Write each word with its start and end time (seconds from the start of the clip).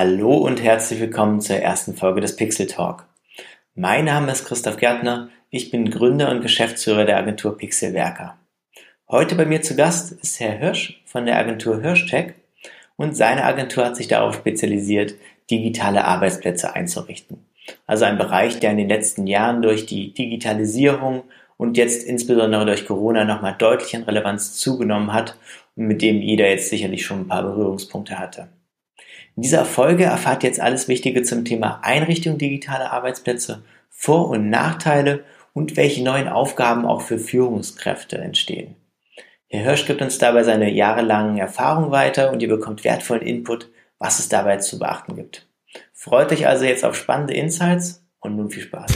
Hallo 0.00 0.36
und 0.36 0.62
herzlich 0.62 1.00
willkommen 1.00 1.40
zur 1.40 1.56
ersten 1.56 1.92
Folge 1.96 2.20
des 2.20 2.36
Pixel 2.36 2.68
Talk. 2.68 3.04
Mein 3.74 4.04
Name 4.04 4.30
ist 4.30 4.44
Christoph 4.44 4.76
Gärtner, 4.76 5.28
ich 5.50 5.72
bin 5.72 5.90
Gründer 5.90 6.30
und 6.30 6.40
Geschäftsführer 6.40 7.04
der 7.04 7.16
Agentur 7.16 7.58
Pixelwerker. 7.58 8.38
Heute 9.08 9.34
bei 9.34 9.44
mir 9.44 9.60
zu 9.60 9.74
Gast 9.74 10.12
ist 10.12 10.38
Herr 10.38 10.52
Hirsch 10.52 11.02
von 11.04 11.26
der 11.26 11.36
Agentur 11.36 11.80
Hirschtech 11.80 12.34
und 12.94 13.16
seine 13.16 13.42
Agentur 13.42 13.86
hat 13.86 13.96
sich 13.96 14.06
darauf 14.06 14.36
spezialisiert, 14.36 15.16
digitale 15.50 16.04
Arbeitsplätze 16.04 16.76
einzurichten. 16.76 17.44
Also 17.88 18.04
ein 18.04 18.18
Bereich, 18.18 18.60
der 18.60 18.70
in 18.70 18.78
den 18.78 18.88
letzten 18.88 19.26
Jahren 19.26 19.62
durch 19.62 19.84
die 19.84 20.14
Digitalisierung 20.14 21.24
und 21.56 21.76
jetzt 21.76 22.04
insbesondere 22.04 22.66
durch 22.66 22.86
Corona 22.86 23.24
nochmal 23.24 23.56
deutlich 23.58 23.96
an 23.96 24.04
Relevanz 24.04 24.52
zugenommen 24.52 25.12
hat 25.12 25.36
und 25.74 25.88
mit 25.88 26.02
dem 26.02 26.22
jeder 26.22 26.48
jetzt 26.48 26.70
sicherlich 26.70 27.04
schon 27.04 27.22
ein 27.22 27.28
paar 27.28 27.42
Berührungspunkte 27.42 28.16
hatte. 28.16 28.46
In 29.38 29.42
dieser 29.42 29.64
Folge 29.64 30.02
erfahrt 30.02 30.42
ihr 30.42 30.48
jetzt 30.48 30.58
alles 30.58 30.88
Wichtige 30.88 31.22
zum 31.22 31.44
Thema 31.44 31.78
Einrichtung 31.84 32.38
digitaler 32.38 32.90
Arbeitsplätze, 32.90 33.62
Vor- 33.88 34.30
und 34.30 34.50
Nachteile 34.50 35.22
und 35.52 35.76
welche 35.76 36.02
neuen 36.02 36.26
Aufgaben 36.26 36.84
auch 36.84 37.02
für 37.02 37.20
Führungskräfte 37.20 38.18
entstehen. 38.18 38.74
Herr 39.46 39.62
Hirsch 39.62 39.86
gibt 39.86 40.02
uns 40.02 40.18
dabei 40.18 40.42
seine 40.42 40.72
jahrelangen 40.72 41.38
Erfahrungen 41.38 41.92
weiter 41.92 42.32
und 42.32 42.42
ihr 42.42 42.48
bekommt 42.48 42.82
wertvollen 42.82 43.22
Input, 43.22 43.70
was 44.00 44.18
es 44.18 44.28
dabei 44.28 44.56
zu 44.56 44.80
beachten 44.80 45.14
gibt. 45.14 45.46
Freut 45.92 46.32
euch 46.32 46.48
also 46.48 46.64
jetzt 46.64 46.84
auf 46.84 46.96
spannende 46.96 47.34
Insights 47.34 48.04
und 48.18 48.34
nun 48.34 48.50
viel 48.50 48.64
Spaß. 48.64 48.90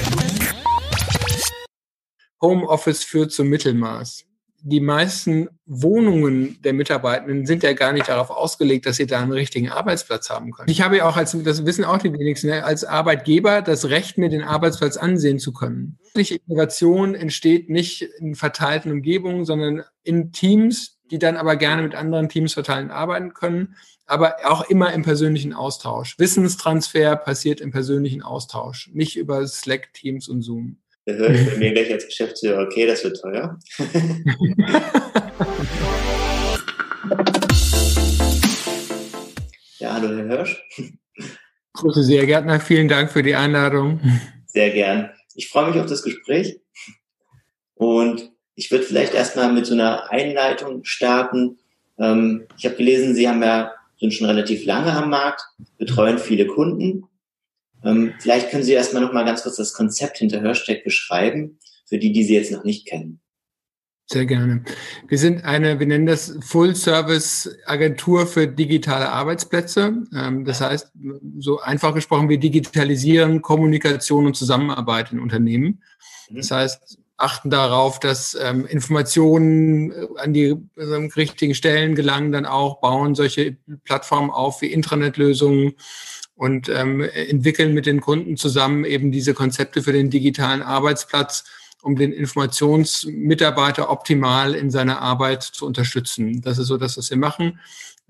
Homeoffice 2.40 3.04
führt 3.04 3.30
zum 3.30 3.46
Mittelmaß 3.46 4.24
die 4.64 4.80
meisten 4.80 5.48
Wohnungen 5.66 6.60
der 6.62 6.72
Mitarbeitenden 6.72 7.46
sind 7.46 7.64
ja 7.64 7.72
gar 7.72 7.92
nicht 7.92 8.08
darauf 8.08 8.30
ausgelegt, 8.30 8.86
dass 8.86 8.96
sie 8.96 9.06
da 9.06 9.20
einen 9.20 9.32
richtigen 9.32 9.70
Arbeitsplatz 9.70 10.30
haben 10.30 10.52
können. 10.52 10.70
Ich 10.70 10.82
habe 10.82 10.98
ja 10.98 11.08
auch 11.08 11.16
als, 11.16 11.36
das 11.42 11.66
wissen 11.66 11.84
auch 11.84 11.98
die 11.98 12.12
wenigsten, 12.12 12.48
ne, 12.48 12.64
als 12.64 12.84
Arbeitgeber 12.84 13.60
das 13.60 13.88
Recht, 13.88 14.18
mir 14.18 14.28
den 14.28 14.42
Arbeitsplatz 14.42 14.96
ansehen 14.96 15.40
zu 15.40 15.52
können. 15.52 15.98
Innovation 16.14 17.14
entsteht 17.14 17.70
nicht 17.70 18.02
in 18.02 18.34
verteilten 18.36 18.92
Umgebungen, 18.92 19.44
sondern 19.44 19.82
in 20.04 20.30
Teams, 20.32 21.00
die 21.10 21.18
dann 21.18 21.36
aber 21.36 21.56
gerne 21.56 21.82
mit 21.82 21.94
anderen 21.94 22.28
Teams 22.28 22.54
verteilen 22.54 22.90
arbeiten 22.90 23.34
können, 23.34 23.74
aber 24.06 24.36
auch 24.44 24.68
immer 24.68 24.92
im 24.92 25.02
persönlichen 25.02 25.54
Austausch. 25.54 26.18
Wissenstransfer 26.18 27.16
passiert 27.16 27.60
im 27.60 27.72
persönlichen 27.72 28.22
Austausch, 28.22 28.90
nicht 28.92 29.16
über 29.16 29.46
Slack, 29.46 29.92
Teams 29.92 30.28
und 30.28 30.42
Zoom. 30.42 30.81
Da 31.04 31.14
höre 31.14 31.30
ich 31.30 31.50
bei 31.50 31.56
mir 31.56 31.72
gleich 31.72 31.92
als 31.92 32.06
Geschäftsführer, 32.06 32.62
okay, 32.62 32.86
das 32.86 33.02
wird 33.02 33.20
teuer. 33.20 33.58
ja, 39.80 39.94
hallo 39.94 40.16
Herr 40.16 40.28
Hirsch. 40.28 40.64
Grüße 41.72 42.04
Sie, 42.04 42.18
Herr 42.18 42.26
Gärtner. 42.26 42.60
Vielen 42.60 42.86
Dank 42.86 43.10
für 43.10 43.24
die 43.24 43.34
Einladung. 43.34 44.00
Sehr 44.46 44.70
gern. 44.70 45.10
Ich 45.34 45.48
freue 45.48 45.70
mich 45.70 45.80
auf 45.80 45.86
das 45.86 46.04
Gespräch. 46.04 46.60
Und 47.74 48.30
ich 48.54 48.70
würde 48.70 48.84
vielleicht 48.84 49.14
erstmal 49.14 49.52
mit 49.52 49.66
so 49.66 49.74
einer 49.74 50.08
Einleitung 50.12 50.84
starten. 50.84 51.58
Ähm, 51.98 52.46
ich 52.56 52.64
habe 52.64 52.76
gelesen, 52.76 53.16
Sie 53.16 53.28
haben 53.28 53.42
ja, 53.42 53.72
sind 53.98 54.14
schon 54.14 54.28
relativ 54.28 54.64
lange 54.66 54.92
am 54.92 55.10
Markt, 55.10 55.42
betreuen 55.78 56.18
viele 56.18 56.46
Kunden 56.46 57.08
ähm, 57.84 58.14
vielleicht 58.18 58.50
können 58.50 58.62
Sie 58.62 58.72
erstmal 58.72 59.02
noch 59.02 59.12
mal 59.12 59.24
ganz 59.24 59.42
kurz 59.42 59.56
das 59.56 59.72
Konzept 59.72 60.18
hinter 60.18 60.40
Hörsteck 60.40 60.84
beschreiben, 60.84 61.58
für 61.86 61.98
die, 61.98 62.12
die 62.12 62.24
Sie 62.24 62.34
jetzt 62.34 62.52
noch 62.52 62.64
nicht 62.64 62.86
kennen. 62.86 63.20
Sehr 64.06 64.26
gerne. 64.26 64.62
Wir 65.08 65.16
sind 65.16 65.44
eine, 65.44 65.78
wir 65.78 65.86
nennen 65.86 66.04
das 66.04 66.36
Full-Service-Agentur 66.40 68.26
für 68.26 68.46
digitale 68.46 69.08
Arbeitsplätze. 69.08 70.02
Ähm, 70.14 70.44
das 70.44 70.60
heißt, 70.60 70.92
so 71.38 71.60
einfach 71.60 71.94
gesprochen, 71.94 72.28
wir 72.28 72.38
digitalisieren 72.38 73.40
Kommunikation 73.40 74.26
und 74.26 74.36
Zusammenarbeit 74.36 75.12
in 75.12 75.20
Unternehmen. 75.20 75.82
Mhm. 76.28 76.36
Das 76.36 76.50
heißt, 76.50 76.98
achten 77.16 77.50
darauf, 77.50 78.00
dass 78.00 78.36
ähm, 78.40 78.66
Informationen 78.66 79.92
äh, 79.92 80.06
an 80.16 80.34
die 80.34 80.56
äh, 80.76 80.82
richtigen 81.16 81.54
Stellen 81.54 81.94
gelangen, 81.94 82.32
dann 82.32 82.46
auch 82.46 82.80
bauen 82.80 83.14
solche 83.14 83.56
Plattformen 83.84 84.30
auf 84.30 84.60
wie 84.60 84.72
Intranet-Lösungen, 84.72 85.74
und 86.34 86.68
ähm, 86.68 87.00
entwickeln 87.00 87.74
mit 87.74 87.86
den 87.86 88.00
Kunden 88.00 88.36
zusammen 88.36 88.84
eben 88.84 89.12
diese 89.12 89.34
Konzepte 89.34 89.82
für 89.82 89.92
den 89.92 90.10
digitalen 90.10 90.62
Arbeitsplatz, 90.62 91.44
um 91.82 91.96
den 91.96 92.12
Informationsmitarbeiter 92.12 93.90
optimal 93.90 94.54
in 94.54 94.70
seiner 94.70 95.00
Arbeit 95.00 95.42
zu 95.42 95.66
unterstützen. 95.66 96.40
Das 96.40 96.58
ist 96.58 96.68
so 96.68 96.76
das, 96.76 96.96
was 96.96 97.10
wir 97.10 97.16
machen. 97.16 97.58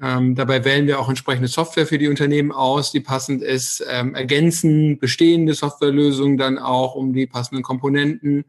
Ähm, 0.00 0.34
dabei 0.34 0.64
wählen 0.64 0.86
wir 0.86 0.98
auch 0.98 1.08
entsprechende 1.08 1.48
Software 1.48 1.86
für 1.86 1.98
die 1.98 2.08
Unternehmen 2.08 2.52
aus, 2.52 2.90
die 2.92 3.00
passend 3.00 3.42
ist, 3.42 3.84
ähm, 3.88 4.14
ergänzen 4.14 4.98
bestehende 4.98 5.54
Softwarelösungen 5.54 6.36
dann 6.36 6.58
auch 6.58 6.94
um 6.94 7.12
die 7.12 7.26
passenden 7.26 7.62
Komponenten, 7.62 8.44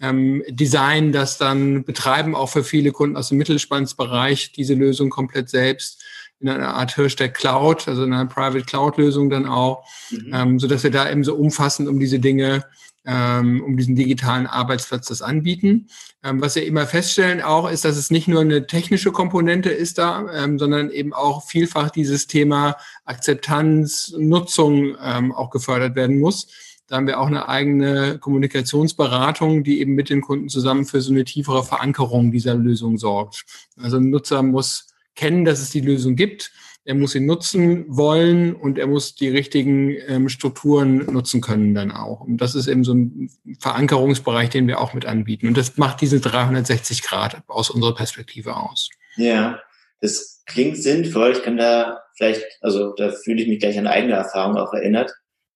ähm, 0.00 0.42
Design 0.48 1.12
das 1.12 1.38
dann 1.38 1.84
betreiben 1.84 2.34
auch 2.34 2.48
für 2.48 2.64
viele 2.64 2.92
Kunden 2.92 3.16
aus 3.16 3.28
dem 3.28 3.38
Mittelspannsbereich 3.38 4.52
diese 4.52 4.74
Lösung 4.74 5.10
komplett 5.10 5.48
selbst 5.50 6.02
in 6.40 6.48
einer 6.48 6.74
Art 6.74 6.94
Hirsch 6.94 7.16
der 7.16 7.28
Cloud, 7.28 7.86
also 7.86 8.02
in 8.02 8.12
einer 8.12 8.26
Private 8.26 8.64
Cloud 8.64 8.96
Lösung 8.96 9.30
dann 9.30 9.46
auch, 9.46 9.84
mhm. 10.10 10.30
ähm, 10.32 10.58
so 10.58 10.66
dass 10.66 10.82
wir 10.82 10.90
da 10.90 11.10
eben 11.10 11.22
so 11.22 11.34
umfassend 11.34 11.88
um 11.88 12.00
diese 12.00 12.18
Dinge, 12.18 12.64
ähm, 13.04 13.62
um 13.62 13.76
diesen 13.76 13.94
digitalen 13.94 14.46
Arbeitsplatz 14.46 15.06
das 15.06 15.22
anbieten. 15.22 15.88
Ähm, 16.22 16.40
was 16.40 16.54
wir 16.54 16.66
immer 16.66 16.86
feststellen 16.86 17.42
auch 17.42 17.70
ist, 17.70 17.84
dass 17.84 17.96
es 17.96 18.10
nicht 18.10 18.28
nur 18.28 18.40
eine 18.40 18.66
technische 18.66 19.12
Komponente 19.12 19.70
ist 19.70 19.98
da, 19.98 20.26
ähm, 20.32 20.58
sondern 20.58 20.90
eben 20.90 21.12
auch 21.12 21.44
vielfach 21.46 21.90
dieses 21.90 22.26
Thema 22.26 22.76
Akzeptanz, 23.04 24.14
Nutzung 24.18 24.96
auch 24.96 25.50
gefördert 25.50 25.94
werden 25.94 26.18
muss. 26.18 26.48
Da 26.86 26.96
haben 26.96 27.06
wir 27.06 27.20
auch 27.20 27.28
eine 27.28 27.48
eigene 27.48 28.18
Kommunikationsberatung, 28.18 29.62
die 29.62 29.80
eben 29.80 29.94
mit 29.94 30.10
den 30.10 30.20
Kunden 30.20 30.48
zusammen 30.48 30.84
für 30.84 31.00
so 31.00 31.12
eine 31.12 31.24
tiefere 31.24 31.62
Verankerung 31.64 32.32
dieser 32.32 32.54
Lösung 32.54 32.98
sorgt. 32.98 33.44
Also 33.80 33.98
ein 33.98 34.10
Nutzer 34.10 34.42
muss 34.42 34.89
kennen, 35.14 35.44
dass 35.44 35.60
es 35.60 35.70
die 35.70 35.80
Lösung 35.80 36.16
gibt. 36.16 36.52
Er 36.84 36.94
muss 36.94 37.12
sie 37.12 37.20
nutzen 37.20 37.84
wollen 37.88 38.54
und 38.54 38.78
er 38.78 38.86
muss 38.86 39.14
die 39.14 39.28
richtigen 39.28 39.94
ähm, 40.08 40.28
Strukturen 40.28 41.04
nutzen 41.12 41.40
können 41.40 41.74
dann 41.74 41.92
auch. 41.92 42.22
Und 42.22 42.38
das 42.38 42.54
ist 42.54 42.68
eben 42.68 42.84
so 42.84 42.94
ein 42.94 43.30
Verankerungsbereich, 43.60 44.48
den 44.48 44.66
wir 44.66 44.80
auch 44.80 44.94
mit 44.94 45.04
anbieten. 45.04 45.46
Und 45.46 45.56
das 45.56 45.76
macht 45.76 46.00
diese 46.00 46.20
360 46.20 47.02
Grad 47.02 47.42
aus 47.48 47.70
unserer 47.70 47.94
Perspektive 47.94 48.56
aus. 48.56 48.88
Ja, 49.16 49.60
das 50.00 50.42
klingt 50.46 50.78
sinnvoll. 50.78 51.32
Ich 51.32 51.42
kann 51.42 51.58
da 51.58 52.00
vielleicht, 52.16 52.44
also 52.62 52.94
da 52.94 53.12
fühle 53.12 53.42
ich 53.42 53.48
mich 53.48 53.60
gleich 53.60 53.78
an 53.78 53.86
eigene 53.86 54.14
Erfahrung 54.14 54.56
auch 54.56 54.72
erinnert, 54.72 55.12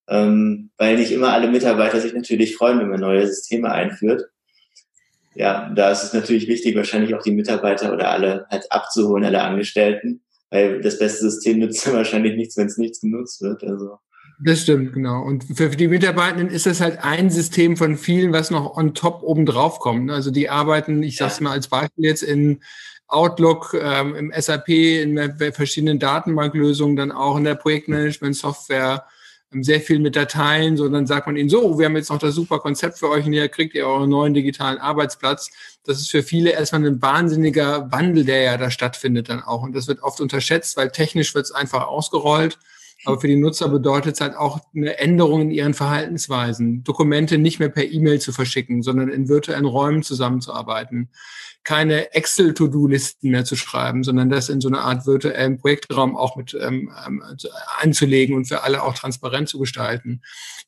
ähm, 0.09 0.71
weil 0.77 0.99
nicht 0.99 1.11
immer 1.11 1.33
alle 1.33 1.49
Mitarbeiter 1.49 2.01
sich 2.01 2.13
natürlich 2.13 2.55
freuen, 2.57 2.81
wenn 2.81 2.91
man 2.91 3.01
neue 3.01 3.27
Systeme 3.27 3.73
einführt 3.73 4.25
ja, 5.35 5.73
da 5.75 5.91
ist 5.91 6.05
es 6.05 6.13
natürlich 6.13 6.49
wichtig, 6.49 6.77
wahrscheinlich 6.77 7.15
auch 7.15 7.23
die 7.23 7.33
Mitarbeiter 7.33 7.93
oder 7.93 8.11
alle 8.11 8.47
halt 8.51 8.71
abzuholen, 8.71 9.25
alle 9.25 9.43
Angestellten, 9.43 10.23
weil 10.51 10.81
das 10.81 10.99
beste 10.99 11.31
System 11.31 11.59
nützt 11.59 11.87
wahrscheinlich 11.93 12.37
nichts, 12.37 12.57
wenn 12.57 12.67
es 12.67 12.79
nichts 12.79 13.01
genutzt 13.01 13.43
wird. 13.43 13.63
Also. 13.65 13.99
Das 14.43 14.63
stimmt, 14.63 14.93
genau. 14.93 15.23
Und 15.23 15.45
für 15.57 15.69
die 15.69 15.89
Mitarbeitenden 15.89 16.49
ist 16.49 16.67
das 16.67 16.81
halt 16.81 16.99
ein 17.03 17.31
System 17.31 17.77
von 17.77 17.97
vielen, 17.97 18.33
was 18.33 18.51
noch 18.51 18.77
on 18.77 18.95
top 18.95 19.23
oben 19.23 19.47
drauf 19.47 19.79
kommt. 19.79 20.11
Also 20.11 20.31
die 20.31 20.51
arbeiten, 20.51 21.03
ich 21.03 21.17
sag's 21.17 21.41
mal 21.41 21.53
als 21.53 21.69
Beispiel 21.69 22.05
jetzt 22.05 22.23
in 22.23 22.61
Outlook, 23.07 23.77
ähm, 23.81 24.15
im 24.15 24.33
SAP, 24.37 24.69
in 24.69 25.37
verschiedenen 25.53 25.99
Datenbanklösungen, 25.99 26.97
dann 26.97 27.13
auch 27.13 27.37
in 27.37 27.45
der 27.45 27.55
Projektmanagement-Software, 27.55 29.05
sehr 29.63 29.81
viel 29.81 29.99
mit 29.99 30.17
Dateien, 30.17 30.77
so 30.77 30.89
dann 30.89 31.07
sagt 31.07 31.27
man 31.27 31.37
ihnen 31.37 31.49
so, 31.49 31.79
wir 31.79 31.87
haben 31.87 31.97
jetzt 31.97 32.11
noch 32.11 32.19
das 32.19 32.35
super 32.35 32.59
Konzept 32.59 32.99
für 32.99 33.09
euch 33.09 33.25
und 33.27 33.33
hier 33.33 33.49
kriegt 33.49 33.75
ihr 33.75 33.87
euren 33.87 34.11
neuen 34.11 34.35
digitalen 34.35 34.79
Arbeitsplatz. 34.79 35.51
Das 35.85 35.99
ist 35.99 36.11
für 36.11 36.23
viele 36.23 36.51
erstmal 36.51 36.85
ein 36.85 37.01
wahnsinniger 37.01 37.93
Wandel, 37.93 38.25
der 38.25 38.43
ja 38.43 38.57
da 38.57 38.71
stattfindet 38.71 39.29
dann 39.29 39.43
auch. 39.43 39.63
Und 39.63 39.75
das 39.75 39.87
wird 39.87 40.03
oft 40.03 40.21
unterschätzt, 40.21 40.77
weil 40.77 40.91
technisch 40.91 41.35
wird 41.35 41.45
es 41.45 41.53
einfach 41.53 41.87
ausgerollt. 41.87 42.59
Aber 43.05 43.21
für 43.21 43.29
die 43.29 43.37
Nutzer 43.37 43.69
bedeutet 43.69 44.15
es 44.15 44.21
halt 44.21 44.37
auch 44.37 44.61
eine 44.75 44.99
Änderung 44.99 45.43
in 45.43 45.51
ihren 45.51 45.75
Verhaltensweisen. 45.75 46.85
Dokumente 46.85 47.39
nicht 47.39 47.59
mehr 47.59 47.69
per 47.69 47.85
E-Mail 47.85 48.21
zu 48.21 48.33
verschicken, 48.33 48.83
sondern 48.83 49.09
in 49.09 49.29
virtuellen 49.29 49.67
Räumen 49.67 50.03
zusammenzuarbeiten 50.03 51.11
keine 51.65 52.13
Excel-To-Do-Listen 52.15 53.31
mehr 53.31 53.47
zu 53.47 53.57
schreiben, 53.57 54.05
sondern 54.05 54.29
das 54.29 54.51
in 54.51 54.61
so 54.61 54.69
eine 54.69 54.81
Art 54.81 55.07
virtuellen 55.07 55.57
Projektraum 55.57 56.15
auch 56.15 56.37
mit 56.37 56.55
ähm, 56.61 56.93
ähm, 57.07 57.23
anzulegen 57.81 58.37
und 58.37 58.45
für 58.45 58.63
alle 58.63 58.83
auch 58.83 58.95
transparent 58.95 59.49
zu 59.49 59.59
gestalten. 59.59 60.21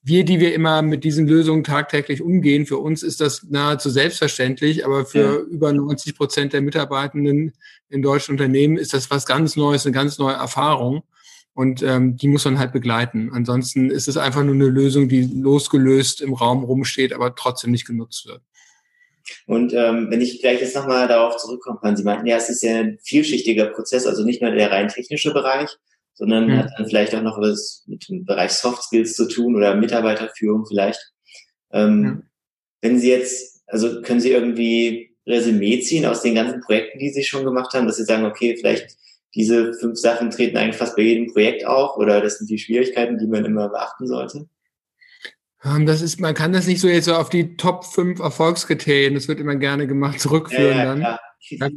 Wir, 0.02 0.24
die 0.24 0.40
wir 0.40 0.54
immer 0.54 0.80
mit 0.80 1.04
diesen 1.04 1.28
Lösungen 1.28 1.64
tagtäglich 1.64 2.22
umgehen, 2.22 2.64
für 2.64 2.78
uns 2.78 3.02
ist 3.02 3.20
das 3.20 3.42
nahezu 3.42 3.90
selbstverständlich, 3.90 4.86
aber 4.86 5.04
für 5.04 5.18
ja. 5.18 5.36
über 5.36 5.72
90 5.72 6.16
Prozent 6.16 6.54
der 6.54 6.62
Mitarbeitenden 6.62 7.52
in 7.90 8.00
deutschen 8.00 8.32
Unternehmen 8.32 8.78
ist 8.78 8.94
das 8.94 9.10
was 9.10 9.26
ganz 9.26 9.54
Neues, 9.54 9.84
eine 9.84 9.94
ganz 9.94 10.18
neue 10.18 10.34
Erfahrung. 10.34 11.02
Und 11.56 11.82
ähm, 11.82 12.18
die 12.18 12.28
muss 12.28 12.44
man 12.44 12.58
halt 12.58 12.72
begleiten. 12.72 13.30
Ansonsten 13.32 13.90
ist 13.90 14.08
es 14.08 14.18
einfach 14.18 14.44
nur 14.44 14.54
eine 14.54 14.66
Lösung, 14.66 15.08
die 15.08 15.22
losgelöst 15.22 16.20
im 16.20 16.34
Raum 16.34 16.64
rumsteht, 16.64 17.14
aber 17.14 17.34
trotzdem 17.34 17.70
nicht 17.70 17.86
genutzt 17.86 18.26
wird. 18.26 18.42
Und 19.46 19.72
ähm, 19.72 20.08
wenn 20.10 20.20
ich 20.20 20.42
gleich 20.42 20.60
jetzt 20.60 20.76
nochmal 20.76 21.08
darauf 21.08 21.38
zurückkommen 21.38 21.78
kann, 21.80 21.96
Sie 21.96 22.04
meinten, 22.04 22.26
ja, 22.26 22.36
es 22.36 22.50
ist 22.50 22.62
ja 22.62 22.80
ein 22.80 22.98
vielschichtiger 23.02 23.68
Prozess, 23.68 24.06
also 24.06 24.22
nicht 24.22 24.42
nur 24.42 24.50
der 24.50 24.70
rein 24.70 24.88
technische 24.88 25.32
Bereich, 25.32 25.70
sondern 26.12 26.48
mhm. 26.48 26.58
hat 26.58 26.70
dann 26.76 26.86
vielleicht 26.88 27.14
auch 27.14 27.22
noch 27.22 27.40
was 27.40 27.84
mit 27.86 28.06
dem 28.06 28.26
Bereich 28.26 28.50
Soft 28.50 28.82
Skills 28.82 29.16
zu 29.16 29.26
tun 29.26 29.56
oder 29.56 29.74
Mitarbeiterführung 29.76 30.66
vielleicht. 30.66 31.00
Ähm, 31.72 32.00
mhm. 32.00 32.22
Wenn 32.82 32.98
Sie 32.98 33.08
jetzt, 33.08 33.62
also 33.66 34.02
können 34.02 34.20
Sie 34.20 34.30
irgendwie 34.30 35.16
Resümee 35.26 35.80
ziehen 35.80 36.04
aus 36.04 36.20
den 36.20 36.34
ganzen 36.34 36.60
Projekten, 36.60 36.98
die 36.98 37.08
Sie 37.08 37.24
schon 37.24 37.46
gemacht 37.46 37.72
haben, 37.72 37.86
dass 37.86 37.96
Sie 37.96 38.04
sagen, 38.04 38.26
okay, 38.26 38.54
vielleicht 38.60 38.94
diese 39.36 39.74
fünf 39.74 39.98
Sachen 39.98 40.30
treten 40.30 40.56
eigentlich 40.56 40.76
fast 40.76 40.96
bei 40.96 41.02
jedem 41.02 41.32
Projekt 41.32 41.66
auf 41.66 41.96
oder 41.96 42.20
das 42.20 42.38
sind 42.38 42.50
die 42.50 42.58
Schwierigkeiten, 42.58 43.18
die 43.18 43.26
man 43.26 43.44
immer 43.44 43.68
beachten 43.68 44.06
sollte? 44.06 44.48
Ähm, 45.62 45.86
das 45.86 46.00
ist, 46.00 46.20
man 46.20 46.34
kann 46.34 46.52
das 46.52 46.66
nicht 46.66 46.80
so 46.80 46.88
jetzt 46.88 47.04
so 47.04 47.14
auf 47.14 47.28
die 47.28 47.56
Top 47.56 47.84
5 47.84 48.18
Erfolgskriterien, 48.20 49.14
das 49.14 49.28
wird 49.28 49.38
immer 49.38 49.56
gerne 49.56 49.86
gemacht, 49.86 50.20
zurückführen 50.20 50.76
ja, 50.76 50.84
ja, 50.84 50.94
dann. 50.94 51.18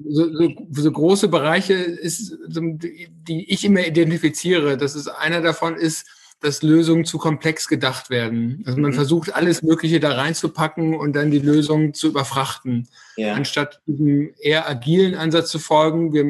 So, 0.08 0.34
so, 0.34 0.50
so, 0.72 0.92
große 0.92 1.28
Bereiche 1.28 1.74
ist, 1.74 2.36
die 2.48 3.52
ich 3.52 3.66
immer 3.66 3.86
identifiziere, 3.86 4.78
das 4.78 4.96
ist 4.96 5.10
einer 5.10 5.42
davon 5.42 5.76
ist, 5.76 6.08
dass 6.42 6.64
Lösungen 6.64 7.06
zu 7.06 7.18
komplex 7.18 7.68
gedacht 7.68 8.10
werden. 8.10 8.64
Also 8.66 8.80
man 8.80 8.92
mhm. 8.92 8.96
versucht 8.96 9.36
alles 9.36 9.62
Mögliche 9.62 10.00
da 10.00 10.14
reinzupacken 10.14 10.96
und 10.96 11.16
dann 11.16 11.32
die 11.32 11.40
Lösung 11.40 11.94
zu 11.94 12.08
überfrachten. 12.08 12.88
Ja. 13.20 13.34
Anstatt 13.34 13.82
diesem 13.86 14.34
eher 14.40 14.70
agilen 14.70 15.14
Ansatz 15.16 15.52
zu 15.52 15.60
folgen, 15.60 16.14
wir 16.14 16.26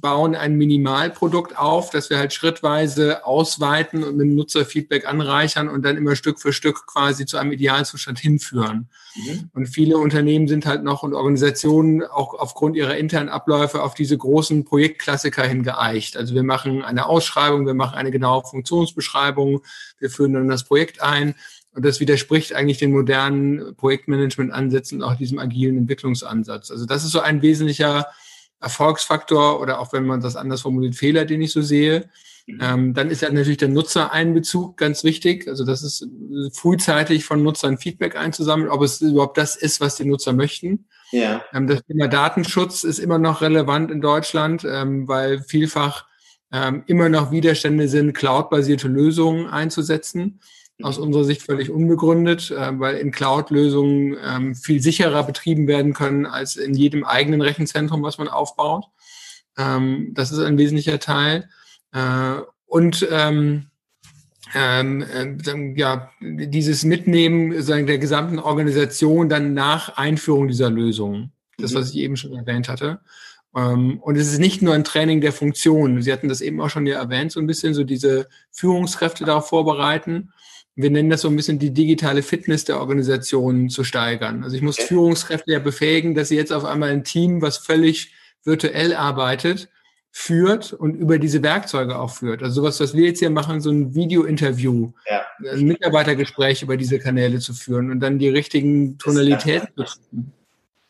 bauen 0.00 0.34
ein 0.34 0.56
Minimalprodukt 0.56 1.56
auf, 1.56 1.90
das 1.90 2.10
wir 2.10 2.18
halt 2.18 2.32
schrittweise 2.32 3.24
ausweiten 3.24 4.02
und 4.02 4.16
mit 4.16 4.26
Nutzerfeedback 4.26 5.06
anreichern 5.06 5.68
und 5.68 5.84
dann 5.84 5.96
immer 5.96 6.16
Stück 6.16 6.40
für 6.40 6.52
Stück 6.52 6.86
quasi 6.88 7.26
zu 7.26 7.36
einem 7.36 7.52
Idealzustand 7.52 8.18
hinführen. 8.18 8.88
Mhm. 9.14 9.50
Und 9.54 9.66
viele 9.66 9.98
Unternehmen 9.98 10.48
sind 10.48 10.66
halt 10.66 10.82
noch 10.82 11.04
und 11.04 11.14
Organisationen 11.14 12.02
auch 12.02 12.34
aufgrund 12.34 12.74
ihrer 12.74 12.96
internen 12.96 13.28
Abläufe 13.28 13.80
auf 13.82 13.94
diese 13.94 14.18
großen 14.18 14.64
Projektklassiker 14.64 15.44
hingeeicht. 15.44 16.16
Also 16.16 16.34
wir 16.34 16.42
machen 16.42 16.82
eine 16.82 17.06
Ausschreibung, 17.06 17.66
wir 17.66 17.74
machen 17.74 17.94
eine 17.94 18.10
genaue 18.10 18.42
Funktionsbeschreibung, 18.42 19.62
wir 19.98 20.10
führen 20.10 20.32
dann 20.32 20.48
das 20.48 20.64
Projekt 20.64 21.00
ein. 21.02 21.36
Und 21.74 21.84
das 21.84 22.00
widerspricht 22.00 22.54
eigentlich 22.54 22.78
den 22.78 22.92
modernen 22.92 23.74
Projektmanagement-Ansätzen 23.76 25.02
und 25.02 25.08
auch 25.08 25.16
diesem 25.16 25.38
agilen 25.38 25.78
Entwicklungsansatz. 25.78 26.70
Also 26.70 26.84
das 26.84 27.04
ist 27.04 27.12
so 27.12 27.20
ein 27.20 27.40
wesentlicher 27.40 28.06
Erfolgsfaktor 28.60 29.60
oder 29.60 29.80
auch 29.80 29.92
wenn 29.92 30.06
man 30.06 30.20
das 30.20 30.36
anders 30.36 30.60
formuliert, 30.62 30.94
Fehler, 30.94 31.24
den 31.24 31.42
ich 31.42 31.52
so 31.52 31.62
sehe. 31.62 32.08
Mhm. 32.46 32.58
Ähm, 32.60 32.94
dann 32.94 33.10
ist 33.10 33.22
ja 33.22 33.30
natürlich 33.30 33.58
der 33.58 33.68
Nutzereinbezug 33.68 34.76
ganz 34.76 35.04
wichtig. 35.04 35.48
Also 35.48 35.64
das 35.64 35.82
ist 35.82 36.06
frühzeitig 36.52 37.24
von 37.24 37.42
Nutzern 37.42 37.78
Feedback 37.78 38.16
einzusammeln, 38.16 38.70
ob 38.70 38.82
es 38.82 39.00
überhaupt 39.00 39.38
das 39.38 39.56
ist, 39.56 39.80
was 39.80 39.96
die 39.96 40.04
Nutzer 40.04 40.32
möchten. 40.32 40.86
Ja. 41.10 41.42
Ähm, 41.52 41.66
das 41.66 41.82
Thema 41.84 42.08
Datenschutz 42.08 42.84
ist 42.84 42.98
immer 42.98 43.18
noch 43.18 43.40
relevant 43.40 43.90
in 43.90 44.00
Deutschland, 44.00 44.64
ähm, 44.68 45.08
weil 45.08 45.42
vielfach 45.42 46.06
ähm, 46.52 46.82
immer 46.86 47.08
noch 47.08 47.30
Widerstände 47.30 47.88
sind, 47.88 48.12
cloud-basierte 48.12 48.88
Lösungen 48.88 49.48
einzusetzen. 49.48 50.40
Aus 50.82 50.98
unserer 50.98 51.24
Sicht 51.24 51.42
völlig 51.42 51.70
unbegründet, 51.70 52.50
äh, 52.50 52.78
weil 52.78 52.96
in 52.96 53.10
Cloud-Lösungen 53.10 54.16
ähm, 54.24 54.54
viel 54.54 54.80
sicherer 54.80 55.22
betrieben 55.24 55.66
werden 55.66 55.92
können 55.92 56.26
als 56.26 56.56
in 56.56 56.74
jedem 56.74 57.04
eigenen 57.04 57.40
Rechenzentrum, 57.40 58.02
was 58.02 58.18
man 58.18 58.28
aufbaut. 58.28 58.84
Ähm, 59.56 60.12
das 60.14 60.32
ist 60.32 60.38
ein 60.38 60.58
wesentlicher 60.58 60.98
Teil. 60.98 61.48
Äh, 61.92 62.40
und 62.66 63.06
ähm, 63.10 63.66
ähm, 64.54 65.02
äh, 65.02 65.78
ja, 65.78 66.10
dieses 66.20 66.84
Mitnehmen 66.84 67.62
sagen, 67.62 67.86
der 67.86 67.98
gesamten 67.98 68.38
Organisation 68.38 69.28
dann 69.28 69.54
nach 69.54 69.96
Einführung 69.96 70.48
dieser 70.48 70.70
Lösung. 70.70 71.32
Das, 71.58 71.72
mhm. 71.72 71.76
was 71.76 71.90
ich 71.90 71.96
eben 71.96 72.16
schon 72.16 72.34
erwähnt 72.34 72.68
hatte. 72.68 73.00
Ähm, 73.54 73.98
und 74.00 74.16
es 74.16 74.32
ist 74.32 74.38
nicht 74.38 74.62
nur 74.62 74.74
ein 74.74 74.84
Training 74.84 75.20
der 75.20 75.32
Funktionen. 75.32 76.02
Sie 76.02 76.12
hatten 76.12 76.28
das 76.28 76.40
eben 76.40 76.60
auch 76.60 76.70
schon 76.70 76.86
ja 76.86 76.98
erwähnt, 76.98 77.32
so 77.32 77.40
ein 77.40 77.46
bisschen, 77.46 77.74
so 77.74 77.84
diese 77.84 78.28
Führungskräfte 78.50 79.24
darauf 79.24 79.48
vorbereiten. 79.48 80.32
Wir 80.74 80.90
nennen 80.90 81.10
das 81.10 81.20
so 81.20 81.28
ein 81.28 81.36
bisschen 81.36 81.58
die 81.58 81.72
digitale 81.72 82.22
Fitness 82.22 82.64
der 82.64 82.80
Organisation 82.80 83.68
zu 83.68 83.84
steigern. 83.84 84.42
Also 84.42 84.56
ich 84.56 84.62
muss 84.62 84.78
Führungskräfte 84.78 85.52
ja 85.52 85.58
befähigen, 85.58 86.14
dass 86.14 86.28
sie 86.28 86.36
jetzt 86.36 86.52
auf 86.52 86.64
einmal 86.64 86.90
ein 86.90 87.04
Team, 87.04 87.42
was 87.42 87.58
völlig 87.58 88.12
virtuell 88.44 88.94
arbeitet, 88.94 89.68
führt 90.10 90.74
und 90.74 90.94
über 90.94 91.18
diese 91.18 91.42
Werkzeuge 91.42 91.98
auch 91.98 92.10
führt. 92.10 92.42
Also 92.42 92.60
sowas, 92.60 92.80
was 92.80 92.94
wir 92.94 93.06
jetzt 93.06 93.20
hier 93.20 93.30
machen, 93.30 93.60
so 93.60 93.70
ein 93.70 93.94
Video-Interview, 93.94 94.92
ja. 95.08 95.22
ein 95.50 95.64
Mitarbeitergespräch 95.64 96.62
über 96.62 96.76
diese 96.76 96.98
Kanäle 96.98 97.38
zu 97.38 97.54
führen 97.54 97.90
und 97.90 98.00
dann 98.00 98.18
die 98.18 98.28
richtigen 98.28 98.98
Tonalitäten 98.98 99.68
zu 99.74 99.84
finden. 99.84 100.32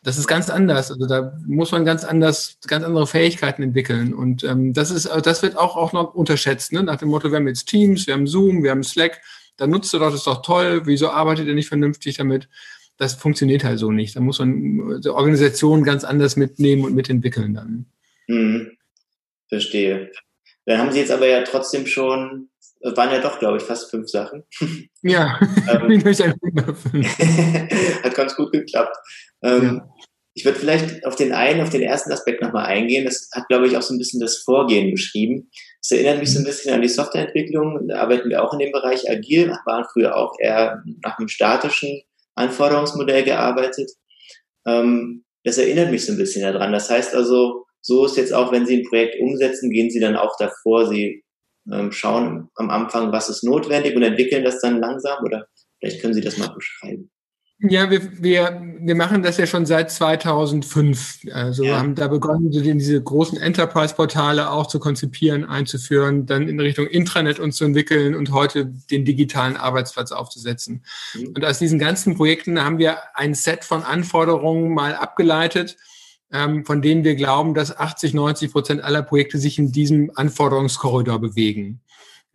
Das 0.03 0.17
ist 0.17 0.27
ganz 0.27 0.49
anders. 0.49 0.91
Also 0.91 1.07
da 1.07 1.37
muss 1.47 1.71
man 1.71 1.85
ganz 1.85 2.03
anders, 2.03 2.57
ganz 2.67 2.83
andere 2.83 3.07
Fähigkeiten 3.07 3.63
entwickeln. 3.63 4.13
Und 4.13 4.43
ähm, 4.43 4.73
das 4.73 4.91
ist, 4.91 5.09
das 5.23 5.41
wird 5.41 5.57
auch, 5.57 5.77
auch 5.77 5.93
noch 5.93 6.13
unterschätzt, 6.13 6.73
ne? 6.73 6.83
Nach 6.83 6.97
dem 6.97 7.07
Motto, 7.07 7.31
wir 7.31 7.37
haben 7.37 7.47
jetzt 7.47 7.65
Teams, 7.65 8.05
wir 8.05 8.13
haben 8.13 8.27
Zoom, 8.27 8.63
wir 8.63 8.71
haben 8.71 8.83
Slack, 8.83 9.21
dann 9.57 9.69
nutzt 9.69 9.93
ihr 9.93 9.99
doch, 9.99 10.07
das 10.07 10.15
ist 10.15 10.27
doch 10.27 10.41
toll, 10.41 10.81
wieso 10.85 11.09
arbeitet 11.09 11.47
ihr 11.47 11.53
nicht 11.53 11.67
vernünftig 11.67 12.17
damit? 12.17 12.49
Das 12.97 13.15
funktioniert 13.15 13.63
halt 13.63 13.79
so 13.79 13.91
nicht. 13.91 14.15
Da 14.15 14.19
muss 14.19 14.39
man 14.39 15.01
die 15.01 15.09
Organisation 15.09 15.83
ganz 15.83 16.03
anders 16.03 16.35
mitnehmen 16.35 16.85
und 16.85 16.93
mitentwickeln 16.95 17.53
dann. 17.53 17.85
Mhm. 18.27 18.77
Verstehe. 19.49 20.11
Dann 20.65 20.79
haben 20.79 20.91
Sie 20.91 20.99
jetzt 20.99 21.11
aber 21.11 21.27
ja 21.27 21.43
trotzdem 21.43 21.85
schon, 21.85 22.49
waren 22.81 23.11
ja 23.11 23.19
doch, 23.19 23.39
glaube 23.39 23.57
ich, 23.57 23.63
fast 23.63 23.89
fünf 23.89 24.09
Sachen. 24.09 24.43
Ja, 25.05 25.37
ähm, 25.69 26.01
hat 28.03 28.15
ganz 28.15 28.37
gut 28.37 28.53
geklappt. 28.53 28.95
Ähm, 29.43 29.63
ja. 29.63 29.89
Ich 30.33 30.45
würde 30.45 30.57
vielleicht 30.57 31.05
auf 31.05 31.17
den 31.17 31.33
einen, 31.33 31.59
auf 31.59 31.69
den 31.69 31.81
ersten 31.81 32.09
Aspekt 32.13 32.41
nochmal 32.41 32.67
eingehen. 32.67 33.03
Das 33.03 33.29
hat, 33.33 33.49
glaube 33.49 33.67
ich, 33.67 33.75
auch 33.75 33.81
so 33.81 33.93
ein 33.93 33.97
bisschen 33.97 34.21
das 34.21 34.37
Vorgehen 34.37 34.91
beschrieben. 34.91 35.51
Das 35.83 35.91
erinnert 35.91 36.19
mich 36.19 36.33
so 36.33 36.39
ein 36.39 36.45
bisschen 36.45 36.73
an 36.73 36.81
die 36.81 36.87
Softwareentwicklung. 36.87 37.89
Da 37.89 37.99
arbeiten 37.99 38.29
wir 38.29 38.41
auch 38.41 38.53
in 38.53 38.59
dem 38.59 38.71
Bereich 38.71 39.09
agil, 39.09 39.53
waren 39.65 39.85
früher 39.91 40.15
auch 40.15 40.33
eher 40.39 40.81
nach 41.03 41.19
einem 41.19 41.27
statischen 41.27 42.01
Anforderungsmodell 42.35 43.23
gearbeitet. 43.23 43.91
Ähm, 44.65 45.25
das 45.43 45.57
erinnert 45.57 45.91
mich 45.91 46.05
so 46.05 46.13
ein 46.13 46.17
bisschen 46.17 46.41
daran. 46.41 46.71
Das 46.71 46.89
heißt 46.89 47.13
also, 47.13 47.65
so 47.81 48.05
ist 48.05 48.15
jetzt 48.15 48.33
auch, 48.33 48.53
wenn 48.53 48.65
Sie 48.65 48.77
ein 48.77 48.87
Projekt 48.87 49.19
umsetzen, 49.19 49.69
gehen 49.69 49.89
Sie 49.89 49.99
dann 49.99 50.15
auch 50.15 50.37
davor, 50.37 50.87
Sie 50.87 51.25
ähm, 51.69 51.91
schauen 51.91 52.49
am 52.55 52.69
Anfang, 52.69 53.11
was 53.11 53.27
ist 53.27 53.43
notwendig 53.43 53.93
und 53.95 54.03
entwickeln 54.03 54.45
das 54.45 54.61
dann 54.61 54.79
langsam 54.79 55.21
oder 55.25 55.47
vielleicht 55.79 56.01
können 56.01 56.13
Sie 56.13 56.21
das 56.21 56.37
mal 56.37 56.47
beschreiben. 56.47 57.11
Ja, 57.59 57.89
wir, 57.89 58.21
wir, 58.21 58.61
wir 58.79 58.95
machen 58.95 59.23
das 59.23 59.37
ja 59.37 59.47
schon 59.47 59.65
seit 59.65 59.89
2005. 59.89 61.27
Also 61.31 61.63
ja. 61.63 61.69
wir 61.69 61.79
haben 61.79 61.95
da 61.95 62.07
begonnen, 62.07 62.51
diese 62.51 63.01
großen 63.01 63.37
Enterprise-Portale 63.39 64.49
auch 64.49 64.67
zu 64.67 64.79
konzipieren, 64.79 65.45
einzuführen, 65.45 66.25
dann 66.25 66.49
in 66.49 66.59
Richtung 66.59 66.87
Intranet 66.87 67.39
uns 67.39 67.55
zu 67.55 67.63
entwickeln 67.63 68.15
und 68.15 68.31
heute 68.31 68.65
den 68.65 69.05
digitalen 69.05 69.55
Arbeitsplatz 69.55 70.11
aufzusetzen. 70.11 70.83
Mhm. 71.13 71.27
Und 71.35 71.45
aus 71.45 71.59
diesen 71.59 71.79
ganzen 71.79 72.15
Projekten 72.17 72.61
haben 72.61 72.79
wir 72.79 72.97
ein 73.13 73.33
Set 73.33 73.63
von 73.63 73.83
Anforderungen 73.83 74.73
mal 74.73 74.95
abgeleitet, 74.95 75.77
ähm, 76.33 76.65
von 76.65 76.81
denen 76.81 77.05
wir 77.05 77.15
glauben, 77.15 77.53
dass 77.53 77.77
80, 77.77 78.13
90 78.13 78.51
Prozent 78.51 78.83
aller 78.83 79.03
Projekte 79.03 79.37
sich 79.37 79.57
in 79.57 79.71
diesem 79.71 80.11
Anforderungskorridor 80.15 81.19
bewegen. 81.19 81.79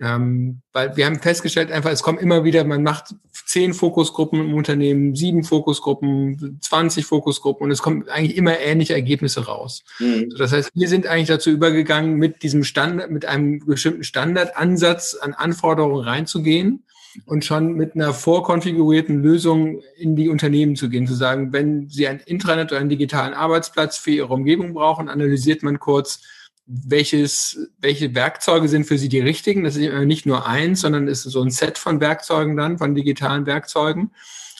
Ähm, 0.00 0.61
weil 0.73 0.97
wir 0.97 1.07
haben 1.07 1.19
festgestellt, 1.19 1.73
einfach, 1.73 1.90
es 1.90 2.05
kommt 2.05 2.21
immer 2.21 2.45
wieder, 2.45 2.62
man 2.62 2.85
macht 2.85 3.14
zehn 3.47 3.75
Fokusgruppen 3.75 4.40
im 4.40 4.55
Unternehmen, 4.55 5.17
sieben 5.17 5.43
Fokusgruppen, 5.43 6.59
20 6.61 7.05
Fokusgruppen 7.05 7.64
und 7.64 7.71
es 7.73 7.83
kommen 7.83 8.09
eigentlich 8.09 8.37
immer 8.37 8.61
ähnliche 8.61 8.95
Ergebnisse 8.95 9.47
raus. 9.47 9.83
Mhm. 9.99 10.31
So, 10.31 10.38
das 10.38 10.52
heißt, 10.52 10.71
wir 10.75 10.88
sind 10.88 11.07
eigentlich 11.07 11.28
dazu 11.28 11.50
übergegangen, 11.50 12.17
mit 12.17 12.43
diesem 12.43 12.62
Standard, 12.62 13.11
mit 13.11 13.26
einem 13.26 13.59
bestimmten 13.64 14.05
Standardansatz 14.05 15.14
an 15.14 15.35
Anforderungen 15.35 16.05
reinzugehen 16.05 16.85
und 17.26 17.45
schon 17.45 17.73
mit 17.73 17.95
einer 17.95 18.14
vorkonfigurierten 18.14 19.21
Lösung 19.21 19.81
in 19.97 20.14
die 20.14 20.28
Unternehmen 20.28 20.76
zu 20.76 20.88
gehen, 20.88 21.09
zu 21.09 21.14
sagen, 21.14 21.52
wenn 21.52 21.88
Sie 21.88 22.07
ein 22.07 22.21
Intranet 22.21 22.71
oder 22.71 22.81
einen 22.81 22.90
digitalen 22.90 23.35
Arbeitsplatz 23.35 23.97
für 23.97 24.12
Ihre 24.12 24.33
Umgebung 24.33 24.75
brauchen, 24.75 25.09
analysiert 25.09 25.64
man 25.64 25.81
kurz, 25.81 26.21
welches, 26.68 27.70
welche 27.78 28.14
Werkzeuge 28.14 28.68
sind 28.68 28.84
für 28.84 28.98
Sie 28.98 29.08
die 29.08 29.20
richtigen. 29.20 29.64
Das 29.64 29.76
ist 29.76 29.92
nicht 30.04 30.26
nur 30.26 30.46
eins, 30.46 30.82
sondern 30.82 31.08
ist 31.08 31.22
so 31.22 31.42
ein 31.42 31.50
Set 31.50 31.78
von 31.78 32.00
Werkzeugen 32.00 32.56
dann, 32.56 32.76
von 32.76 32.94
digitalen 32.94 33.46
Werkzeugen. 33.46 34.12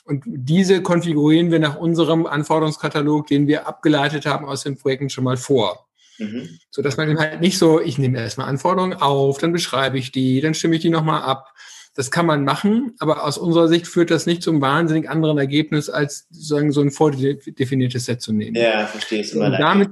Und 0.05 0.25
diese 0.27 0.81
konfigurieren 0.81 1.51
wir 1.51 1.59
nach 1.59 1.77
unserem 1.77 2.25
Anforderungskatalog, 2.25 3.27
den 3.27 3.47
wir 3.47 3.69
abgeleitet 3.69 4.25
haben 4.25 4.47
aus 4.47 4.63
den 4.63 4.79
Projekten 4.79 5.11
schon 5.11 5.25
mal 5.25 5.37
vor. 5.37 5.87
Mhm. 6.17 6.59
So 6.71 6.81
dass 6.81 6.97
man 6.97 7.19
halt 7.19 7.43
nicht 7.43 7.59
so, 7.59 7.79
ich 7.79 7.99
nehme 7.99 8.19
erstmal 8.19 8.49
Anforderungen 8.49 8.95
auf, 8.95 9.37
dann 9.37 9.53
beschreibe 9.53 9.99
ich 9.99 10.11
die, 10.11 10.41
dann 10.41 10.55
stimme 10.55 10.77
ich 10.77 10.83
die 10.83 10.89
nochmal 10.89 11.23
ab. 11.23 11.53
Das 11.95 12.11
kann 12.11 12.27
man 12.27 12.45
machen, 12.45 12.95
aber 13.01 13.25
aus 13.25 13.37
unserer 13.37 13.69
Sicht 13.69 13.87
führt 13.87 14.11
das 14.11 14.25
nicht 14.25 14.43
zum 14.43 14.63
wahnsinnig 14.63 15.11
anderen 15.11 15.37
Ergebnis, 15.37 15.91
als 15.91 16.27
sozusagen 16.31 16.73
so 16.73 16.81
ein 16.81 16.91
vordefiniertes 16.91 18.07
Set 18.07 18.23
zu 18.23 18.33
nehmen. 18.33 18.55
Ja, 18.57 18.87
verstehe 18.87 19.21
ich. 19.21 19.35
Und 19.35 19.53
damit, 19.53 19.91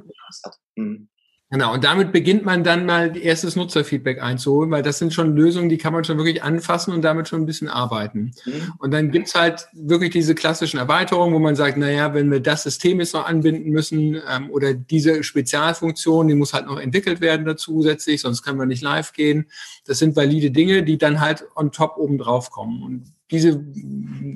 mhm. 0.76 1.08
Genau, 1.48 1.74
und 1.74 1.84
damit 1.84 2.10
beginnt 2.10 2.44
man 2.44 2.64
dann 2.64 2.86
mal 2.86 3.16
erstes 3.16 3.54
Nutzerfeedback 3.54 4.20
einzuholen, 4.20 4.72
weil 4.72 4.82
das 4.82 4.98
sind 4.98 5.14
schon 5.14 5.36
Lösungen, 5.36 5.68
die 5.68 5.78
kann 5.78 5.92
man 5.92 6.02
schon 6.02 6.18
wirklich 6.18 6.42
anfassen 6.42 6.92
und 6.92 7.02
damit 7.02 7.28
schon 7.28 7.42
ein 7.42 7.46
bisschen 7.46 7.68
arbeiten. 7.68 8.32
Mhm. 8.44 8.72
Und 8.78 8.90
dann 8.90 9.12
gibt's 9.12 9.36
halt 9.36 9.68
wirklich 9.72 10.10
diese 10.10 10.34
klassischen 10.34 10.78
Erweiterungen, 10.78 11.32
wo 11.32 11.38
man 11.38 11.54
sagt, 11.54 11.76
na 11.76 11.88
ja, 11.88 12.14
wenn 12.14 12.32
wir 12.32 12.40
das 12.40 12.64
System 12.64 12.98
jetzt 12.98 13.14
noch 13.14 13.26
anbinden 13.26 13.70
müssen 13.70 14.20
ähm, 14.28 14.50
oder 14.50 14.74
diese 14.74 15.22
Spezialfunktion, 15.22 16.26
die 16.26 16.34
muss 16.34 16.52
halt 16.52 16.66
noch 16.66 16.80
entwickelt 16.80 17.20
werden 17.20 17.46
dazu 17.46 17.66
zusätzlich, 17.76 18.22
sonst 18.22 18.42
können 18.42 18.58
wir 18.58 18.66
nicht 18.66 18.82
live 18.82 19.12
gehen. 19.12 19.46
Das 19.84 19.98
sind 19.98 20.16
valide 20.16 20.50
Dinge, 20.50 20.82
die 20.82 20.98
dann 20.98 21.20
halt 21.20 21.44
on 21.54 21.72
top 21.72 21.96
oben 21.96 22.18
drauf 22.18 22.50
kommen. 22.50 22.82
Und 22.82 23.12
diese, 23.30 23.62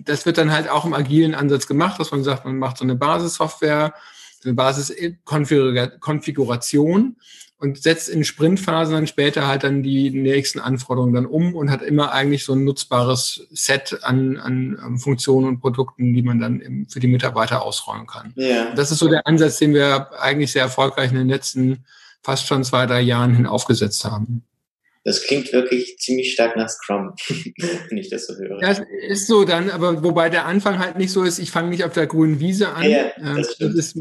das 0.04 0.26
wird 0.26 0.38
dann 0.38 0.52
halt 0.52 0.68
auch 0.68 0.84
im 0.84 0.94
agilen 0.94 1.34
Ansatz 1.34 1.66
gemacht, 1.66 1.98
dass 2.00 2.10
man 2.10 2.22
sagt, 2.22 2.44
man 2.44 2.58
macht 2.58 2.78
so 2.78 2.84
eine 2.84 2.96
Basissoftware, 2.96 3.94
Basiskonfiguration 4.44 7.16
und 7.60 7.82
setzt 7.82 8.08
in 8.08 8.24
Sprintphasen 8.24 8.94
dann 8.94 9.06
später 9.06 9.46
halt 9.46 9.64
dann 9.64 9.82
die 9.82 10.10
nächsten 10.10 10.60
Anforderungen 10.60 11.12
dann 11.12 11.26
um 11.26 11.54
und 11.54 11.70
hat 11.70 11.82
immer 11.82 12.12
eigentlich 12.12 12.44
so 12.44 12.54
ein 12.54 12.64
nutzbares 12.64 13.46
Set 13.50 13.98
an, 14.02 14.38
an 14.38 14.98
Funktionen 14.98 15.46
und 15.46 15.60
Produkten, 15.60 16.14
die 16.14 16.22
man 16.22 16.38
dann 16.38 16.86
für 16.88 17.00
die 17.00 17.06
Mitarbeiter 17.06 17.62
ausrollen 17.62 18.06
kann. 18.06 18.32
Ja. 18.36 18.74
Das 18.74 18.90
ist 18.90 19.00
so 19.00 19.08
der 19.08 19.26
Ansatz, 19.26 19.58
den 19.58 19.74
wir 19.74 20.08
eigentlich 20.20 20.52
sehr 20.52 20.62
erfolgreich 20.62 21.10
in 21.10 21.18
den 21.18 21.28
letzten 21.28 21.84
fast 22.22 22.46
schon 22.46 22.64
zwei, 22.64 22.86
drei 22.86 23.02
Jahren 23.02 23.34
hin 23.34 23.46
aufgesetzt 23.46 24.04
haben. 24.04 24.42
Das 25.02 25.22
klingt 25.22 25.52
wirklich 25.52 25.96
ziemlich 25.98 26.32
stark 26.32 26.56
nach 26.56 26.68
Scrum, 26.68 27.14
wenn 27.88 27.98
ich 27.98 28.10
das 28.10 28.26
so 28.26 28.34
höre. 28.34 28.60
Ja, 28.60 28.76
ist 29.08 29.26
so 29.26 29.44
dann, 29.44 29.70
aber 29.70 30.02
wobei 30.02 30.28
der 30.28 30.44
Anfang 30.44 30.78
halt 30.78 30.98
nicht 30.98 31.10
so 31.10 31.22
ist, 31.22 31.38
ich 31.38 31.50
fange 31.50 31.70
nicht 31.70 31.84
auf 31.84 31.94
der 31.94 32.06
grünen 32.06 32.38
Wiese 32.38 32.68
an, 32.70 32.88
ja, 32.88 33.10
das 33.18 33.58
äh, 33.60 33.66
das 33.66 33.74
ist, 33.74 33.98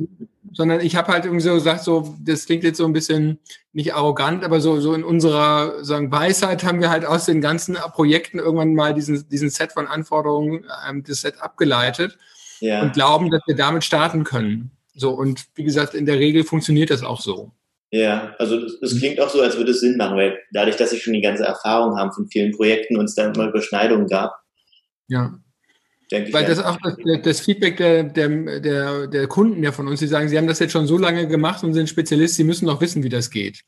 sondern 0.52 0.82
ich 0.82 0.96
habe 0.96 1.14
halt 1.14 1.26
irgendwie 1.26 1.44
so 1.44 1.54
gesagt, 1.54 1.84
so, 1.84 2.16
das 2.20 2.46
klingt 2.46 2.64
jetzt 2.64 2.78
so 2.78 2.86
ein 2.86 2.94
bisschen 2.94 3.40
nicht 3.72 3.94
arrogant, 3.94 4.44
aber 4.44 4.60
so, 4.60 4.80
so 4.80 4.94
in 4.94 5.04
unserer 5.04 5.84
sagen, 5.84 6.12
Weisheit 6.12 6.64
haben 6.64 6.82
wir 6.82 6.90
halt 6.90 7.06
aus 7.06 7.26
den 7.26 7.40
ganzen 7.40 7.76
Projekten 7.94 8.40
irgendwann 8.40 8.74
mal 8.74 8.94
diesen, 8.94 9.28
diesen 9.30 9.50
Set 9.50 9.72
von 9.72 9.88
Anforderungen, 9.88 10.66
ähm, 10.88 11.04
das 11.04 11.22
Set 11.22 11.42
abgeleitet 11.42 12.18
ja. 12.60 12.82
und 12.82 12.94
glauben, 12.94 13.30
dass 13.32 13.42
wir 13.48 13.56
damit 13.56 13.84
starten 13.84 14.24
können. 14.24 14.72
So, 14.96 15.12
und 15.12 15.46
wie 15.56 15.64
gesagt, 15.64 15.94
in 15.94 16.06
der 16.06 16.20
Regel 16.20 16.44
funktioniert 16.44 16.90
das 16.90 17.04
auch 17.04 17.22
so. 17.22 17.52
Ja, 17.92 18.36
also 18.38 18.58
es 18.82 19.00
klingt 19.00 19.20
auch 19.20 19.30
so, 19.30 19.42
als 19.42 19.58
würde 19.58 19.72
es 19.72 19.80
Sinn 19.80 19.98
machen, 19.98 20.16
weil 20.16 20.38
dadurch, 20.52 20.76
dass 20.76 20.94
ich 20.94 21.02
schon 21.02 21.14
die 21.14 21.22
ganze 21.22 21.44
Erfahrung 21.44 21.98
haben 21.98 22.12
von 22.12 22.28
vielen 22.28 22.52
Projekten 22.52 22.98
und 22.98 23.06
es 23.06 23.16
dann 23.16 23.34
immer 23.34 23.50
Überschneidungen 23.50 24.08
gab. 24.08 24.36
Ja. 25.08 25.40
Denke 26.12 26.34
weil 26.34 26.44
ich, 26.44 26.50
das 26.50 26.64
auch 26.64 26.78
das, 26.84 26.98
das, 27.24 27.40
Feedback 27.40 27.78
der, 27.78 28.04
der, 28.04 28.60
der, 28.60 29.08
der 29.08 29.28
Kunden 29.28 29.64
ja 29.64 29.72
von 29.72 29.88
uns, 29.88 30.00
die 30.00 30.08
sagen, 30.08 30.28
sie 30.28 30.38
haben 30.38 30.48
das 30.48 30.60
jetzt 30.60 30.72
schon 30.72 30.88
so 30.88 30.98
lange 30.98 31.28
gemacht 31.28 31.64
und 31.64 31.74
sind 31.74 31.90
Spezialist, 31.90 32.36
sie 32.36 32.44
müssen 32.44 32.68
doch 32.68 32.82
wissen, 32.82 33.04
wie 33.04 33.10
das 33.10 33.30
geht. 33.30 33.64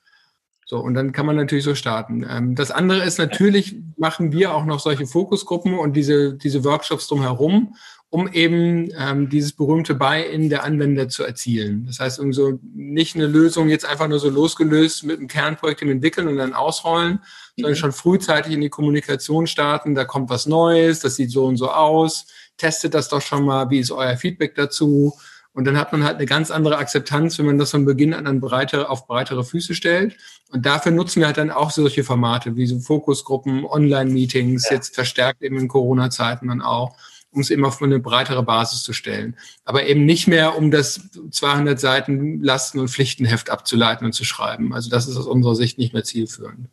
So, 0.65 0.79
und 0.79 0.93
dann 0.93 1.11
kann 1.11 1.25
man 1.25 1.35
natürlich 1.35 1.65
so 1.65 1.75
starten. 1.75 2.25
Ähm, 2.27 2.55
das 2.55 2.71
andere 2.71 3.03
ist 3.03 3.17
natürlich, 3.17 3.75
machen 3.97 4.31
wir 4.31 4.55
auch 4.55 4.65
noch 4.65 4.79
solche 4.79 5.05
Fokusgruppen 5.05 5.77
und 5.77 5.93
diese, 5.93 6.35
diese 6.35 6.63
Workshops 6.63 7.07
drumherum, 7.07 7.75
um 8.11 8.27
eben 8.27 8.89
ähm, 8.99 9.29
dieses 9.29 9.53
berühmte 9.53 9.95
Buy-in 9.95 10.49
der 10.49 10.65
Anwender 10.65 11.07
zu 11.07 11.23
erzielen. 11.23 11.85
Das 11.87 12.01
heißt, 12.01 12.19
um 12.19 12.33
so 12.33 12.59
nicht 12.75 13.15
eine 13.15 13.25
Lösung 13.25 13.69
jetzt 13.69 13.85
einfach 13.85 14.09
nur 14.09 14.19
so 14.19 14.29
losgelöst 14.29 15.05
mit 15.05 15.17
einem 15.17 15.29
Kernprojekt 15.29 15.81
entwickeln 15.81 16.27
und 16.27 16.35
dann 16.35 16.53
ausrollen, 16.53 17.13
mhm. 17.13 17.61
sondern 17.61 17.75
schon 17.77 17.91
frühzeitig 17.93 18.51
in 18.51 18.59
die 18.59 18.69
Kommunikation 18.69 19.47
starten. 19.47 19.95
Da 19.95 20.03
kommt 20.03 20.29
was 20.29 20.45
Neues, 20.45 20.99
das 20.99 21.15
sieht 21.15 21.31
so 21.31 21.45
und 21.45 21.55
so 21.55 21.71
aus. 21.71 22.27
Testet 22.57 22.93
das 22.93 23.07
doch 23.07 23.21
schon 23.21 23.45
mal. 23.45 23.69
Wie 23.69 23.79
ist 23.79 23.91
euer 23.91 24.17
Feedback 24.17 24.55
dazu? 24.55 25.13
Und 25.53 25.63
dann 25.63 25.77
hat 25.77 25.93
man 25.93 26.03
halt 26.03 26.17
eine 26.17 26.25
ganz 26.25 26.51
andere 26.51 26.79
Akzeptanz, 26.79 27.39
wenn 27.39 27.45
man 27.45 27.57
das 27.57 27.71
von 27.71 27.85
Beginn 27.85 28.13
an, 28.13 28.27
an 28.27 28.41
breite, 28.41 28.89
auf 28.89 29.07
breitere 29.07 29.45
Füße 29.45 29.73
stellt. 29.73 30.17
Und 30.51 30.65
dafür 30.65 30.91
nutzen 30.91 31.21
wir 31.21 31.27
halt 31.27 31.37
dann 31.37 31.49
auch 31.49 31.71
solche 31.71 32.03
Formate 32.03 32.57
wie 32.57 32.67
so 32.67 32.77
Fokusgruppen, 32.77 33.65
Online-Meetings, 33.65 34.69
ja. 34.69 34.75
jetzt 34.75 34.95
verstärkt 34.95 35.41
eben 35.41 35.57
in 35.57 35.69
Corona-Zeiten 35.69 36.49
dann 36.49 36.61
auch 36.61 36.97
um 37.31 37.41
es 37.41 37.49
eben 37.49 37.65
auf 37.65 37.81
eine 37.81 37.99
breitere 37.99 38.43
Basis 38.43 38.83
zu 38.83 38.93
stellen. 38.93 39.37
Aber 39.63 39.85
eben 39.85 40.05
nicht 40.05 40.27
mehr, 40.27 40.57
um 40.57 40.71
das 40.71 41.01
200 41.31 41.79
Seiten 41.79 42.41
Lasten- 42.41 42.79
und 42.79 42.89
Pflichtenheft 42.89 43.49
abzuleiten 43.49 44.05
und 44.05 44.13
zu 44.13 44.25
schreiben. 44.25 44.73
Also 44.73 44.89
das 44.89 45.07
ist 45.07 45.17
aus 45.17 45.27
unserer 45.27 45.55
Sicht 45.55 45.77
nicht 45.77 45.93
mehr 45.93 46.03
zielführend. 46.03 46.67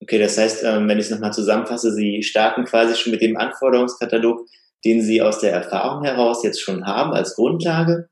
Okay, 0.00 0.18
das 0.18 0.38
heißt, 0.38 0.62
ähm, 0.64 0.88
wenn 0.88 0.98
ich 0.98 1.06
es 1.06 1.10
nochmal 1.10 1.32
zusammenfasse, 1.32 1.92
Sie 1.92 2.22
starten 2.22 2.64
quasi 2.64 2.94
schon 2.94 3.10
mit 3.10 3.20
dem 3.20 3.36
Anforderungskatalog, 3.36 4.46
den 4.84 5.02
Sie 5.02 5.20
aus 5.20 5.40
der 5.40 5.52
Erfahrung 5.52 6.04
heraus 6.04 6.44
jetzt 6.44 6.60
schon 6.60 6.86
haben 6.86 7.12
als 7.12 7.34
Grundlage, 7.34 8.08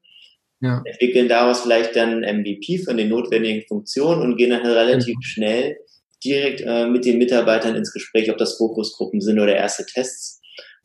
ja. 0.61 0.83
entwickeln 0.85 1.29
daraus 1.29 1.61
vielleicht 1.61 1.95
dann 1.95 2.23
MVP 2.23 2.79
von 2.85 2.97
den 2.97 3.09
notwendigen 3.09 3.67
Funktionen 3.69 4.23
und 4.23 4.37
gehen 4.37 4.51
dann 4.51 4.67
relativ 4.67 5.15
ja. 5.15 5.23
schnell 5.23 5.77
direkt 6.25 6.61
äh, 6.63 6.87
mit 6.87 7.05
den 7.05 7.19
Mitarbeitern 7.19 7.77
ins 7.77 7.93
Gespräch, 7.93 8.31
ob 8.31 8.39
das 8.39 8.57
Fokusgruppen 8.57 9.21
sind 9.21 9.39
oder 9.39 9.55
erste 9.55 9.87
Tests 9.87 10.36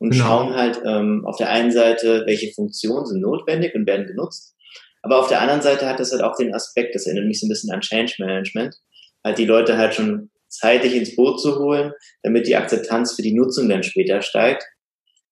und 0.02 0.10
genau. 0.10 0.24
schauen 0.24 0.54
halt 0.54 0.82
ähm, 0.84 1.24
auf 1.24 1.36
der 1.36 1.48
einen 1.50 1.70
Seite, 1.70 2.24
welche 2.26 2.52
Funktionen 2.52 3.06
sind 3.06 3.20
notwendig 3.20 3.72
und 3.76 3.86
werden 3.86 4.04
genutzt. 4.04 4.56
Aber 5.02 5.20
auf 5.20 5.28
der 5.28 5.40
anderen 5.40 5.62
Seite 5.62 5.88
hat 5.88 6.00
das 6.00 6.10
halt 6.10 6.22
auch 6.22 6.36
den 6.36 6.52
Aspekt, 6.52 6.96
das 6.96 7.06
erinnert 7.06 7.26
mich 7.26 7.38
so 7.38 7.46
ein 7.46 7.48
bisschen 7.48 7.72
an 7.72 7.82
Change 7.82 8.14
Management, 8.18 8.74
halt 9.22 9.38
die 9.38 9.44
Leute 9.44 9.76
halt 9.76 9.94
schon 9.94 10.30
zeitig 10.48 10.96
ins 10.96 11.14
Boot 11.14 11.40
zu 11.40 11.56
holen, 11.56 11.92
damit 12.24 12.48
die 12.48 12.56
Akzeptanz 12.56 13.14
für 13.14 13.22
die 13.22 13.32
Nutzung 13.32 13.68
dann 13.68 13.84
später 13.84 14.22
steigt. 14.22 14.64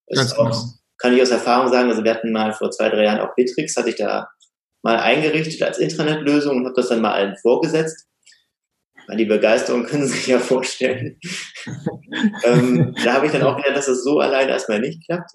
Das 0.07 0.39
auch, 0.39 0.45
genau. 0.45 0.65
kann 0.99 1.17
ich 1.17 1.23
aus 1.23 1.31
Erfahrung 1.31 1.69
sagen, 1.69 1.91
also 1.91 2.05
wir 2.05 2.15
hatten 2.15 2.31
mal 2.31 2.53
vor 2.53 2.71
zwei, 2.71 2.91
drei 2.91 3.05
Jahren 3.05 3.21
auch 3.21 3.35
Bitrix, 3.35 3.77
hatte 3.77 3.91
ich 3.91 3.97
da 3.97 4.29
mal 4.83 5.01
eingerichtet 5.01 5.61
als 5.63 5.79
Intranet-Lösung 5.79 6.59
und 6.59 6.65
habe 6.65 6.77
das 6.77 6.91
dann 6.91 7.01
mal 7.01 7.13
allen 7.13 7.37
vorgesetzt 7.39 8.07
die 9.17 9.27
Begeisterung 9.27 9.85
können 9.87 10.07
Sie 10.07 10.17
sich 10.17 10.27
ja 10.27 10.39
vorstellen. 10.39 11.19
ähm, 12.45 12.95
da 13.05 13.15
habe 13.15 13.27
ich 13.27 13.33
dann 13.33 13.43
auch 13.43 13.57
gelernt, 13.57 13.77
dass 13.77 13.87
das 13.87 14.03
so 14.03 14.19
alleine 14.19 14.53
erstmal 14.53 14.81
nicht 14.81 15.05
klappt. 15.07 15.31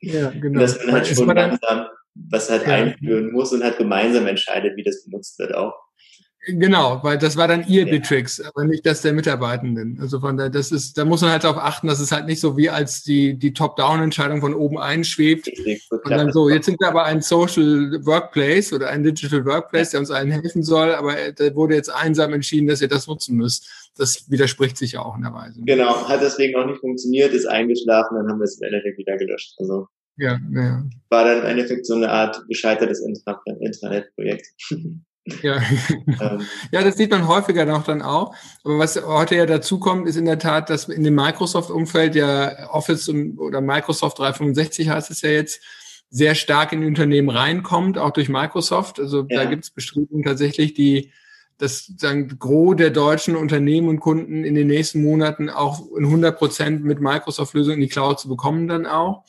Ja, 0.00 0.30
genau. 0.30 0.46
Und 0.46 0.60
dass 0.60 0.84
man 0.84 0.92
halt 0.92 1.06
schon 1.06 1.28
langsam 1.28 1.86
was 2.14 2.48
halt 2.48 2.66
ja. 2.66 2.74
einführen 2.74 3.32
muss 3.32 3.52
und 3.52 3.64
halt 3.64 3.78
gemeinsam 3.78 4.26
entscheidet, 4.26 4.76
wie 4.76 4.84
das 4.84 5.04
benutzt 5.04 5.38
wird 5.38 5.54
auch. 5.54 5.74
Genau, 6.46 7.00
weil 7.02 7.16
das 7.16 7.36
war 7.36 7.48
dann 7.48 7.66
ihr 7.66 7.86
ja. 7.86 7.90
Bitrix, 7.90 8.40
aber 8.40 8.64
nicht 8.64 8.84
das 8.84 9.02
der 9.02 9.12
Mitarbeitenden. 9.12 9.98
Also 10.00 10.20
von 10.20 10.36
der, 10.36 10.50
das 10.50 10.72
ist, 10.72 10.98
da 10.98 11.04
muss 11.04 11.22
man 11.22 11.30
halt 11.30 11.44
darauf 11.44 11.56
achten, 11.56 11.86
dass 11.86 12.00
es 12.00 12.12
halt 12.12 12.26
nicht 12.26 12.40
so 12.40 12.56
wie 12.56 12.68
als 12.68 13.02
die, 13.02 13.38
die 13.38 13.52
Top-Down-Entscheidung 13.52 14.40
von 14.40 14.54
oben 14.54 14.78
einschwebt. 14.78 15.48
Und 15.90 16.10
dann 16.10 16.32
so, 16.32 16.50
jetzt 16.50 16.66
sind 16.66 16.78
wir 16.80 16.88
aber 16.88 17.04
ein 17.04 17.22
Social 17.22 18.04
Workplace 18.04 18.72
oder 18.72 18.88
ein 18.88 19.02
Digital 19.02 19.44
Workplace, 19.46 19.90
der 19.90 20.00
uns 20.00 20.10
allen 20.10 20.30
helfen 20.30 20.62
soll, 20.62 20.94
aber 20.94 21.14
da 21.34 21.54
wurde 21.54 21.74
jetzt 21.74 21.92
einsam 21.92 22.32
entschieden, 22.32 22.66
dass 22.66 22.82
ihr 22.82 22.88
das 22.88 23.06
nutzen 23.06 23.36
müsst. 23.36 23.90
Das 23.96 24.30
widerspricht 24.30 24.76
sich 24.76 24.92
ja 24.92 25.02
auch 25.02 25.16
in 25.16 25.22
der 25.22 25.32
Weise. 25.32 25.60
Genau, 25.64 26.08
hat 26.08 26.20
deswegen 26.20 26.56
auch 26.56 26.66
nicht 26.66 26.80
funktioniert, 26.80 27.32
ist 27.32 27.46
eingeschlafen, 27.46 28.16
dann 28.16 28.28
haben 28.28 28.38
wir 28.38 28.44
es 28.44 28.58
im 28.60 28.66
Endeffekt 28.66 28.98
wieder 28.98 29.16
gelöscht. 29.16 29.54
Also 29.58 29.88
ja, 30.16 30.38
ja. 30.52 30.84
war 31.08 31.24
dann 31.24 31.38
im 31.38 31.46
Endeffekt 31.46 31.86
so 31.86 31.94
eine 31.94 32.10
Art 32.10 32.44
gescheitertes 32.48 33.00
Intranet-Projekt. 33.00 34.46
Ja. 35.42 35.60
Ähm. 36.20 36.46
ja, 36.72 36.82
das 36.82 36.96
sieht 36.96 37.10
man 37.10 37.26
häufiger 37.26 37.64
noch 37.64 37.84
dann 37.84 38.02
auch. 38.02 38.34
Aber 38.62 38.78
was 38.78 39.02
heute 39.02 39.36
ja 39.36 39.46
dazu 39.46 39.78
kommt, 39.78 40.08
ist 40.08 40.16
in 40.16 40.26
der 40.26 40.38
Tat, 40.38 40.70
dass 40.70 40.88
in 40.88 41.02
dem 41.02 41.14
Microsoft-Umfeld 41.14 42.14
ja 42.14 42.70
Office 42.70 43.08
oder 43.08 43.60
Microsoft 43.60 44.18
365 44.18 44.88
heißt 44.88 45.10
es 45.10 45.22
ja 45.22 45.30
jetzt, 45.30 45.60
sehr 46.10 46.36
stark 46.36 46.72
in 46.72 46.80
die 46.80 46.86
Unternehmen 46.86 47.28
reinkommt, 47.28 47.98
auch 47.98 48.12
durch 48.12 48.28
Microsoft. 48.28 49.00
Also 49.00 49.26
ja. 49.28 49.42
da 49.42 49.50
gibt 49.50 49.64
es 49.64 49.70
Bestrebungen 49.70 50.24
tatsächlich, 50.24 50.72
die 50.72 51.10
das 51.58 51.92
sagen, 51.96 52.36
Gros 52.38 52.76
der 52.76 52.90
deutschen 52.90 53.34
Unternehmen 53.34 53.88
und 53.88 54.00
Kunden 54.00 54.44
in 54.44 54.54
den 54.54 54.68
nächsten 54.68 55.02
Monaten 55.02 55.50
auch 55.50 55.80
in 55.96 56.04
100 56.04 56.38
Prozent 56.38 56.84
mit 56.84 57.00
Microsoft-Lösungen 57.00 57.76
in 57.76 57.82
die 57.82 57.88
Cloud 57.88 58.20
zu 58.20 58.28
bekommen 58.28 58.68
dann 58.68 58.86
auch. 58.86 59.24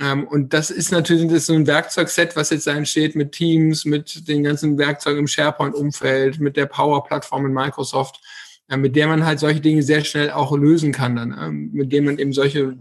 Ähm, 0.00 0.26
und 0.26 0.54
das 0.54 0.70
ist 0.70 0.90
natürlich 0.90 1.24
das 1.26 1.34
ist 1.34 1.46
so 1.46 1.52
ein 1.52 1.66
Werkzeugset, 1.66 2.34
was 2.34 2.50
jetzt 2.50 2.66
da 2.66 2.72
entsteht 2.72 3.14
mit 3.14 3.32
Teams, 3.32 3.84
mit 3.84 4.26
den 4.28 4.42
ganzen 4.42 4.78
Werkzeugen 4.78 5.20
im 5.20 5.28
SharePoint-Umfeld, 5.28 6.40
mit 6.40 6.56
der 6.56 6.66
Power-Plattform 6.66 7.46
in 7.46 7.52
Microsoft, 7.52 8.20
äh, 8.68 8.78
mit 8.78 8.96
der 8.96 9.08
man 9.08 9.26
halt 9.26 9.40
solche 9.40 9.60
Dinge 9.60 9.82
sehr 9.82 10.02
schnell 10.02 10.30
auch 10.30 10.56
lösen 10.56 10.92
kann, 10.92 11.16
dann, 11.16 11.36
ähm, 11.38 11.70
mit 11.72 11.92
dem 11.92 12.06
man 12.06 12.18
eben 12.18 12.32
solche 12.32 12.74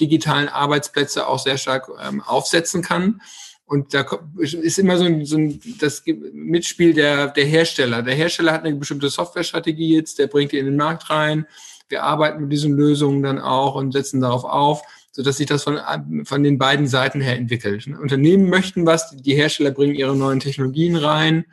digitalen 0.00 0.48
Arbeitsplätze 0.48 1.26
auch 1.26 1.40
sehr 1.40 1.58
stark 1.58 1.90
ähm, 2.02 2.22
aufsetzen 2.22 2.82
kann. 2.82 3.20
Und 3.66 3.94
da 3.94 4.04
ist 4.38 4.78
immer 4.78 4.96
so 4.96 5.04
ein, 5.04 5.24
so 5.24 5.38
ein 5.38 5.60
das 5.78 6.02
Mitspiel 6.32 6.92
der, 6.92 7.28
der 7.28 7.44
Hersteller. 7.44 8.02
Der 8.02 8.14
Hersteller 8.14 8.52
hat 8.52 8.64
eine 8.64 8.74
bestimmte 8.74 9.08
Softwarestrategie 9.08 9.94
jetzt, 9.94 10.18
der 10.18 10.26
bringt 10.26 10.52
die 10.52 10.58
in 10.58 10.66
den 10.66 10.76
Markt 10.76 11.08
rein. 11.08 11.46
Wir 11.88 12.02
arbeiten 12.02 12.42
mit 12.42 12.52
diesen 12.52 12.72
Lösungen 12.72 13.22
dann 13.22 13.38
auch 13.38 13.76
und 13.76 13.92
setzen 13.92 14.20
darauf 14.20 14.44
auf 14.44 14.82
so 15.12 15.22
dass 15.22 15.38
sich 15.38 15.46
das 15.46 15.64
von, 15.64 15.78
von 16.24 16.42
den 16.42 16.58
beiden 16.58 16.86
Seiten 16.86 17.20
her 17.20 17.36
entwickelt. 17.36 17.86
Unternehmen 17.86 18.48
möchten 18.48 18.86
was, 18.86 19.10
die 19.10 19.34
Hersteller 19.34 19.72
bringen 19.72 19.94
ihre 19.94 20.16
neuen 20.16 20.40
Technologien 20.40 20.96
rein 20.96 21.46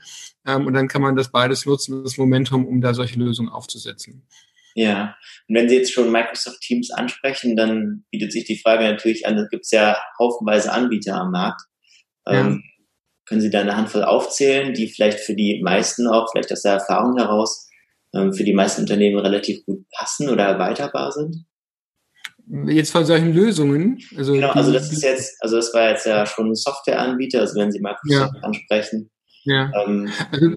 ähm, 0.45 0.67
und 0.67 0.73
dann 0.73 0.87
kann 0.87 1.01
man 1.01 1.15
das 1.15 1.31
beides 1.31 1.65
nutzen, 1.65 2.03
das 2.03 2.17
Momentum, 2.17 2.65
um 2.65 2.81
da 2.81 2.93
solche 2.93 3.19
Lösungen 3.19 3.49
aufzusetzen. 3.49 4.27
Ja, 4.75 5.15
und 5.47 5.55
wenn 5.55 5.67
Sie 5.67 5.75
jetzt 5.75 5.91
schon 5.91 6.11
Microsoft 6.11 6.61
Teams 6.61 6.91
ansprechen, 6.91 7.55
dann 7.55 8.05
bietet 8.11 8.31
sich 8.31 8.45
die 8.45 8.59
Frage 8.59 8.83
natürlich 8.83 9.25
an, 9.25 9.35
es 9.37 9.49
gibt 9.49 9.65
ja 9.71 9.97
haufenweise 10.19 10.71
Anbieter 10.71 11.15
am 11.15 11.31
Markt. 11.31 11.63
Ja. 12.27 12.41
Ähm, 12.41 12.63
können 13.25 13.41
Sie 13.41 13.49
da 13.49 13.61
eine 13.61 13.75
Handvoll 13.75 14.03
aufzählen, 14.03 14.75
die 14.75 14.87
vielleicht 14.87 15.19
für 15.19 15.35
die 15.35 15.61
meisten 15.63 16.07
auch, 16.07 16.29
vielleicht 16.31 16.51
aus 16.51 16.61
der 16.61 16.73
Erfahrung 16.73 17.17
heraus, 17.17 17.67
ähm, 18.13 18.33
für 18.33 18.43
die 18.43 18.53
meisten 18.53 18.81
Unternehmen 18.81 19.19
relativ 19.19 19.65
gut 19.65 19.83
passen 19.89 20.29
oder 20.29 20.45
erweiterbar 20.45 21.11
sind? 21.11 21.45
Jetzt 22.67 22.91
von 22.91 23.05
solchen 23.05 23.33
Lösungen. 23.33 23.99
Also 24.17 24.33
genau, 24.33 24.51
also 24.51 24.71
das 24.71 24.91
ist 24.91 25.03
jetzt, 25.03 25.35
also 25.41 25.57
das 25.57 25.73
war 25.73 25.89
jetzt 25.89 26.05
ja 26.05 26.25
schon 26.25 26.51
ein 26.51 26.55
Softwareanbieter, 26.55 27.41
also 27.41 27.59
wenn 27.59 27.71
Sie 27.71 27.79
Microsoft 27.79 28.35
ja. 28.35 28.41
ansprechen. 28.41 29.09
Ja. 29.43 29.71
Ähm, 29.85 30.09
also 30.31 30.55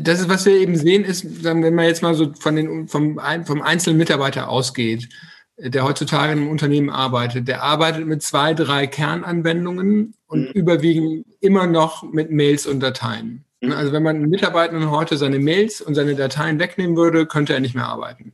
das 0.00 0.20
ist, 0.20 0.28
was 0.28 0.46
wir 0.46 0.54
eben 0.54 0.76
sehen, 0.76 1.04
ist, 1.04 1.44
wenn 1.44 1.74
man 1.74 1.86
jetzt 1.86 2.02
mal 2.02 2.14
so 2.14 2.32
von 2.34 2.56
den, 2.56 2.88
vom, 2.88 3.18
vom 3.44 3.62
einzelnen 3.62 3.98
Mitarbeiter 3.98 4.48
ausgeht, 4.48 5.08
der 5.56 5.84
heutzutage 5.84 6.32
in 6.32 6.38
einem 6.38 6.50
Unternehmen 6.50 6.90
arbeitet, 6.90 7.48
der 7.48 7.62
arbeitet 7.62 8.06
mit 8.06 8.22
zwei, 8.22 8.54
drei 8.54 8.86
Kernanwendungen 8.86 10.14
und 10.26 10.40
mhm. 10.40 10.52
überwiegend 10.52 11.26
immer 11.40 11.66
noch 11.66 12.02
mit 12.12 12.30
Mails 12.30 12.66
und 12.66 12.80
Dateien. 12.80 13.44
Mhm. 13.60 13.72
Also 13.72 13.92
wenn 13.92 14.02
man 14.02 14.22
Mitarbeitenden 14.22 14.90
heute 14.90 15.16
seine 15.16 15.38
Mails 15.38 15.80
und 15.80 15.94
seine 15.94 16.14
Dateien 16.14 16.58
wegnehmen 16.58 16.96
würde, 16.96 17.26
könnte 17.26 17.54
er 17.54 17.60
nicht 17.60 17.74
mehr 17.74 17.86
arbeiten. 17.86 18.32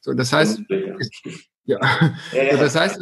So, 0.00 0.14
das 0.14 0.32
heißt, 0.32 0.62
ja. 1.64 1.78
ja, 2.32 2.42
ja. 2.42 2.56
Das 2.56 2.74
heißt, 2.74 3.00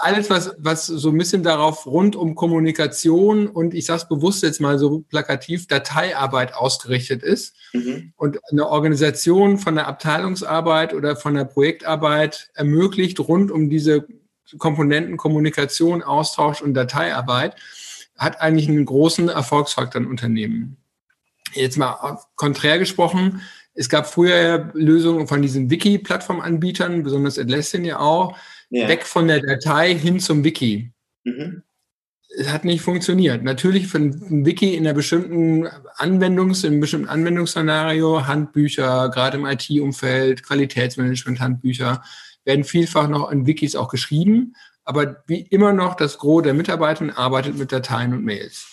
alles, 0.00 0.30
was, 0.30 0.54
was 0.58 0.86
so 0.86 1.10
ein 1.10 1.18
bisschen 1.18 1.42
darauf 1.42 1.86
rund 1.86 2.16
um 2.16 2.34
Kommunikation 2.34 3.48
und 3.48 3.74
ich 3.74 3.86
sage 3.86 4.02
es 4.02 4.08
bewusst 4.08 4.42
jetzt 4.42 4.60
mal 4.60 4.78
so 4.78 5.00
plakativ, 5.00 5.66
Dateiarbeit 5.66 6.54
ausgerichtet 6.54 7.22
ist 7.22 7.54
mhm. 7.72 8.12
und 8.16 8.38
eine 8.50 8.68
Organisation 8.68 9.58
von 9.58 9.74
der 9.74 9.86
Abteilungsarbeit 9.86 10.94
oder 10.94 11.16
von 11.16 11.34
der 11.34 11.44
Projektarbeit 11.44 12.50
ermöglicht, 12.54 13.20
rund 13.20 13.50
um 13.50 13.68
diese 13.68 14.06
Komponenten 14.56 15.16
Kommunikation, 15.16 16.02
Austausch 16.02 16.62
und 16.62 16.72
Dateiarbeit, 16.74 17.56
hat 18.16 18.40
eigentlich 18.40 18.68
einen 18.68 18.86
großen 18.86 19.28
Erfolgsfaktor 19.28 20.00
in 20.00 20.08
Unternehmen. 20.08 20.78
Jetzt 21.52 21.78
mal 21.78 22.18
konträr 22.36 22.78
gesprochen, 22.78 23.42
es 23.78 23.88
gab 23.88 24.08
früher 24.08 24.70
Lösungen 24.74 25.28
von 25.28 25.40
diesen 25.40 25.70
Wiki-Plattformanbietern, 25.70 27.04
besonders 27.04 27.38
Atlassian 27.38 27.84
ja 27.84 28.00
auch, 28.00 28.36
ja. 28.70 28.88
weg 28.88 29.04
von 29.04 29.28
der 29.28 29.40
Datei 29.40 29.94
hin 29.94 30.18
zum 30.18 30.42
Wiki. 30.42 30.90
Mhm. 31.22 31.62
Es 32.36 32.50
hat 32.50 32.64
nicht 32.64 32.82
funktioniert. 32.82 33.44
Natürlich 33.44 33.86
für 33.86 33.98
ein 33.98 34.44
Wiki 34.44 34.74
in 34.74 34.84
einer 34.84 34.94
bestimmten 34.94 35.68
Anwendungs, 35.94 36.64
in 36.64 36.72
einem 36.72 36.80
bestimmten 36.80 37.08
Anwendungsszenario, 37.08 38.26
Handbücher, 38.26 39.10
gerade 39.10 39.38
im 39.38 39.46
IT-Umfeld, 39.46 40.42
Qualitätsmanagement-Handbücher, 40.42 42.02
werden 42.44 42.64
vielfach 42.64 43.08
noch 43.08 43.30
in 43.30 43.46
Wikis 43.46 43.76
auch 43.76 43.88
geschrieben. 43.88 44.56
Aber 44.84 45.22
wie 45.28 45.42
immer 45.42 45.72
noch, 45.72 45.94
das 45.94 46.18
Gros 46.18 46.42
der 46.42 46.54
Mitarbeiter 46.54 47.16
arbeitet 47.16 47.56
mit 47.56 47.70
Dateien 47.70 48.12
und 48.12 48.24
Mails. 48.24 48.66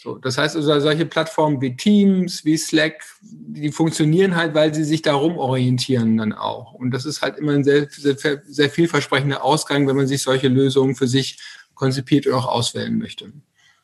So, 0.00 0.16
das 0.16 0.38
heißt 0.38 0.54
also, 0.54 0.78
solche 0.78 1.06
Plattformen 1.06 1.60
wie 1.60 1.76
Teams, 1.76 2.44
wie 2.44 2.56
Slack, 2.56 3.02
die 3.20 3.72
funktionieren 3.72 4.36
halt, 4.36 4.54
weil 4.54 4.72
sie 4.72 4.84
sich 4.84 5.02
darum 5.02 5.36
orientieren 5.38 6.18
dann 6.18 6.32
auch. 6.32 6.72
Und 6.72 6.92
das 6.92 7.04
ist 7.04 7.20
halt 7.20 7.36
immer 7.36 7.52
ein 7.52 7.64
sehr, 7.64 7.88
sehr, 7.90 8.40
sehr 8.46 8.70
vielversprechender 8.70 9.42
Ausgang, 9.42 9.88
wenn 9.88 9.96
man 9.96 10.06
sich 10.06 10.22
solche 10.22 10.46
Lösungen 10.46 10.94
für 10.94 11.08
sich 11.08 11.40
konzipiert 11.74 12.28
und 12.28 12.34
auch 12.34 12.46
auswählen 12.46 12.96
möchte. 12.96 13.32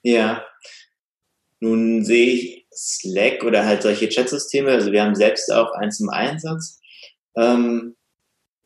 Ja. 0.04 0.44
Nun 1.58 2.04
sehe 2.04 2.26
ich 2.28 2.66
Slack 2.72 3.42
oder 3.42 3.66
halt 3.66 3.82
solche 3.82 4.08
Chatsysteme, 4.08 4.70
also 4.70 4.92
wir 4.92 5.02
haben 5.02 5.16
selbst 5.16 5.52
auch 5.52 5.72
eins 5.72 5.98
im 5.98 6.10
Einsatz. 6.10 6.80
Ähm, 7.36 7.96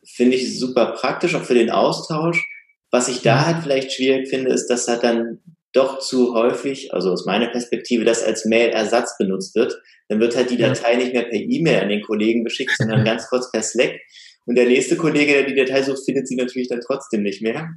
Finde 0.04 0.36
ich 0.36 0.58
super 0.58 0.92
praktisch, 0.92 1.34
auch 1.34 1.44
für 1.44 1.54
den 1.54 1.70
Austausch. 1.70 2.46
Was 2.90 3.08
ich 3.08 3.22
da 3.22 3.46
halt 3.46 3.62
vielleicht 3.62 3.92
schwierig 3.92 4.28
finde, 4.28 4.50
ist, 4.50 4.66
dass 4.66 4.86
halt 4.86 5.02
dann 5.02 5.40
doch 5.72 5.98
zu 5.98 6.34
häufig, 6.34 6.92
also 6.94 7.10
aus 7.10 7.26
meiner 7.26 7.48
Perspektive, 7.48 8.04
das 8.04 8.22
als 8.22 8.44
Mail-Ersatz 8.44 9.16
benutzt 9.18 9.54
wird. 9.54 9.80
Dann 10.08 10.20
wird 10.20 10.36
halt 10.36 10.50
die 10.50 10.56
Datei 10.56 10.96
nicht 10.96 11.12
mehr 11.12 11.24
per 11.24 11.38
E-Mail 11.38 11.80
an 11.82 11.88
den 11.90 12.02
Kollegen 12.02 12.44
geschickt, 12.44 12.72
sondern 12.76 13.04
ganz 13.04 13.28
kurz 13.28 13.50
per 13.50 13.62
Slack. 13.62 14.00
Und 14.46 14.54
der 14.54 14.64
nächste 14.64 14.96
Kollege, 14.96 15.32
der 15.32 15.42
die 15.42 15.54
Datei 15.54 15.82
sucht, 15.82 16.06
findet 16.06 16.26
sie 16.26 16.36
natürlich 16.36 16.68
dann 16.68 16.80
trotzdem 16.80 17.22
nicht 17.22 17.42
mehr. 17.42 17.68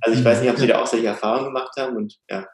Also 0.00 0.18
ich 0.18 0.24
weiß 0.24 0.40
nicht, 0.40 0.50
ob 0.50 0.58
Sie 0.58 0.66
da 0.66 0.82
auch 0.82 0.86
solche 0.88 1.06
Erfahrungen 1.06 1.46
gemacht 1.46 1.70
haben 1.76 1.96
und 1.96 2.18
ja. 2.28 2.48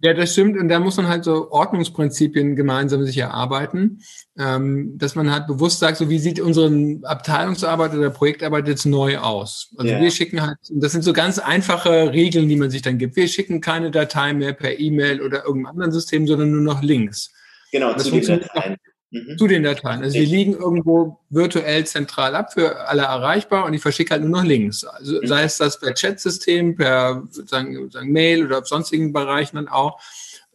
Ja, 0.00 0.14
das 0.14 0.32
stimmt. 0.32 0.58
Und 0.58 0.68
da 0.68 0.80
muss 0.80 0.96
man 0.96 1.08
halt 1.08 1.24
so 1.24 1.50
Ordnungsprinzipien 1.50 2.56
gemeinsam 2.56 3.04
sich 3.04 3.18
erarbeiten, 3.18 4.02
ähm, 4.38 4.98
dass 4.98 5.14
man 5.14 5.30
halt 5.30 5.46
bewusst 5.46 5.78
sagt, 5.78 5.96
so 5.96 6.10
wie 6.10 6.18
sieht 6.18 6.40
unsere 6.40 6.98
Abteilungsarbeit 7.02 7.94
oder 7.94 8.10
Projektarbeit 8.10 8.66
jetzt 8.68 8.84
neu 8.84 9.18
aus? 9.18 9.72
Also 9.76 9.92
ja. 9.92 10.00
wir 10.00 10.10
schicken 10.10 10.42
halt, 10.42 10.58
das 10.70 10.92
sind 10.92 11.02
so 11.02 11.12
ganz 11.12 11.38
einfache 11.38 12.12
Regeln, 12.12 12.48
die 12.48 12.56
man 12.56 12.70
sich 12.70 12.82
dann 12.82 12.98
gibt. 12.98 13.16
Wir 13.16 13.28
schicken 13.28 13.60
keine 13.60 13.90
Datei 13.90 14.32
mehr 14.32 14.52
per 14.52 14.78
E-Mail 14.78 15.20
oder 15.20 15.44
irgendeinem 15.44 15.72
anderen 15.72 15.92
System, 15.92 16.26
sondern 16.26 16.50
nur 16.50 16.62
noch 16.62 16.82
Links. 16.82 17.32
Genau, 17.70 17.92
das 17.92 18.04
zu 18.04 18.10
den 18.10 18.40
Dateien. 18.40 18.76
Mhm. 19.12 19.36
Zu 19.36 19.46
den 19.46 19.62
Dateien. 19.62 20.02
Also 20.02 20.18
die 20.18 20.24
liegen 20.24 20.54
irgendwo 20.54 21.18
virtuell 21.28 21.86
zentral 21.86 22.34
ab 22.34 22.54
für 22.54 22.88
alle 22.88 23.02
erreichbar 23.02 23.66
und 23.66 23.74
ich 23.74 23.82
verschicke 23.82 24.12
halt 24.12 24.22
nur 24.22 24.30
noch 24.30 24.44
Links. 24.44 24.84
Also 24.84 25.20
mhm. 25.20 25.26
sei 25.26 25.42
es 25.42 25.58
das 25.58 25.78
per 25.78 25.92
Chat-System, 25.92 26.76
per 26.76 27.22
sagen, 27.30 27.90
sagen 27.90 28.10
Mail 28.10 28.46
oder 28.46 28.60
auf 28.60 28.66
sonstigen 28.66 29.12
Bereichen 29.12 29.56
dann 29.56 29.68
auch. 29.68 30.00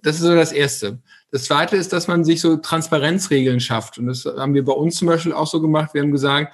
Das 0.01 0.15
ist 0.15 0.23
so 0.23 0.33
das 0.33 0.51
Erste. 0.51 0.97
Das 1.29 1.43
Zweite 1.43 1.75
ist, 1.75 1.93
dass 1.93 2.07
man 2.07 2.25
sich 2.25 2.41
so 2.41 2.57
Transparenzregeln 2.57 3.59
schafft. 3.59 3.99
Und 3.99 4.07
das 4.07 4.25
haben 4.25 4.55
wir 4.55 4.65
bei 4.65 4.73
uns 4.73 4.95
zum 4.95 5.07
Beispiel 5.07 5.33
auch 5.33 5.47
so 5.47 5.61
gemacht. 5.61 5.93
Wir 5.93 6.01
haben 6.01 6.11
gesagt, 6.11 6.51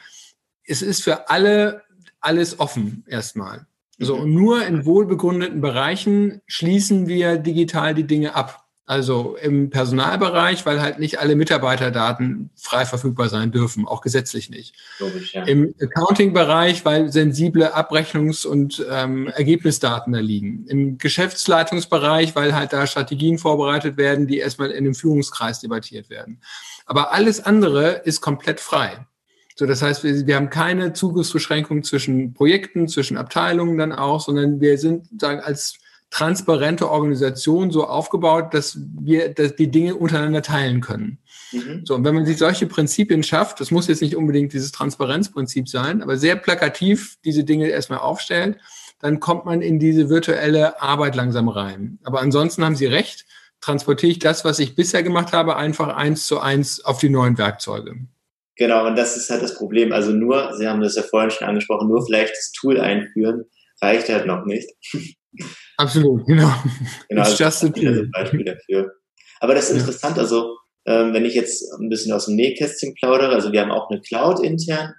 es 0.65 0.81
ist 0.81 1.03
für 1.03 1.29
alle 1.29 1.83
alles 2.19 2.59
offen 2.59 3.05
erstmal. 3.07 3.65
So, 3.97 4.15
mhm. 4.15 4.21
und 4.21 4.33
nur 4.33 4.65
in 4.65 4.85
wohlbegründeten 4.85 5.61
Bereichen 5.61 6.41
schließen 6.47 7.07
wir 7.07 7.37
digital 7.37 7.93
die 7.93 8.07
Dinge 8.07 8.35
ab. 8.35 8.62
Also 8.85 9.37
im 9.41 9.69
Personalbereich, 9.69 10.65
weil 10.65 10.81
halt 10.81 10.99
nicht 10.99 11.19
alle 11.19 11.37
Mitarbeiterdaten 11.37 12.49
frei 12.57 12.85
verfügbar 12.85 13.29
sein 13.29 13.49
dürfen, 13.49 13.87
auch 13.87 14.01
gesetzlich 14.01 14.49
nicht. 14.49 14.75
Logisch, 14.99 15.33
ja. 15.33 15.43
Im 15.43 15.73
Accounting-Bereich, 15.79 16.83
weil 16.83 17.09
sensible 17.09 17.73
Abrechnungs- 17.73 18.45
und 18.45 18.85
ähm, 18.91 19.27
Ergebnisdaten 19.27 20.11
da 20.11 20.19
liegen. 20.19 20.65
Im 20.67 20.97
Geschäftsleitungsbereich, 20.97 22.35
weil 22.35 22.53
halt 22.53 22.73
da 22.73 22.85
Strategien 22.85 23.37
vorbereitet 23.37 23.95
werden, 23.95 24.27
die 24.27 24.39
erstmal 24.39 24.71
in 24.71 24.83
dem 24.83 24.95
Führungskreis 24.95 25.61
debattiert 25.61 26.09
werden. 26.09 26.41
Aber 26.85 27.13
alles 27.13 27.39
andere 27.39 28.01
ist 28.03 28.19
komplett 28.19 28.59
frei. 28.59 29.07
So, 29.55 29.65
das 29.65 29.81
heißt, 29.81 30.03
wir, 30.03 30.27
wir 30.27 30.35
haben 30.35 30.49
keine 30.49 30.91
Zugriffsbeschränkungen 30.91 31.83
zwischen 31.83 32.33
Projekten, 32.33 32.89
zwischen 32.89 33.15
Abteilungen 33.15 33.77
dann 33.77 33.93
auch, 33.93 34.19
sondern 34.19 34.59
wir 34.59 34.77
sind 34.77 35.07
sagen 35.21 35.39
als 35.39 35.77
transparente 36.13 36.91
Organisation 36.91 37.71
so 37.71 37.88
aufgebaut, 37.88 38.54
dass 38.54 38.78
wir 38.99 39.34
dass 39.34 39.56
die 39.56 39.71
Dinge 39.71 39.95
untereinander 39.95 40.43
teilen 40.43 40.80
können. 40.80 41.17
Mhm. 41.52 41.82
So, 41.86 41.95
und 41.95 42.06
wenn 42.06 42.13
man 42.13 42.28
sich 42.28 42.38
solche 42.38 42.67
Prinzipien 42.67 43.23
schafft, 43.23 43.60
das 43.60 43.71
muss 43.71 43.88
jetzt 43.88 44.04
nicht 44.04 44.15
unbedingt 44.15 44.54
dieses 44.54 44.71
Transparenzprinzip 44.71 45.67
sein, 45.67 46.04
aber 46.04 46.17
sehr 46.17 46.36
plakativ 46.36 47.17
diese 47.26 47.43
Dinge 47.43 47.67
erstmal 47.67 47.97
aufstellt, 47.97 48.58
dann 48.99 49.19
kommt 49.19 49.45
man 49.45 49.63
in 49.63 49.80
diese 49.80 50.08
virtuelle 50.08 50.80
Arbeit 50.80 51.15
langsam 51.15 51.49
rein. 51.49 51.97
Aber 52.04 52.21
ansonsten 52.21 52.63
haben 52.63 52.76
Sie 52.76 52.86
recht, 52.86 53.26
transportiere 53.60 54.12
ich 54.12 54.19
das, 54.19 54.45
was 54.45 54.60
ich 54.60 54.76
bisher 54.76 55.02
gemacht 55.02 55.34
habe, 55.34 55.56
einfach 55.56 55.95
eins 55.95 56.28
zu 56.28 56.39
eins 56.39 56.86
auf 56.86 56.99
die 56.99 57.10
neuen 57.10 57.39
Werkzeuge. 57.39 57.95
Genau, 58.56 58.86
und 58.86 58.95
das 58.95 59.17
ist 59.17 59.32
halt 59.32 59.41
das 59.41 59.56
Problem. 59.56 59.91
Also 59.91 60.12
nur, 60.12 60.56
Sie 60.58 60.67
haben 60.67 60.82
das 60.82 60.95
ja 60.95 61.02
vorhin 61.02 61.32
schon 61.32 61.47
angesprochen, 61.47 61.88
nur 61.88 62.06
vielleicht 62.06 62.34
das 62.34 62.52
Tool 62.52 62.80
einführen, 62.80 63.45
reicht 63.82 64.10
halt 64.10 64.28
noch 64.28 64.45
nicht. 64.45 64.69
Absolut, 65.77 66.25
genau. 66.25 66.53
Genau, 67.09 67.21
It's 67.21 67.41
also 67.41 67.43
just 67.43 67.63
a 67.63 67.69
tool. 67.69 68.09
Beispiel 68.11 68.43
dafür. 68.43 68.91
Aber 69.39 69.55
das 69.55 69.69
ist 69.69 69.79
interessant, 69.79 70.17
also 70.17 70.57
ähm, 70.85 71.13
wenn 71.13 71.25
ich 71.25 71.33
jetzt 71.33 71.63
ein 71.79 71.89
bisschen 71.89 72.13
aus 72.13 72.25
dem 72.25 72.35
Nähkästchen 72.35 72.93
plaudere, 72.95 73.33
also 73.33 73.51
wir 73.51 73.61
haben 73.61 73.71
auch 73.71 73.89
eine 73.89 74.01
Cloud 74.01 74.43
intern 74.43 74.93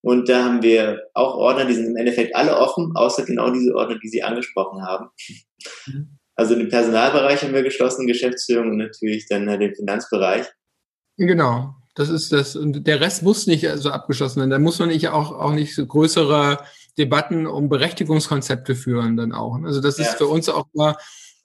und 0.00 0.28
da 0.28 0.44
haben 0.44 0.62
wir 0.62 1.00
auch 1.14 1.34
Ordner, 1.34 1.66
die 1.66 1.74
sind 1.74 1.86
im 1.86 1.96
Endeffekt 1.96 2.34
alle 2.34 2.56
offen, 2.56 2.92
außer 2.94 3.24
genau 3.24 3.50
diese 3.50 3.74
Ordner, 3.74 3.98
die 4.02 4.08
Sie 4.08 4.22
angesprochen 4.22 4.82
haben. 4.82 5.08
Mhm. 5.86 6.18
Also 6.34 6.54
den 6.54 6.68
Personalbereich 6.68 7.42
haben 7.42 7.54
wir 7.54 7.62
geschlossen, 7.62 8.06
Geschäftsführung 8.06 8.70
und 8.70 8.76
natürlich 8.76 9.26
dann 9.28 9.46
den 9.46 9.74
Finanzbereich. 9.74 10.46
Genau, 11.16 11.74
das 11.94 12.10
ist 12.10 12.30
das. 12.30 12.56
Und 12.56 12.86
der 12.86 13.00
Rest 13.00 13.22
muss 13.22 13.46
nicht 13.46 13.66
so 13.76 13.90
abgeschlossen 13.90 14.40
werden. 14.40 14.50
Da 14.50 14.58
muss 14.58 14.78
man 14.78 14.90
nicht 14.90 15.08
auch, 15.08 15.32
auch 15.32 15.52
nicht 15.52 15.74
so 15.74 15.86
größere 15.86 16.58
Debatten 16.98 17.46
um 17.46 17.68
Berechtigungskonzepte 17.68 18.74
führen 18.74 19.16
dann 19.16 19.32
auch. 19.32 19.60
Also 19.62 19.80
das 19.80 19.98
ist 19.98 20.16
für 20.16 20.26
uns 20.26 20.48
auch 20.48 20.66
mal 20.72 20.96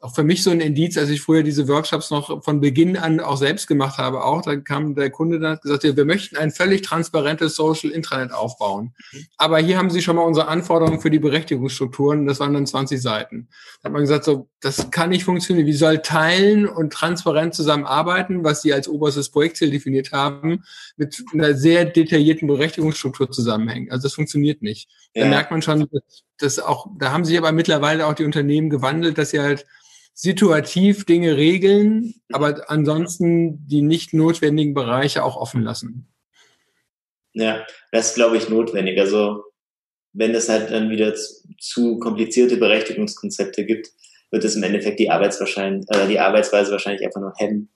auch 0.02 0.16
für 0.16 0.24
mich 0.24 0.42
so 0.42 0.50
ein 0.50 0.62
Indiz, 0.62 0.98
als 0.98 1.10
ich 1.10 1.22
früher 1.22 1.44
diese 1.44 1.68
Workshops 1.68 2.10
noch 2.10 2.44
von 2.44 2.60
Beginn 2.60 2.98
an 2.98 3.20
auch 3.20 3.38
selbst 3.38 3.68
gemacht 3.68 4.00
habe, 4.00 4.24
auch, 4.24 4.42
da 4.42 4.56
kam 4.56 4.96
der 4.96 5.12
Kunde 5.12 5.40
dann 5.40 5.54
und 5.54 5.62
gesagt, 5.62 5.84
wir 5.84 6.06
möchten 6.06 6.38
ein 6.38 6.50
völlig 6.50 6.82
transparentes 6.82 7.56
Social 7.56 7.92
Intranet 7.92 8.34
aufbauen. 8.34 8.96
Mhm. 9.12 9.26
Aber 9.38 9.60
hier 9.60 9.78
haben 9.78 9.92
Sie 9.92 10.02
schon 10.02 10.16
mal 10.16 10.24
unsere 10.24 10.48
Anforderungen 10.48 11.00
für 11.00 11.12
die 11.12 11.20
Berechtigungsstrukturen, 11.20 12.26
das 12.26 12.40
waren 12.40 12.54
dann 12.54 12.66
20 12.66 13.00
Seiten. 13.00 13.48
Da 13.82 13.88
hat 13.88 13.94
man 13.94 14.02
gesagt, 14.02 14.26
so, 14.26 14.50
das 14.60 14.90
kann 14.90 15.12
nicht 15.12 15.24
funktionieren. 15.24 15.68
Wie 15.68 15.74
soll 15.74 16.00
teilen 16.00 16.68
und 16.68 16.92
transparent 16.92 17.54
zusammenarbeiten, 17.54 18.44
was 18.44 18.64
Sie 18.64 18.74
als 18.74 18.88
oberstes 18.88 19.30
Projektziel 19.30 19.70
definiert 19.70 20.12
haben, 20.12 20.64
mit 20.98 21.24
einer 21.32 21.54
sehr 21.54 21.86
detaillierten 21.86 22.48
Berechtigungsstruktur 22.48 23.30
zusammenhängen? 23.30 23.92
Also 23.92 24.04
das 24.04 24.16
funktioniert 24.16 24.64
nicht. 24.64 24.90
Ja. 25.14 25.26
Da 25.26 25.30
merkt 25.30 25.52
man 25.52 25.62
schon, 25.62 25.88
dass 26.40 26.58
auch, 26.58 26.88
da 26.98 27.12
haben 27.12 27.24
sich 27.24 27.38
aber 27.38 27.52
mittlerweile 27.52 28.08
auch 28.08 28.14
die 28.14 28.26
Unternehmen 28.26 28.72
gewandelt, 28.72 29.20
dass 29.20 29.30
sie 29.30 29.40
halt 29.40 29.68
situativ 30.14 31.06
Dinge 31.06 31.38
regeln, 31.38 32.16
aber 32.32 32.70
ansonsten 32.70 33.68
die 33.68 33.82
nicht 33.82 34.14
notwendigen 34.14 34.74
Bereiche 34.74 35.24
auch 35.24 35.36
offen 35.36 35.64
lassen. 35.64 36.08
Ja, 37.34 37.66
das 37.92 38.10
ist, 38.10 38.16
glaube 38.16 38.38
ich, 38.38 38.50
notwendig. 38.50 39.00
Also 39.00 39.44
wenn 40.14 40.36
es 40.36 40.50
halt 40.50 40.72
dann 40.72 40.90
wieder 40.90 41.16
zu, 41.16 41.44
zu 41.60 42.00
komplizierte 42.00 42.58
Berechtigungskonzepte 42.58 43.66
gibt, 43.66 43.90
wird 44.32 44.44
es 44.44 44.56
im 44.56 44.64
Endeffekt 44.64 45.00
die, 45.00 45.10
Arbeitswahrscheinlich, 45.10 45.86
äh, 45.90 46.08
die 46.08 46.20
Arbeitsweise 46.20 46.72
wahrscheinlich 46.72 47.06
einfach 47.06 47.22
nur 47.22 47.34
hemmen. 47.38 47.70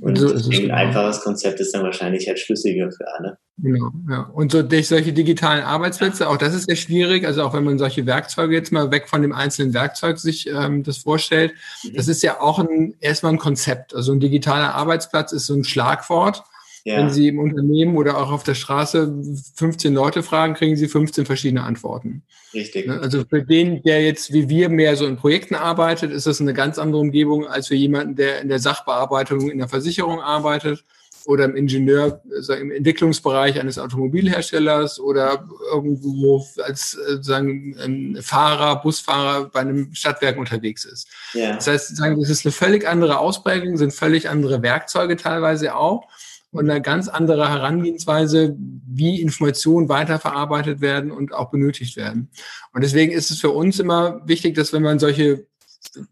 Und 0.00 0.16
so 0.18 0.34
ein 0.34 0.50
genau. 0.50 0.74
einfaches 0.74 1.20
Konzept 1.20 1.60
ist 1.60 1.74
dann 1.74 1.82
wahrscheinlich 1.82 2.28
halt 2.28 2.38
schlüssiger 2.38 2.90
für 2.90 3.06
alle. 3.14 3.38
Genau, 3.58 3.90
ja. 4.10 4.22
Und 4.34 4.52
so 4.52 4.62
durch 4.62 4.88
solche 4.88 5.14
digitalen 5.14 5.62
Arbeitsplätze, 5.62 6.28
auch 6.28 6.36
das 6.36 6.54
ist 6.54 6.68
ja 6.68 6.76
schwierig, 6.76 7.26
also 7.26 7.42
auch 7.42 7.54
wenn 7.54 7.64
man 7.64 7.78
solche 7.78 8.04
Werkzeuge 8.04 8.54
jetzt 8.54 8.70
mal 8.70 8.90
weg 8.90 9.08
von 9.08 9.22
dem 9.22 9.32
einzelnen 9.32 9.72
Werkzeug 9.72 10.18
sich 10.18 10.48
ähm, 10.48 10.82
das 10.82 10.98
vorstellt, 10.98 11.54
mhm. 11.82 11.94
das 11.94 12.08
ist 12.08 12.22
ja 12.22 12.40
auch 12.40 12.58
ein, 12.58 12.94
erstmal 13.00 13.32
ein 13.32 13.38
Konzept. 13.38 13.94
Also 13.94 14.12
ein 14.12 14.20
digitaler 14.20 14.74
Arbeitsplatz 14.74 15.32
ist 15.32 15.46
so 15.46 15.54
ein 15.54 15.64
Schlagwort. 15.64 16.44
Ja. 16.86 16.98
Wenn 16.98 17.10
Sie 17.10 17.26
im 17.26 17.40
Unternehmen 17.40 17.96
oder 17.96 18.16
auch 18.16 18.30
auf 18.30 18.44
der 18.44 18.54
Straße 18.54 19.12
15 19.56 19.92
Leute 19.92 20.22
fragen, 20.22 20.54
kriegen 20.54 20.76
Sie 20.76 20.86
15 20.86 21.26
verschiedene 21.26 21.64
Antworten. 21.64 22.22
Richtig. 22.54 22.86
Ne, 22.86 23.00
also 23.00 23.24
für 23.28 23.42
den, 23.42 23.82
der 23.82 24.04
jetzt 24.04 24.32
wie 24.32 24.48
wir 24.48 24.68
mehr 24.68 24.94
so 24.94 25.04
in 25.04 25.16
Projekten 25.16 25.56
arbeitet, 25.56 26.12
ist 26.12 26.28
das 26.28 26.40
eine 26.40 26.54
ganz 26.54 26.78
andere 26.78 27.00
Umgebung 27.00 27.44
als 27.48 27.66
für 27.66 27.74
jemanden, 27.74 28.14
der 28.14 28.40
in 28.40 28.48
der 28.48 28.60
Sachbearbeitung 28.60 29.50
in 29.50 29.58
der 29.58 29.66
Versicherung 29.66 30.20
arbeitet 30.20 30.84
oder 31.24 31.46
im 31.46 31.56
Ingenieur, 31.56 32.22
also 32.32 32.52
im 32.52 32.70
Entwicklungsbereich 32.70 33.58
eines 33.58 33.80
Automobilherstellers 33.80 35.00
oder 35.00 35.44
irgendwo 35.72 36.46
als 36.62 36.94
äh, 36.94 37.20
sagen 37.20 38.16
Fahrer, 38.22 38.80
Busfahrer 38.80 39.46
bei 39.46 39.58
einem 39.58 39.92
Stadtwerk 39.92 40.38
unterwegs 40.38 40.84
ist. 40.84 41.08
Ja. 41.34 41.56
Das 41.56 41.66
heißt, 41.66 41.96
sagen, 41.96 42.20
das 42.20 42.30
ist 42.30 42.46
eine 42.46 42.52
völlig 42.52 42.86
andere 42.86 43.18
Ausprägung, 43.18 43.76
sind 43.76 43.92
völlig 43.92 44.28
andere 44.28 44.62
Werkzeuge 44.62 45.16
teilweise 45.16 45.74
auch 45.74 46.06
und 46.52 46.70
eine 46.70 46.80
ganz 46.80 47.08
andere 47.08 47.48
Herangehensweise, 47.48 48.56
wie 48.86 49.20
Informationen 49.20 49.88
weiterverarbeitet 49.88 50.80
werden 50.80 51.10
und 51.10 51.34
auch 51.34 51.50
benötigt 51.50 51.96
werden. 51.96 52.30
Und 52.72 52.82
deswegen 52.82 53.12
ist 53.12 53.30
es 53.30 53.40
für 53.40 53.50
uns 53.50 53.78
immer 53.78 54.26
wichtig, 54.26 54.54
dass 54.54 54.72
wenn 54.72 54.82
man 54.82 54.98
solche 54.98 55.46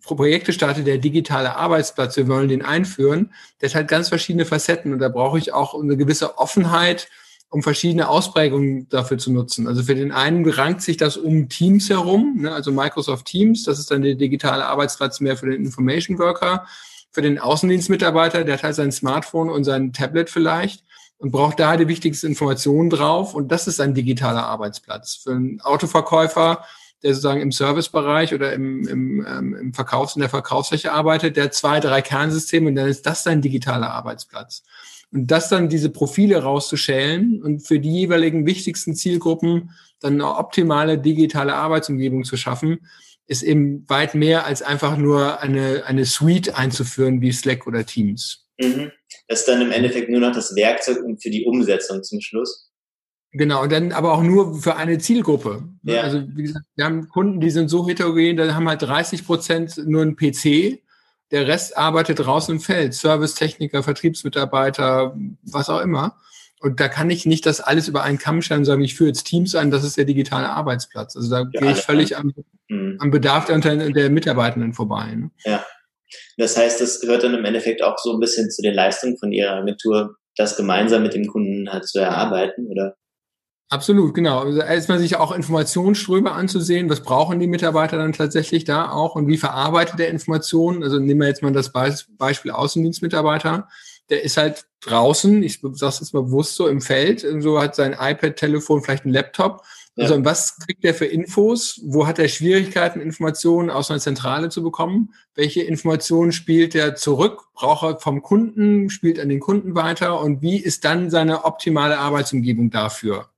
Projekte 0.02 0.52
startet, 0.52 0.86
der 0.86 0.98
digitale 0.98 1.56
Arbeitsplatz, 1.56 2.16
wir 2.16 2.28
wollen 2.28 2.48
den 2.48 2.62
einführen, 2.62 3.32
der 3.60 3.70
hat 3.70 3.88
ganz 3.88 4.08
verschiedene 4.08 4.44
Facetten 4.44 4.92
und 4.92 4.98
da 4.98 5.08
brauche 5.08 5.38
ich 5.38 5.52
auch 5.52 5.80
eine 5.80 5.96
gewisse 5.96 6.38
Offenheit, 6.38 7.08
um 7.50 7.62
verschiedene 7.62 8.08
Ausprägungen 8.08 8.88
dafür 8.88 9.18
zu 9.18 9.32
nutzen. 9.32 9.68
Also 9.68 9.84
für 9.84 9.94
den 9.94 10.12
einen 10.12 10.48
rankt 10.48 10.82
sich 10.82 10.96
das 10.96 11.16
um 11.16 11.48
Teams 11.48 11.88
herum, 11.88 12.36
ne, 12.40 12.52
also 12.52 12.72
Microsoft 12.72 13.26
Teams, 13.26 13.64
das 13.64 13.78
ist 13.78 13.90
dann 13.90 14.02
der 14.02 14.14
digitale 14.14 14.66
Arbeitsplatz 14.66 15.20
mehr 15.20 15.36
für 15.36 15.50
den 15.50 15.64
Information 15.64 16.18
Worker 16.18 16.66
für 17.14 17.22
den 17.22 17.38
Außendienstmitarbeiter, 17.38 18.42
der 18.42 18.54
hat 18.56 18.64
halt 18.64 18.74
sein 18.74 18.90
Smartphone 18.90 19.48
und 19.48 19.62
sein 19.62 19.92
Tablet 19.92 20.28
vielleicht 20.30 20.84
und 21.16 21.30
braucht 21.30 21.60
da 21.60 21.76
die 21.76 21.86
wichtigsten 21.86 22.26
Informationen 22.26 22.90
drauf 22.90 23.34
und 23.34 23.52
das 23.52 23.68
ist 23.68 23.80
ein 23.80 23.94
digitaler 23.94 24.44
Arbeitsplatz. 24.44 25.20
Für 25.22 25.30
einen 25.30 25.60
Autoverkäufer, 25.60 26.64
der 27.04 27.14
sozusagen 27.14 27.40
im 27.40 27.52
Servicebereich 27.52 28.34
oder 28.34 28.52
im, 28.52 28.88
im, 28.88 29.26
ähm, 29.26 29.54
im 29.54 29.72
Verkaufs- 29.74 30.16
in 30.16 30.20
der 30.20 30.28
Verkaufsfläche 30.28 30.90
arbeitet, 30.90 31.36
der 31.36 31.52
zwei, 31.52 31.78
drei 31.78 32.02
Kernsysteme 32.02 32.68
und 32.68 32.74
dann 32.74 32.88
ist 32.88 33.06
das 33.06 33.22
sein 33.22 33.40
digitaler 33.40 33.92
Arbeitsplatz. 33.92 34.64
Und 35.12 35.30
das 35.30 35.48
dann 35.48 35.68
diese 35.68 35.90
Profile 35.90 36.42
rauszuschälen 36.42 37.40
und 37.44 37.60
für 37.60 37.78
die 37.78 37.92
jeweiligen 37.92 38.44
wichtigsten 38.44 38.96
Zielgruppen 38.96 39.70
dann 40.00 40.14
eine 40.14 40.36
optimale 40.36 40.98
digitale 40.98 41.54
Arbeitsumgebung 41.54 42.24
zu 42.24 42.36
schaffen, 42.36 42.80
ist 43.26 43.42
eben 43.42 43.88
weit 43.88 44.14
mehr 44.14 44.44
als 44.44 44.62
einfach 44.62 44.96
nur 44.96 45.40
eine, 45.40 45.84
eine 45.86 46.04
Suite 46.04 46.56
einzuführen 46.56 47.20
wie 47.20 47.32
Slack 47.32 47.66
oder 47.66 47.86
Teams. 47.86 48.46
Mhm. 48.58 48.92
Das 49.28 49.40
ist 49.40 49.48
dann 49.48 49.62
im 49.62 49.72
Endeffekt 49.72 50.10
nur 50.10 50.20
noch 50.20 50.32
das 50.32 50.54
Werkzeug 50.54 50.98
für 51.20 51.30
die 51.30 51.44
Umsetzung 51.44 52.02
zum 52.02 52.20
Schluss. 52.20 52.70
Genau, 53.32 53.62
und 53.62 53.72
dann 53.72 53.90
aber 53.90 54.12
auch 54.12 54.22
nur 54.22 54.60
für 54.60 54.76
eine 54.76 54.98
Zielgruppe. 54.98 55.64
Ja. 55.82 56.02
Also 56.02 56.22
wie 56.34 56.44
gesagt, 56.44 56.66
wir 56.76 56.84
haben 56.84 57.08
Kunden, 57.08 57.40
die 57.40 57.50
sind 57.50 57.68
so 57.68 57.86
heterogen, 57.86 58.36
da 58.36 58.54
haben 58.54 58.68
halt 58.68 58.82
30 58.82 59.26
Prozent 59.26 59.76
nur 59.86 60.02
einen 60.02 60.14
PC, 60.14 60.80
der 61.32 61.48
Rest 61.48 61.76
arbeitet 61.76 62.20
draußen 62.20 62.54
im 62.54 62.60
Feld, 62.60 62.94
Servicetechniker, 62.94 63.82
Vertriebsmitarbeiter, 63.82 65.16
was 65.42 65.68
auch 65.68 65.80
immer. 65.80 66.16
Und 66.60 66.78
da 66.78 66.88
kann 66.88 67.10
ich 67.10 67.26
nicht 67.26 67.44
das 67.44 67.60
alles 67.60 67.88
über 67.88 68.04
einen 68.04 68.18
Kamm 68.18 68.40
stellen 68.40 68.60
und 68.60 68.66
sagen, 68.66 68.82
ich 68.82 68.94
führe 68.94 69.08
jetzt 69.08 69.24
Teams 69.24 69.56
ein, 69.56 69.72
das 69.72 69.82
ist 69.82 69.96
der 69.96 70.04
digitale 70.04 70.48
Arbeitsplatz. 70.48 71.16
Also 71.16 71.28
da 71.28 71.40
ja, 71.52 71.60
gehe 71.60 71.72
ich 71.72 71.78
völlig 71.78 72.16
am, 72.16 72.32
mhm. 72.94 73.00
am 73.00 73.10
Bedarf 73.10 73.46
der, 73.46 73.58
der 73.58 74.10
Mitarbeitenden 74.10 74.72
vorbei. 74.72 75.14
Ne? 75.14 75.30
Ja. 75.44 75.64
Das 76.36 76.56
heißt, 76.56 76.80
das 76.80 77.00
gehört 77.00 77.24
dann 77.24 77.34
im 77.34 77.44
Endeffekt 77.44 77.82
auch 77.82 77.98
so 77.98 78.12
ein 78.12 78.20
bisschen 78.20 78.50
zu 78.50 78.62
den 78.62 78.74
Leistungen 78.74 79.18
von 79.18 79.32
Ihrer 79.32 79.56
Agentur, 79.56 80.16
das 80.36 80.56
gemeinsam 80.56 81.02
mit 81.02 81.14
dem 81.14 81.26
Kunden 81.26 81.70
halt 81.70 81.86
zu 81.86 81.98
erarbeiten, 81.98 82.66
oder? 82.66 82.96
Absolut, 83.70 84.14
genau. 84.14 84.40
Also 84.40 84.60
erstmal 84.60 84.98
sich 84.98 85.16
auch 85.16 85.32
Informationsströme 85.32 86.30
anzusehen, 86.30 86.90
was 86.90 87.00
brauchen 87.00 87.40
die 87.40 87.46
Mitarbeiter 87.46 87.96
dann 87.96 88.12
tatsächlich 88.12 88.64
da 88.64 88.90
auch 88.90 89.16
und 89.16 89.26
wie 89.26 89.38
verarbeitet 89.38 89.98
der 89.98 90.10
Informationen. 90.10 90.82
Also 90.84 90.98
nehmen 90.98 91.20
wir 91.20 91.28
jetzt 91.28 91.42
mal 91.42 91.52
das 91.52 91.72
Beispiel 91.72 92.52
Außendienstmitarbeiter 92.52 93.68
der 94.10 94.22
ist 94.22 94.36
halt 94.36 94.66
draußen, 94.80 95.42
ich 95.42 95.60
sag's 95.72 96.00
jetzt 96.00 96.14
mal 96.14 96.24
bewusst 96.24 96.56
so, 96.56 96.68
im 96.68 96.80
Feld, 96.80 97.26
so 97.38 97.60
hat 97.60 97.74
sein 97.74 97.96
iPad, 97.98 98.36
Telefon, 98.36 98.82
vielleicht 98.82 99.04
ein 99.04 99.12
Laptop. 99.12 99.62
Ja. 99.96 100.04
Also 100.04 100.24
was 100.24 100.58
kriegt 100.58 100.82
der 100.82 100.94
für 100.94 101.06
Infos? 101.06 101.80
Wo 101.84 102.06
hat 102.06 102.18
er 102.18 102.28
Schwierigkeiten, 102.28 103.00
Informationen 103.00 103.70
aus 103.70 103.90
einer 103.90 104.00
Zentrale 104.00 104.48
zu 104.48 104.62
bekommen? 104.62 105.14
Welche 105.34 105.62
Informationen 105.62 106.32
spielt 106.32 106.74
er 106.74 106.96
zurück? 106.96 107.42
Braucht 107.54 107.84
er 107.84 108.00
vom 108.00 108.22
Kunden? 108.22 108.90
Spielt 108.90 109.20
an 109.20 109.28
den 109.28 109.40
Kunden 109.40 109.76
weiter? 109.76 110.20
Und 110.20 110.42
wie 110.42 110.58
ist 110.58 110.84
dann 110.84 111.10
seine 111.10 111.44
optimale 111.44 111.98
Arbeitsumgebung 111.98 112.70
dafür? 112.70 113.28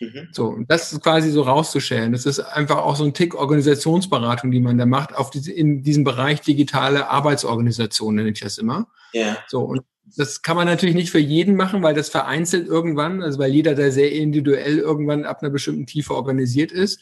Mhm. 0.00 0.28
So, 0.32 0.46
und 0.48 0.70
das 0.70 0.92
ist 0.92 1.02
quasi 1.02 1.30
so 1.30 1.42
rauszustellen. 1.42 2.12
Das 2.12 2.24
ist 2.24 2.40
einfach 2.40 2.78
auch 2.78 2.96
so 2.96 3.04
ein 3.04 3.14
Tick 3.14 3.34
Organisationsberatung, 3.34 4.50
die 4.50 4.60
man 4.60 4.78
da 4.78 4.86
macht, 4.86 5.14
auf 5.14 5.30
diese, 5.30 5.52
in 5.52 5.82
diesem 5.82 6.04
Bereich 6.04 6.40
digitale 6.40 7.08
Arbeitsorganisation, 7.08 8.14
nenne 8.14 8.30
ich 8.30 8.40
das 8.40 8.58
immer. 8.58 8.88
Ja. 9.12 9.36
So, 9.48 9.60
und 9.60 9.82
das 10.16 10.42
kann 10.42 10.56
man 10.56 10.66
natürlich 10.66 10.94
nicht 10.94 11.10
für 11.10 11.18
jeden 11.18 11.56
machen, 11.56 11.82
weil 11.82 11.94
das 11.94 12.08
vereinzelt 12.08 12.68
irgendwann, 12.68 13.22
also 13.22 13.38
weil 13.38 13.52
jeder 13.52 13.74
da 13.74 13.90
sehr 13.90 14.12
individuell 14.12 14.78
irgendwann 14.78 15.24
ab 15.24 15.42
einer 15.42 15.50
bestimmten 15.50 15.86
Tiefe 15.86 16.14
organisiert 16.14 16.70
ist. 16.72 17.00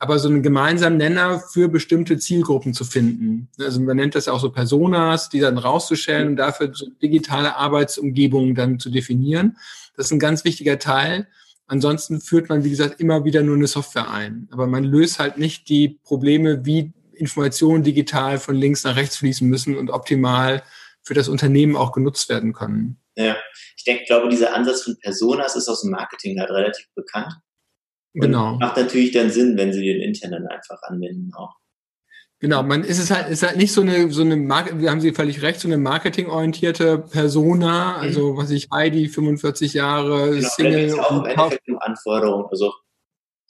Aber 0.00 0.20
so 0.20 0.28
einen 0.28 0.44
gemeinsamen 0.44 0.96
Nenner 0.96 1.40
für 1.40 1.68
bestimmte 1.68 2.18
Zielgruppen 2.18 2.72
zu 2.72 2.84
finden. 2.84 3.48
Also 3.58 3.80
man 3.80 3.96
nennt 3.96 4.14
das 4.14 4.28
auch 4.28 4.38
so 4.38 4.50
Personas, 4.50 5.28
die 5.28 5.40
dann 5.40 5.58
rauszustellen 5.58 6.28
und 6.28 6.36
dafür 6.36 6.70
so 6.72 6.86
digitale 7.02 7.56
Arbeitsumgebungen 7.56 8.54
dann 8.54 8.78
zu 8.78 8.90
definieren. 8.90 9.56
Das 9.96 10.06
ist 10.06 10.12
ein 10.12 10.20
ganz 10.20 10.44
wichtiger 10.44 10.78
Teil. 10.78 11.26
Ansonsten 11.66 12.20
führt 12.20 12.48
man, 12.48 12.62
wie 12.62 12.70
gesagt, 12.70 13.00
immer 13.00 13.24
wieder 13.24 13.42
nur 13.42 13.56
eine 13.56 13.66
Software 13.66 14.10
ein. 14.10 14.48
Aber 14.52 14.68
man 14.68 14.84
löst 14.84 15.18
halt 15.18 15.36
nicht 15.36 15.68
die 15.68 15.98
Probleme, 16.04 16.64
wie 16.64 16.92
Informationen 17.12 17.82
digital 17.82 18.38
von 18.38 18.54
links 18.54 18.84
nach 18.84 18.94
rechts 18.94 19.16
fließen 19.16 19.46
müssen 19.48 19.76
und 19.76 19.90
optimal 19.90 20.62
für 21.08 21.14
das 21.14 21.28
Unternehmen 21.28 21.74
auch 21.74 21.92
genutzt 21.92 22.28
werden 22.28 22.52
können. 22.52 23.00
Ja, 23.16 23.36
ich 23.76 23.84
denke, 23.84 24.04
glaube, 24.04 24.28
dieser 24.28 24.54
Ansatz 24.54 24.82
von 24.82 24.96
Personas 25.00 25.56
ist 25.56 25.66
aus 25.68 25.80
dem 25.80 25.90
Marketing 25.90 26.38
halt 26.38 26.50
relativ 26.50 26.86
bekannt. 26.94 27.32
Und 28.14 28.20
genau. 28.20 28.56
Macht 28.56 28.76
natürlich 28.76 29.12
dann 29.12 29.30
Sinn, 29.30 29.56
wenn 29.56 29.72
sie 29.72 29.80
den 29.80 30.02
intern 30.02 30.32
dann 30.32 30.46
einfach 30.46 30.80
anwenden 30.82 31.32
auch. 31.34 31.56
Genau, 32.40 32.62
man 32.62 32.84
ist 32.84 32.98
es 32.98 33.10
halt, 33.10 33.30
ist 33.30 33.42
halt 33.42 33.56
nicht 33.56 33.72
so 33.72 33.80
eine, 33.80 34.12
so 34.12 34.20
eine 34.20 34.36
Marke, 34.36 34.78
wir 34.80 34.90
haben 34.90 35.00
Sie 35.00 35.12
völlig 35.12 35.42
recht, 35.42 35.58
so 35.58 35.66
eine 35.66 35.78
marketingorientierte 35.78 36.98
Persona, 36.98 37.96
mhm. 37.96 38.02
also 38.02 38.36
was 38.36 38.50
ich 38.50 38.68
Heidi, 38.70 39.08
45 39.08 39.74
Jahre, 39.74 40.30
genau, 40.36 40.48
Single. 40.48 40.84
Ist 40.84 40.98
auch 40.98 41.24
im 41.24 41.24
Endeffekt 41.24 41.68
eine 41.68 41.82
Anforderung, 41.82 42.46
also 42.50 42.72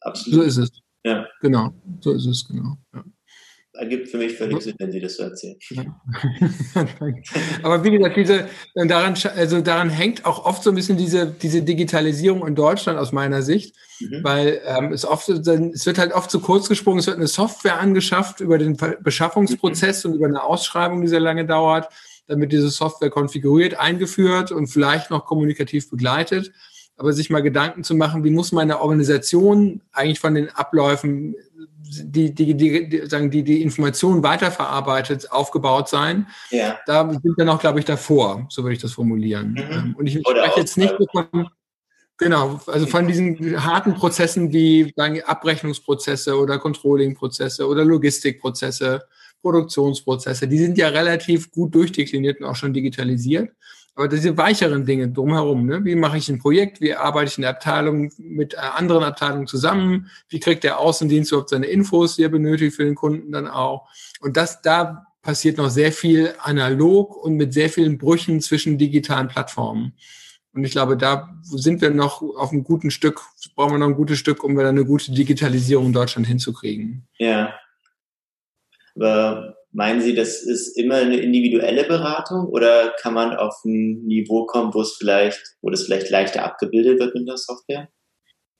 absolut. 0.00 0.40
So 0.40 0.46
ist 0.46 0.56
es. 0.56 0.70
Ja. 1.04 1.26
Genau, 1.40 1.74
so 2.00 2.12
ist 2.12 2.24
es, 2.24 2.46
genau. 2.48 2.78
Ja 2.94 3.04
ergibt 3.78 4.08
für 4.08 4.18
mich 4.18 4.36
völlig 4.36 4.60
Sinn, 4.62 4.74
wenn 4.78 4.90
Sie 4.90 5.00
das 5.00 5.16
so 5.16 5.22
erzählen. 5.22 5.56
Aber 7.62 7.84
wie 7.84 7.92
gesagt, 7.92 8.16
diese, 8.16 8.48
daran, 8.74 9.14
also 9.36 9.60
daran 9.60 9.88
hängt 9.88 10.26
auch 10.26 10.44
oft 10.44 10.62
so 10.62 10.70
ein 10.70 10.76
bisschen 10.76 10.96
diese, 10.96 11.26
diese 11.26 11.62
Digitalisierung 11.62 12.46
in 12.46 12.54
Deutschland 12.54 12.98
aus 12.98 13.12
meiner 13.12 13.42
Sicht, 13.42 13.76
mhm. 14.00 14.24
weil 14.24 14.60
ähm, 14.64 14.92
es 14.92 15.04
oft, 15.04 15.28
es 15.28 15.86
wird 15.86 15.98
halt 15.98 16.12
oft 16.12 16.30
zu 16.30 16.40
kurz 16.40 16.68
gesprungen, 16.68 16.98
es 16.98 17.06
wird 17.06 17.16
eine 17.16 17.28
Software 17.28 17.78
angeschafft 17.78 18.40
über 18.40 18.58
den 18.58 18.76
Beschaffungsprozess 19.00 20.04
mhm. 20.04 20.10
und 20.10 20.16
über 20.16 20.26
eine 20.26 20.42
Ausschreibung, 20.42 21.00
die 21.00 21.08
sehr 21.08 21.20
lange 21.20 21.46
dauert, 21.46 21.88
damit 22.26 22.52
diese 22.52 22.70
Software 22.70 23.10
konfiguriert, 23.10 23.78
eingeführt 23.78 24.50
und 24.50 24.66
vielleicht 24.66 25.10
noch 25.10 25.24
kommunikativ 25.24 25.88
begleitet 25.88 26.52
aber 26.98 27.12
sich 27.12 27.30
mal 27.30 27.42
Gedanken 27.42 27.84
zu 27.84 27.94
machen, 27.94 28.24
wie 28.24 28.30
muss 28.30 28.50
meine 28.50 28.80
Organisation 28.80 29.80
eigentlich 29.92 30.18
von 30.18 30.34
den 30.34 30.50
Abläufen 30.50 31.36
die, 31.58 32.34
die, 32.34 32.54
die, 32.54 32.88
die, 32.88 33.06
sagen, 33.06 33.30
die, 33.30 33.42
die 33.42 33.62
Informationen 33.62 34.22
weiterverarbeitet, 34.22 35.30
aufgebaut 35.32 35.88
sein. 35.88 36.26
Ja. 36.50 36.78
Da 36.86 37.10
sind 37.10 37.36
wir 37.36 37.44
noch, 37.44 37.60
glaube 37.60 37.78
ich, 37.80 37.84
davor, 37.84 38.46
so 38.48 38.62
würde 38.62 38.74
ich 38.74 38.80
das 38.80 38.92
formulieren. 38.92 39.52
Mhm. 39.52 39.58
Ähm, 39.70 39.94
und 39.98 40.06
ich 40.06 40.20
spreche 40.20 40.60
jetzt 40.60 40.76
nicht 40.76 40.94
von, 41.12 41.48
genau, 42.16 42.60
also 42.66 42.86
von 42.86 43.06
diesen 43.06 43.64
harten 43.64 43.94
Prozessen 43.94 44.52
wie 44.52 44.92
sagen, 44.96 45.20
Abrechnungsprozesse 45.22 46.38
oder 46.38 46.58
Controlling-Prozesse 46.58 47.66
oder 47.66 47.84
Logistikprozesse, 47.84 49.02
Produktionsprozesse, 49.42 50.48
die 50.48 50.58
sind 50.58 50.78
ja 50.78 50.88
relativ 50.88 51.50
gut 51.50 51.74
durchdekliniert 51.74 52.40
und 52.40 52.46
auch 52.46 52.56
schon 52.56 52.72
digitalisiert. 52.72 53.50
Aber 53.98 54.06
diese 54.06 54.36
weicheren 54.36 54.86
Dinge 54.86 55.08
drumherum, 55.08 55.66
ne? 55.66 55.84
wie 55.84 55.96
mache 55.96 56.18
ich 56.18 56.28
ein 56.28 56.38
Projekt, 56.38 56.80
wie 56.80 56.94
arbeite 56.94 57.32
ich 57.32 57.38
in 57.38 57.42
der 57.42 57.50
Abteilung 57.50 58.12
mit 58.16 58.54
äh, 58.54 58.58
anderen 58.58 59.02
Abteilungen 59.02 59.48
zusammen, 59.48 60.08
wie 60.28 60.38
kriegt 60.38 60.62
der 60.62 60.78
Außendienst 60.78 61.32
überhaupt 61.32 61.50
seine 61.50 61.66
Infos, 61.66 62.14
die 62.14 62.22
er 62.22 62.28
benötigt 62.28 62.76
für 62.76 62.84
den 62.84 62.94
Kunden 62.94 63.32
dann 63.32 63.48
auch. 63.48 63.88
Und 64.20 64.36
das, 64.36 64.62
da 64.62 65.08
passiert 65.20 65.58
noch 65.58 65.68
sehr 65.68 65.90
viel 65.90 66.32
analog 66.38 67.16
und 67.16 67.34
mit 67.34 67.52
sehr 67.52 67.70
vielen 67.70 67.98
Brüchen 67.98 68.40
zwischen 68.40 68.78
digitalen 68.78 69.26
Plattformen. 69.26 69.94
Und 70.52 70.62
ich 70.62 70.70
glaube, 70.70 70.96
da 70.96 71.36
sind 71.42 71.80
wir 71.80 71.90
noch 71.90 72.22
auf 72.22 72.52
einem 72.52 72.62
guten 72.62 72.92
Stück, 72.92 73.20
brauchen 73.56 73.72
wir 73.72 73.78
noch 73.78 73.88
ein 73.88 73.96
gutes 73.96 74.20
Stück, 74.20 74.44
um 74.44 74.56
wieder 74.56 74.68
eine 74.68 74.84
gute 74.84 75.10
Digitalisierung 75.10 75.86
in 75.86 75.92
Deutschland 75.92 76.28
hinzukriegen. 76.28 77.08
Ja. 77.18 77.52
Aber 78.94 79.57
Meinen 79.72 80.00
Sie, 80.00 80.14
das 80.14 80.42
ist 80.42 80.78
immer 80.78 80.96
eine 80.96 81.18
individuelle 81.18 81.84
Beratung 81.84 82.46
oder 82.46 82.94
kann 83.00 83.14
man 83.14 83.36
auf 83.36 83.54
ein 83.64 84.04
Niveau 84.06 84.46
kommen, 84.46 84.72
wo 84.72 84.80
es 84.80 84.96
vielleicht, 84.96 85.40
wo 85.60 85.70
das 85.70 85.84
vielleicht 85.84 86.10
leichter 86.10 86.44
abgebildet 86.44 86.98
wird 86.98 87.14
mit 87.14 87.28
der 87.28 87.36
Software? 87.36 87.88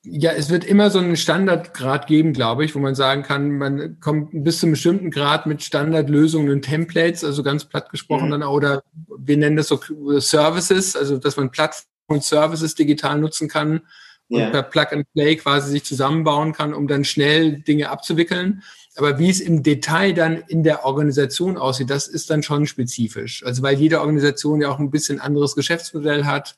Ja, 0.05 0.33
es 0.33 0.49
wird 0.49 0.65
immer 0.65 0.91
so 0.91 1.01
einen 1.01 1.17
Standardgrad 1.17 2.07
geben, 2.07 2.33
glaube 2.33 2.65
ich, 2.65 2.75
wo 2.75 2.79
man 2.79 2.95
sagen 2.95 3.23
kann, 3.23 3.59
man 3.59 3.99
kommt 4.01 4.31
bis 4.33 4.61
zu 4.61 4.67
einem 4.67 4.73
bestimmten 4.73 5.11
Grad 5.11 5.47
mit 5.47 5.63
Standardlösungen 5.63 6.53
und 6.53 6.63
Templates, 6.63 7.25
also 7.25 7.43
ganz 7.43 7.65
platt 7.65 7.91
gesprochen 7.91 8.27
mhm. 8.27 8.33
dann, 8.33 8.43
oder 8.45 8.83
wir 9.19 9.37
nennen 9.37 9.57
das 9.57 9.69
so 9.69 9.81
Services, 10.21 10.95
also 10.95 11.19
dass 11.19 11.37
man 11.37 11.51
Plattformen 11.51 11.89
und 12.09 12.25
Services 12.25 12.75
digital 12.75 13.19
nutzen 13.19 13.49
kann 13.49 13.83
und 14.29 14.41
ja. 14.41 14.51
per 14.51 14.63
Plug 14.63 14.87
and 14.93 15.13
Play 15.13 15.37
quasi 15.37 15.71
sich 15.71 15.85
zusammenbauen 15.85 16.53
kann, 16.53 16.75
um 16.75 16.87
dann 16.87 17.05
schnell 17.05 17.61
Dinge 17.61 17.91
abzuwickeln. 17.91 18.63
Aber 18.97 19.19
wie 19.19 19.31
es 19.31 19.41
im 19.41 19.63
Detail 19.63 20.13
dann 20.13 20.43
in 20.49 20.65
der 20.65 20.85
Organisation 20.85 21.57
aussieht, 21.57 21.89
das 21.89 22.09
ist 22.09 22.31
dann 22.31 22.43
schon 22.43 22.67
spezifisch. 22.67 23.45
Also 23.45 23.63
weil 23.63 23.79
jede 23.79 24.01
Organisation 24.01 24.61
ja 24.61 24.71
auch 24.71 24.81
ein 24.81 24.91
bisschen 24.91 25.21
anderes 25.21 25.55
Geschäftsmodell 25.55 26.25
hat, 26.25 26.57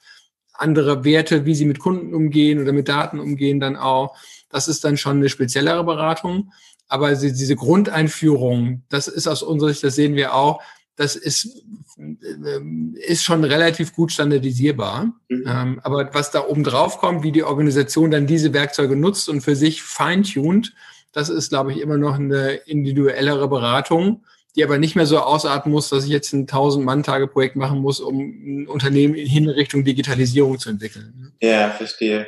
andere 0.55 1.05
Werte, 1.05 1.45
wie 1.47 1.55
sie 1.55 1.65
mit 1.65 1.79
Kunden 1.79 2.15
umgehen 2.15 2.61
oder 2.61 2.73
mit 2.73 2.89
Daten 2.89 3.19
umgehen, 3.19 3.61
dann 3.61 3.77
auch. 3.77 4.17
Das 4.49 4.69
ist 4.69 4.85
dann 4.85 4.97
schon 4.97 5.19
eine 5.19 5.29
speziellere 5.29 5.85
Beratung. 5.85 6.53
Aber 6.89 7.15
diese 7.15 7.57
Grundeinführung, 7.57 8.83
das 8.89 9.07
ist 9.07 9.29
aus 9.29 9.43
unserer 9.43 9.71
Sicht, 9.71 9.85
das 9.85 9.95
sehen 9.95 10.17
wir 10.17 10.35
auch, 10.35 10.61
das 11.01 11.17
ist, 11.17 11.65
ähm, 11.99 12.95
ist 13.01 13.25
schon 13.25 13.43
relativ 13.43 13.95
gut 13.95 14.13
standardisierbar. 14.13 15.15
Mhm. 15.31 15.45
Ähm, 15.47 15.81
aber 15.83 16.13
was 16.13 16.31
da 16.31 16.47
oben 16.47 16.63
drauf 16.63 16.99
kommt, 16.99 17.23
wie 17.23 17.33
die 17.33 17.43
Organisation 17.43 18.11
dann 18.11 18.27
diese 18.27 18.53
Werkzeuge 18.53 18.97
nutzt 18.97 19.31
und 19.31 19.41
für 19.41 19.57
sich 19.57 19.83
feintuned, 19.83 20.75
das 21.13 21.31
ist, 21.31 21.49
glaube 21.49 21.73
ich, 21.73 21.81
immer 21.81 21.97
noch 21.97 22.17
eine 22.17 22.53
individuellere 22.67 23.49
Beratung, 23.49 24.27
die 24.57 24.63
aber 24.63 24.77
nicht 24.77 24.95
mehr 24.95 25.07
so 25.07 25.21
ausarten 25.21 25.73
muss, 25.73 25.89
dass 25.89 26.05
ich 26.05 26.11
jetzt 26.11 26.35
ein 26.35 26.47
1000-Mann-Tage-Projekt 26.47 27.57
machen 27.57 27.79
muss, 27.79 28.01
um 28.01 28.19
ein 28.19 28.69
Unternehmen 28.69 29.15
in 29.15 29.49
Richtung 29.49 29.85
Digitalisierung 29.85 30.59
zu 30.59 30.69
entwickeln. 30.69 31.33
Ja, 31.41 31.71
verstehe. 31.71 32.27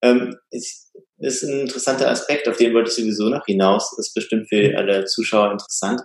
Ähm, 0.00 0.36
ist, 0.52 0.92
ist 1.18 1.42
ein 1.42 1.62
interessanter 1.62 2.08
Aspekt, 2.08 2.48
auf 2.48 2.56
den 2.56 2.72
wollte 2.72 2.90
ich 2.90 2.94
sowieso 2.94 3.28
noch 3.28 3.46
hinaus. 3.46 3.92
Das 3.96 4.06
ist 4.06 4.14
bestimmt 4.14 4.48
für 4.48 4.78
alle 4.78 5.06
Zuschauer 5.06 5.50
interessant. 5.50 6.02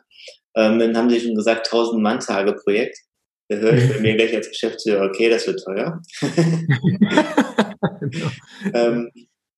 Ähm, 0.57 0.79
dann 0.79 0.97
haben 0.97 1.09
Sie 1.09 1.21
schon 1.21 1.35
gesagt, 1.35 1.71
1000-Mann-Tage-Projekt. 1.71 2.97
Da 3.47 3.57
höre 3.57 3.75
ich 3.75 3.89
bei 3.89 3.99
mir 4.01 4.17
gleich 4.17 4.35
als 4.35 4.49
Geschäftsführer, 4.49 5.05
okay, 5.05 5.29
das 5.29 5.47
wird 5.47 5.63
teuer. 5.63 6.01
ähm, 8.73 9.09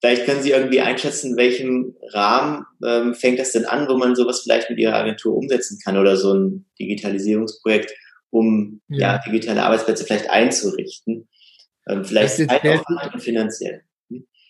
Vielleicht 0.02 0.26
können 0.26 0.42
Sie 0.42 0.52
irgendwie 0.52 0.80
einschätzen, 0.80 1.32
in 1.32 1.38
welchem 1.38 1.96
Rahmen 2.14 2.66
ähm, 2.86 3.16
fängt 3.16 3.38
das 3.38 3.52
denn 3.52 3.66
an, 3.66 3.90
wo 3.90 3.98
man 3.98 4.16
sowas 4.16 4.42
vielleicht 4.42 4.70
mit 4.70 4.80
Ihrer 4.80 4.96
Agentur 4.96 5.36
umsetzen 5.36 5.78
kann 5.84 5.98
oder 5.98 6.16
so 6.16 6.34
ein 6.34 6.66
Digitalisierungsprojekt, 6.80 7.94
um 8.30 8.82
ja, 8.88 9.16
ja 9.16 9.22
digitale 9.26 9.64
Arbeitsplätze 9.64 10.06
vielleicht 10.06 10.30
einzurichten. 10.30 11.28
Ähm, 11.88 12.06
vielleicht 12.06 12.38
zeitaufwand 12.38 13.14
und 13.14 13.22
finanziell. 13.22 13.84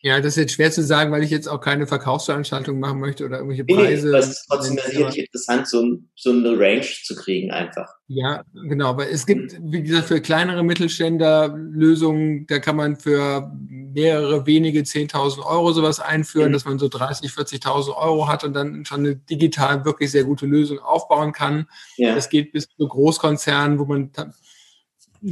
Ja, 0.02 0.18
das 0.22 0.34
ist 0.34 0.38
jetzt 0.38 0.54
schwer 0.54 0.72
zu 0.72 0.82
sagen, 0.82 1.12
weil 1.12 1.24
ich 1.24 1.30
jetzt 1.30 1.48
auch 1.48 1.60
keine 1.60 1.86
Verkaufsveranstaltung 1.86 2.80
machen 2.80 3.00
möchte 3.00 3.26
oder 3.26 3.38
irgendwelche 3.38 3.66
Preise. 3.66 4.08
Nee, 4.08 4.14
aber 4.14 4.20
es 4.20 4.30
ist 4.30 4.46
trotzdem 4.50 4.78
sicherlich 4.78 5.18
interessant, 5.20 5.68
so, 5.68 5.98
so 6.16 6.32
eine 6.32 6.58
Range 6.58 6.88
zu 7.04 7.16
kriegen 7.16 7.52
einfach. 7.52 7.90
Ja, 8.08 8.44
genau. 8.54 8.90
Aber 8.90 9.10
es 9.10 9.26
gibt, 9.26 9.58
wie 9.62 9.84
gesagt, 9.84 10.08
für 10.08 10.22
kleinere 10.22 10.64
Mittelständler 10.64 11.54
Lösungen, 11.56 12.48
da 12.48 12.60
kann 12.60 12.78
man 12.78 12.96
für 12.96 13.52
mehrere 13.60 14.46
wenige 14.46 14.82
10.000 14.82 15.46
Euro 15.46 15.74
sowas 15.74 16.00
einführen, 16.00 16.50
mhm. 16.50 16.54
dass 16.54 16.66
man 16.66 16.80
so 16.80 16.88
30, 16.88 17.32
40.000 17.32 17.96
Euro 17.96 18.28
hat 18.30 18.46
und 18.46 18.54
dann 18.54 18.86
schon 18.86 19.02
eine 19.02 19.16
digital 19.16 19.84
wirklich 19.84 20.12
sehr 20.12 20.24
gute 20.24 20.46
Lösung 20.46 20.80
aufbauen 20.80 21.34
kann. 21.34 21.68
Ja. 21.98 22.16
Das 22.16 22.30
geht 22.30 22.54
bis 22.54 22.70
zu 22.70 22.88
Großkonzernen, 22.88 23.80
wo 23.80 23.86
man 23.86 24.12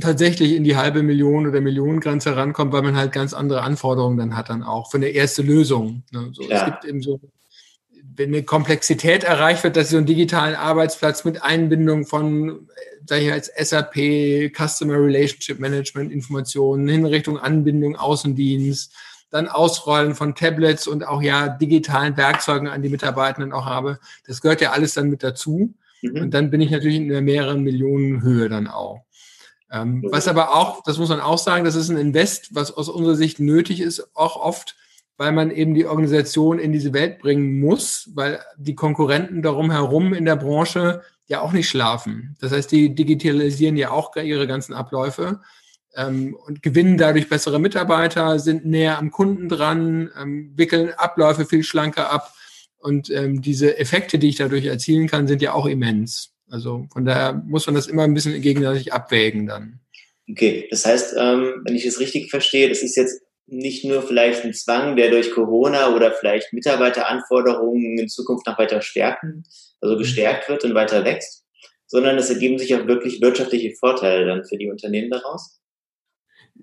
tatsächlich 0.02 0.54
in 0.54 0.64
die 0.64 0.76
halbe 0.76 1.04
Million 1.04 1.48
oder 1.48 1.62
Millionengrenze 1.62 2.36
rankommt, 2.36 2.74
weil 2.74 2.82
man 2.82 2.98
halt 2.98 3.12
ganz 3.12 3.34
andere 3.34 3.62
Anforderungen 3.62 4.18
dann 4.18 4.36
hat 4.36 4.50
dann 4.50 4.64
auch 4.64 4.92
für 4.92 4.98
eine 4.98 5.08
erste 5.08 5.42
Lösung. 5.42 6.04
Ne? 6.12 6.30
So, 6.34 6.44
ja. 6.44 6.58
Es 6.58 6.66
gibt 6.66 6.86
eben 6.86 7.02
so, 7.02 7.20
wenn 8.16 8.34
eine 8.34 8.44
Komplexität 8.44 9.24
erreicht 9.24 9.64
wird, 9.64 9.78
dass 9.78 9.92
so 9.92 9.98
einen 9.98 10.06
digitalen 10.06 10.56
Arbeitsplatz 10.56 11.24
mit 11.24 11.44
Einbindung 11.44 12.06
von, 12.06 12.68
sag 13.06 13.22
ich 13.22 13.32
als 13.32 13.52
SAP, 13.56 14.52
Customer 14.56 14.96
Relationship 14.96 15.60
Management 15.60 16.12
Informationen, 16.12 16.90
in 16.90 17.06
Richtung 17.06 17.38
Anbindung, 17.38 17.96
Außendienst, 17.96 18.94
dann 19.30 19.48
Ausrollen 19.48 20.16
von 20.16 20.36
Tablets 20.36 20.88
und 20.88 21.06
auch 21.06 21.22
ja 21.22 21.48
digitalen 21.50 22.18
Werkzeugen 22.18 22.68
an 22.68 22.82
die 22.82 22.90
Mitarbeitenden 22.90 23.54
auch 23.54 23.66
habe. 23.66 24.00
Das 24.26 24.42
gehört 24.42 24.62
ja 24.62 24.72
alles 24.72 24.94
dann 24.94 25.10
mit 25.10 25.22
dazu. 25.22 25.74
Mhm. 26.02 26.22
Und 26.22 26.34
dann 26.34 26.50
bin 26.50 26.62
ich 26.62 26.72
natürlich 26.72 26.98
in 26.98 27.10
der 27.10 27.22
mehreren 27.22 27.62
Millionen 27.62 28.22
Höhe 28.22 28.50
dann 28.50 28.68
auch. 28.68 29.07
Ähm, 29.72 30.04
was 30.10 30.28
aber 30.28 30.56
auch, 30.56 30.82
das 30.84 30.98
muss 30.98 31.10
man 31.10 31.20
auch 31.20 31.38
sagen, 31.38 31.66
das 31.66 31.76
ist 31.76 31.90
ein 31.90 31.98
Invest, 31.98 32.56
was 32.56 32.72
aus 32.72 32.90
unserer 32.90 33.16
Sicht 33.16 33.40
nötig 33.40 33.82
ist, 33.82 34.16
auch 34.16 34.38
oft, 34.38 34.76
weil 35.18 35.32
man 35.32 35.52
eben 35.52 35.74
die 35.74 35.86
Organisation 35.86 36.60
in 36.60 36.72
diese 36.72 36.94
Welt 36.94 37.20
bringen 37.20 37.60
muss, 37.60 38.10
weil 38.14 38.40
die 38.58 38.76
Konkurrenten 38.76 39.42
darum 39.42 39.72
herum 39.72 40.14
in 40.14 40.26
der 40.26 40.36
Branche 40.36 41.02
ja 41.26 41.42
auch 41.42 41.52
nicht 41.52 41.68
schlafen. 41.68 42.38
Das 42.40 42.52
heißt, 42.52 42.72
die 42.72 42.96
digitalisieren 42.96 43.76
ja 43.76 43.92
auch 43.92 44.16
ihre 44.16 44.48
ganzen 44.48 44.74
Abläufe 44.74 45.42
ähm, 45.96 46.38
und 46.46 46.62
gewinnen 46.62 46.98
dadurch 46.98 47.28
bessere 47.28 47.60
Mitarbeiter, 47.60 48.40
sind 48.40 48.66
näher 48.66 48.98
am 48.98 49.12
Kunden 49.12 49.50
dran, 49.50 50.10
ähm, 50.18 50.54
wickeln 50.56 50.94
Abläufe 50.96 51.46
viel 51.46 51.64
schlanker 51.64 52.12
ab. 52.12 52.34
Und 52.78 53.10
ähm, 53.10 53.42
diese 53.42 53.78
Effekte, 53.80 54.20
die 54.20 54.30
ich 54.30 54.36
dadurch 54.38 54.66
erzielen 54.66 55.08
kann, 55.08 55.28
sind 55.28 55.42
ja 55.42 55.54
auch 55.54 55.66
immens. 55.66 56.37
Also 56.50 56.88
von 56.92 57.06
daher 57.06 57.34
muss 57.34 57.66
man 57.66 57.76
das 57.76 57.88
immer 57.88 58.04
ein 58.04 58.14
bisschen 58.14 58.42
gegenseitig 58.42 58.94
abwägen 58.94 59.48
dann. 59.48 59.80
Okay, 60.30 60.68
das 60.70 60.86
heißt, 60.86 61.16
ähm, 61.18 61.62
wenn 61.66 61.76
ich 61.76 61.86
es 61.86 62.00
richtig 62.00 62.30
verstehe, 62.30 62.70
das 62.70 62.84
ist 62.84 62.98
jetzt 62.98 63.22
nicht 63.48 63.86
nur 63.86 64.02
vielleicht 64.02 64.44
ein 64.44 64.54
Zwang, 64.54 64.98
der 64.98 65.10
durch 65.10 65.32
Corona 65.32 65.96
oder 65.96 66.12
vielleicht 66.12 66.52
Mitarbeiteranforderungen 66.52 67.98
in 67.98 68.10
Zukunft 68.10 68.46
noch 68.46 68.60
weiter 68.60 68.82
stärken, 68.82 69.44
also 69.80 69.96
mhm. 69.96 70.00
gestärkt 70.00 70.50
wird 70.50 70.66
und 70.66 70.76
weiter 70.76 71.06
wächst, 71.06 71.46
sondern 71.86 72.18
es 72.18 72.30
ergeben 72.30 72.60
sich 72.60 72.76
auch 72.76 72.88
wirklich 72.88 73.22
wirtschaftliche 73.22 73.74
Vorteile 73.80 74.26
dann 74.26 74.44
für 74.44 74.58
die 74.58 74.70
Unternehmen 74.70 75.10
daraus? 75.10 75.60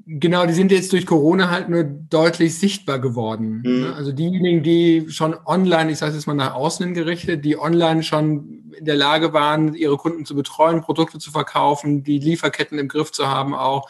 Genau, 0.07 0.45
die 0.45 0.53
sind 0.53 0.71
jetzt 0.71 0.93
durch 0.93 1.07
Corona 1.07 1.51
halt 1.51 1.71
nur 1.71 1.83
deutlich 1.83 2.59
sichtbar 2.59 2.99
geworden. 2.99 3.63
Mhm. 3.65 3.95
Also 3.97 4.13
diejenigen, 4.13 4.63
die 4.63 5.07
schon 5.09 5.35
online, 5.47 5.91
ich 5.91 5.99
sage 5.99 6.15
jetzt 6.15 6.27
mal 6.27 6.35
nach 6.35 6.55
außen 6.55 6.93
gerichtet, 6.93 7.45
die 7.45 7.59
online 7.59 8.03
schon 8.03 8.73
in 8.77 8.85
der 8.85 8.97
Lage 8.97 9.33
waren, 9.33 9.75
ihre 9.75 9.97
Kunden 9.97 10.27
zu 10.27 10.35
betreuen, 10.35 10.83
Produkte 10.83 11.19
zu 11.19 11.31
verkaufen, 11.31 12.03
die 12.03 12.19
Lieferketten 12.19 12.79
im 12.79 12.89
Griff 12.89 13.13
zu 13.13 13.29
haben 13.29 13.55
auch, 13.55 13.89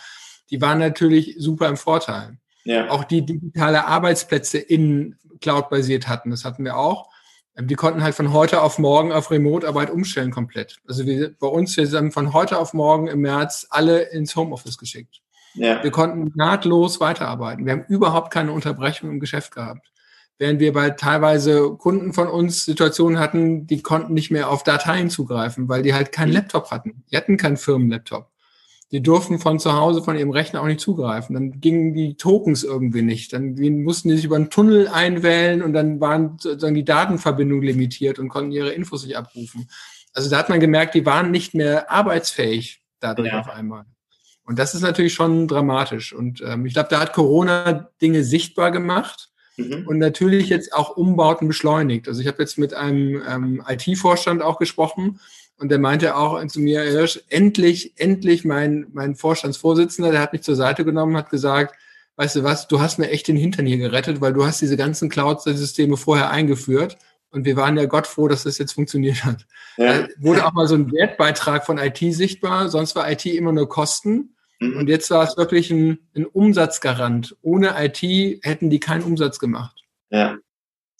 die 0.50 0.60
waren 0.60 0.78
natürlich 0.78 1.34
super 1.38 1.68
im 1.68 1.76
Vorteil. 1.76 2.38
Ja. 2.64 2.90
Auch 2.90 3.04
die 3.04 3.26
digitale 3.26 3.86
Arbeitsplätze 3.86 4.58
in 4.58 5.16
Cloud 5.40 5.68
basiert 5.68 6.06
hatten, 6.06 6.30
das 6.30 6.44
hatten 6.44 6.64
wir 6.64 6.76
auch. 6.76 7.10
Die 7.58 7.74
konnten 7.74 8.02
halt 8.02 8.14
von 8.14 8.32
heute 8.32 8.62
auf 8.62 8.78
morgen 8.78 9.12
auf 9.12 9.30
Remote-Arbeit 9.30 9.90
umstellen 9.90 10.32
komplett. 10.32 10.78
Also 10.88 11.06
wir, 11.06 11.34
bei 11.38 11.46
uns, 11.46 11.76
wir 11.76 11.86
sind 11.86 12.12
von 12.12 12.32
heute 12.32 12.58
auf 12.58 12.72
morgen 12.72 13.06
im 13.06 13.20
März 13.20 13.66
alle 13.70 14.02
ins 14.10 14.34
Homeoffice 14.34 14.76
geschickt. 14.76 15.20
Ja. 15.54 15.82
Wir 15.82 15.90
konnten 15.90 16.32
nahtlos 16.34 17.00
weiterarbeiten. 17.00 17.64
Wir 17.64 17.72
haben 17.72 17.84
überhaupt 17.88 18.32
keine 18.32 18.52
Unterbrechung 18.52 19.10
im 19.10 19.20
Geschäft 19.20 19.54
gehabt. 19.54 19.90
Während 20.36 20.58
wir 20.58 20.72
bei 20.72 20.90
teilweise 20.90 21.70
Kunden 21.76 22.12
von 22.12 22.26
uns 22.26 22.64
Situationen 22.64 23.20
hatten, 23.20 23.68
die 23.68 23.82
konnten 23.82 24.14
nicht 24.14 24.32
mehr 24.32 24.50
auf 24.50 24.64
Dateien 24.64 25.08
zugreifen, 25.08 25.68
weil 25.68 25.82
die 25.82 25.94
halt 25.94 26.10
keinen 26.10 26.30
mhm. 26.30 26.34
Laptop 26.34 26.70
hatten. 26.72 27.04
Die 27.10 27.16
hatten 27.16 27.36
keinen 27.36 27.56
Firmenlaptop. 27.56 28.28
Die 28.90 29.02
durften 29.02 29.38
von 29.38 29.58
zu 29.58 29.72
Hause, 29.72 30.02
von 30.02 30.16
ihrem 30.16 30.30
Rechner 30.30 30.60
auch 30.60 30.66
nicht 30.66 30.80
zugreifen. 30.80 31.34
Dann 31.34 31.60
gingen 31.60 31.94
die 31.94 32.16
Tokens 32.16 32.64
irgendwie 32.64 33.02
nicht. 33.02 33.32
Dann 33.32 33.54
mussten 33.82 34.08
die 34.08 34.16
sich 34.16 34.24
über 34.24 34.36
einen 34.36 34.50
Tunnel 34.50 34.88
einwählen 34.88 35.62
und 35.62 35.72
dann 35.72 36.00
waren 36.00 36.36
sozusagen 36.38 36.74
die 36.74 36.84
Datenverbindungen 36.84 37.64
limitiert 37.64 38.18
und 38.18 38.28
konnten 38.28 38.52
ihre 38.52 38.70
Infos 38.70 39.04
nicht 39.04 39.16
abrufen. 39.16 39.68
Also 40.12 40.30
da 40.30 40.38
hat 40.38 40.48
man 40.48 40.60
gemerkt, 40.60 40.94
die 40.94 41.06
waren 41.06 41.30
nicht 41.30 41.54
mehr 41.54 41.90
arbeitsfähig 41.90 42.82
dadurch 43.00 43.32
ja. 43.32 43.40
auf 43.40 43.48
einmal. 43.48 43.84
Und 44.44 44.59
das 44.59 44.74
ist 44.74 44.83
natürlich 44.83 45.14
schon 45.14 45.48
dramatisch. 45.48 46.12
Und 46.12 46.42
ähm, 46.46 46.66
ich 46.66 46.74
glaube, 46.74 46.88
da 46.90 47.00
hat 47.00 47.12
Corona 47.12 47.90
Dinge 48.00 48.24
sichtbar 48.24 48.70
gemacht. 48.70 49.30
mhm. 49.57 49.87
und 49.87 49.98
natürlich 49.98 50.48
jetzt 50.48 50.72
auch 50.72 50.96
Umbauten 50.96 51.48
beschleunigt. 51.48 52.09
Also 52.09 52.20
ich 52.20 52.26
habe 52.26 52.42
jetzt 52.42 52.59
mit 52.59 52.74
einem 52.74 53.22
ähm, 53.28 53.62
IT-Vorstand 53.68 54.42
auch 54.42 54.59
gesprochen 54.59 55.20
und 55.59 55.70
der 55.70 55.78
meinte 55.78 56.16
auch 56.16 56.44
zu 56.46 56.61
mir, 56.61 56.83
Hirsch, 56.83 57.20
endlich, 57.28 57.94
endlich 57.96 58.44
mein, 58.44 58.87
mein 58.92 59.14
Vorstandsvorsitzender, 59.14 60.11
der 60.11 60.20
hat 60.20 60.33
mich 60.33 60.42
zur 60.42 60.57
Seite 60.57 60.85
genommen, 60.85 61.16
hat 61.16 61.30
gesagt, 61.30 61.76
weißt 62.16 62.37
du 62.37 62.42
was, 62.42 62.68
du 62.68 62.80
hast 62.80 62.98
mir 62.98 63.11
echt 63.11 63.28
den 63.28 63.37
Hintern 63.37 63.66
hier 63.66 63.78
gerettet, 63.78 64.20
weil 64.20 64.33
du 64.33 64.44
hast 64.44 64.61
diese 64.61 64.76
ganzen 64.76 65.09
Cloud-Systeme 65.09 65.96
vorher 65.96 66.30
eingeführt 66.30 66.96
und 67.30 67.44
wir 67.44 67.57
waren 67.57 67.76
ja 67.76 67.87
Gott 67.87 68.07
froh, 68.07 68.28
dass 68.28 68.44
das 68.44 68.59
jetzt 68.59 68.72
funktioniert 68.72 69.24
hat. 69.24 69.46
Ja. 69.76 70.02
Da 70.02 70.09
wurde 70.18 70.46
auch 70.46 70.52
mal 70.52 70.68
so 70.68 70.74
ein 70.74 70.92
Wertbeitrag 70.92 71.66
von 71.66 71.78
IT 71.78 71.98
sichtbar, 71.98 72.68
sonst 72.68 72.94
war 72.94 73.11
IT 73.11 73.26
immer 73.26 73.52
nur 73.52 73.68
Kosten. 73.68 74.34
Mhm. 74.70 74.77
Und 74.79 74.88
jetzt 74.88 75.11
war 75.11 75.24
es 75.24 75.37
wirklich 75.37 75.70
ein, 75.70 75.98
ein, 76.14 76.27
Umsatzgarant. 76.27 77.37
Ohne 77.42 77.74
IT 77.79 78.03
hätten 78.42 78.70
die 78.70 78.81
keinen 78.81 79.03
Umsatz 79.03 79.38
gemacht. 79.38 79.85
Ja. 80.11 80.37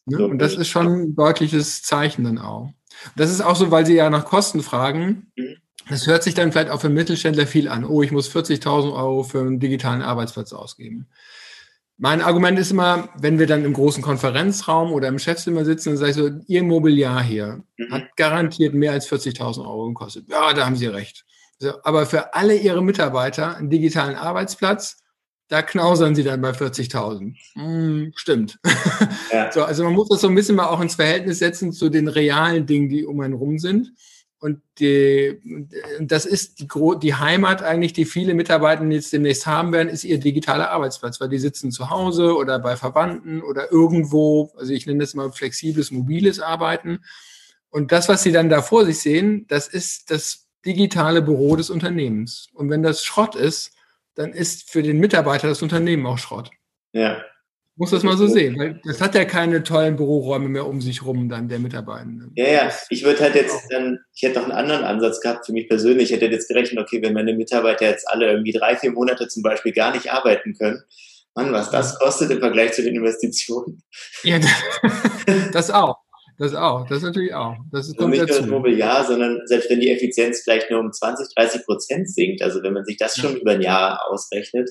Ne? 0.07 0.27
Und 0.27 0.38
das 0.38 0.55
ist 0.55 0.68
schon 0.68 0.87
ein 0.87 1.16
deutliches 1.16 1.83
Zeichen 1.83 2.24
dann 2.24 2.38
auch. 2.38 2.70
Das 3.16 3.31
ist 3.31 3.40
auch 3.40 3.57
so, 3.57 3.70
weil 3.70 3.87
Sie 3.87 3.94
ja 3.94 4.11
nach 4.11 4.24
Kosten 4.24 4.62
fragen. 4.62 5.33
Mhm. 5.37 5.57
Das 5.88 6.07
hört 6.07 6.22
sich 6.22 6.35
dann 6.35 6.50
vielleicht 6.50 6.70
auch 6.70 6.81
für 6.81 6.88
Mittelständler 6.88 7.46
viel 7.46 7.68
an. 7.68 7.85
Oh, 7.85 8.03
ich 8.03 8.11
muss 8.11 8.35
40.000 8.35 8.94
Euro 8.94 9.22
für 9.22 9.40
einen 9.40 9.61
digitalen 9.61 10.00
Arbeitsplatz 10.00 10.53
ausgeben. 10.53 11.09
Mein 11.96 12.22
Argument 12.22 12.59
ist 12.59 12.72
immer, 12.72 13.09
wenn 13.16 13.38
wir 13.38 13.46
dann 13.46 13.64
im 13.64 13.72
großen 13.72 14.03
Konferenzraum 14.03 14.92
oder 14.92 15.09
im 15.09 15.18
Chefzimmer 15.18 15.64
sitzen, 15.64 15.90
dann 15.90 15.98
sage 15.98 16.11
ich 16.11 16.16
so, 16.16 16.31
Ihr 16.46 16.62
Mobiliar 16.64 17.22
hier 17.22 17.62
mhm. 17.77 17.92
hat 17.92 18.16
garantiert 18.16 18.74
mehr 18.74 18.92
als 18.92 19.11
40.000 19.11 19.61
Euro 19.61 19.88
gekostet. 19.88 20.29
Ja, 20.29 20.53
da 20.55 20.66
haben 20.66 20.77
Sie 20.77 20.87
recht. 20.87 21.24
Aber 21.82 22.06
für 22.06 22.34
alle 22.34 22.56
Ihre 22.56 22.82
Mitarbeiter 22.82 23.56
einen 23.56 23.70
digitalen 23.70 24.16
Arbeitsplatz, 24.16 25.04
da 25.48 25.62
knausern 25.62 26.14
sie 26.14 26.24
dann 26.24 26.40
bei 26.40 26.50
40.000. 26.50 27.36
Hm, 27.54 28.12
stimmt. 28.16 28.58
Ja. 29.32 29.50
So, 29.52 29.62
also 29.62 29.84
man 29.84 29.92
muss 29.92 30.08
das 30.08 30.22
so 30.22 30.28
ein 30.28 30.34
bisschen 30.34 30.56
mal 30.56 30.66
auch 30.66 30.80
ins 30.80 30.96
Verhältnis 30.96 31.38
setzen 31.38 31.72
zu 31.72 31.90
den 31.90 32.08
realen 32.08 32.66
Dingen, 32.66 32.88
die 32.88 33.04
um 33.04 33.20
einen 33.20 33.34
rum 33.34 33.58
sind. 33.58 33.92
Und 34.40 34.60
die, 34.78 35.40
das 36.00 36.26
ist 36.26 36.60
die, 36.60 36.68
die 37.00 37.14
Heimat 37.14 37.62
eigentlich, 37.62 37.92
die 37.92 38.04
viele 38.04 38.34
Mitarbeiter 38.34 38.84
jetzt 38.86 39.12
demnächst 39.12 39.46
haben 39.46 39.72
werden, 39.72 39.88
ist 39.88 40.04
ihr 40.04 40.18
digitaler 40.18 40.70
Arbeitsplatz, 40.70 41.20
weil 41.20 41.28
die 41.28 41.38
sitzen 41.38 41.70
zu 41.70 41.88
Hause 41.88 42.36
oder 42.36 42.58
bei 42.58 42.76
Verwandten 42.76 43.42
oder 43.42 43.70
irgendwo, 43.70 44.52
also 44.56 44.72
ich 44.72 44.86
nenne 44.86 45.00
das 45.00 45.14
mal 45.14 45.30
flexibles, 45.30 45.90
mobiles 45.90 46.40
Arbeiten. 46.40 47.04
Und 47.70 47.92
das, 47.92 48.08
was 48.08 48.22
sie 48.22 48.32
dann 48.32 48.50
da 48.50 48.60
vor 48.60 48.84
sich 48.84 48.98
sehen, 48.98 49.46
das 49.48 49.68
ist 49.68 50.10
das 50.10 50.43
digitale 50.66 51.22
Büro 51.22 51.57
des 51.57 51.70
Unternehmens. 51.70 52.48
Und 52.55 52.70
wenn 52.70 52.83
das 52.83 53.05
Schrott 53.05 53.35
ist, 53.35 53.72
dann 54.14 54.33
ist 54.33 54.70
für 54.70 54.83
den 54.83 54.98
Mitarbeiter 54.98 55.48
das 55.48 55.62
Unternehmen 55.62 56.07
auch 56.07 56.18
Schrott. 56.18 56.50
Ja. 56.92 57.22
Muss 57.77 57.90
das 57.90 58.05
mal 58.05 58.16
so 58.16 58.29
sehen, 58.29 58.57
weil 58.57 58.81
das 58.85 59.00
hat 59.00 59.16
ja 59.16 59.24
keine 59.24 59.64
tollen 59.64 59.96
Büroräume 59.96 60.48
mehr 60.48 60.64
um 60.64 60.81
sich 60.81 61.05
rum, 61.05 61.29
dann 61.29 61.48
der 61.48 61.59
Mitarbeitende. 61.59 62.31
Ja, 62.37 62.46
ja, 62.46 62.72
ich 62.88 63.03
würde 63.03 63.18
halt 63.18 63.35
jetzt 63.35 63.66
dann, 63.68 63.98
ich 64.14 64.22
hätte 64.22 64.38
noch 64.38 64.44
einen 64.44 64.53
anderen 64.53 64.85
Ansatz 64.85 65.20
gehabt 65.20 65.46
für 65.46 65.53
mich 65.53 65.68
persönlich. 65.68 66.12
Ich 66.12 66.16
hätte 66.16 66.27
jetzt 66.33 66.46
gerechnet, 66.46 66.79
okay, 66.79 67.03
wenn 67.03 67.14
meine 67.14 67.35
Mitarbeiter 67.35 67.87
jetzt 67.88 68.09
alle 68.09 68.31
irgendwie 68.31 68.53
drei, 68.53 68.77
vier 68.77 68.92
Monate 68.92 69.27
zum 69.27 69.42
Beispiel 69.42 69.72
gar 69.72 69.92
nicht 69.92 70.12
arbeiten 70.12 70.55
können, 70.55 70.85
Mann, 71.35 71.53
was 71.53 71.70
das 71.70 71.98
kostet 71.98 72.31
im 72.31 72.38
Vergleich 72.38 72.74
zu 72.74 72.83
den 72.83 72.94
Investitionen. 72.94 73.83
Ja, 74.22 74.38
das 75.53 75.72
auch. 75.72 75.96
Das 76.38 76.55
auch, 76.55 76.87
das 76.88 77.03
natürlich 77.03 77.33
auch. 77.33 77.57
Das 77.70 77.88
ist 77.88 77.99
also 77.99 78.09
nicht 78.09 78.18
nur 78.18 78.27
das 78.27 78.47
Mobiliar, 78.47 79.05
sondern 79.05 79.40
selbst 79.47 79.70
wenn 79.70 79.81
die 79.81 79.90
Effizienz 79.90 80.40
vielleicht 80.42 80.70
nur 80.70 80.81
um 80.81 80.92
20, 80.92 81.35
30 81.35 81.64
Prozent 81.64 82.11
sinkt, 82.11 82.42
also 82.42 82.62
wenn 82.62 82.73
man 82.73 82.85
sich 82.85 82.97
das 82.97 83.16
schon 83.16 83.37
über 83.37 83.53
ein 83.53 83.62
Jahr 83.62 84.01
ausrechnet, 84.11 84.70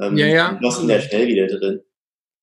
ähm, 0.00 0.16
ja, 0.16 0.26
ja. 0.26 0.58
Kosten 0.62 0.88
der 0.88 1.00
schnell 1.00 1.28
wieder 1.28 1.46
drin. 1.46 1.80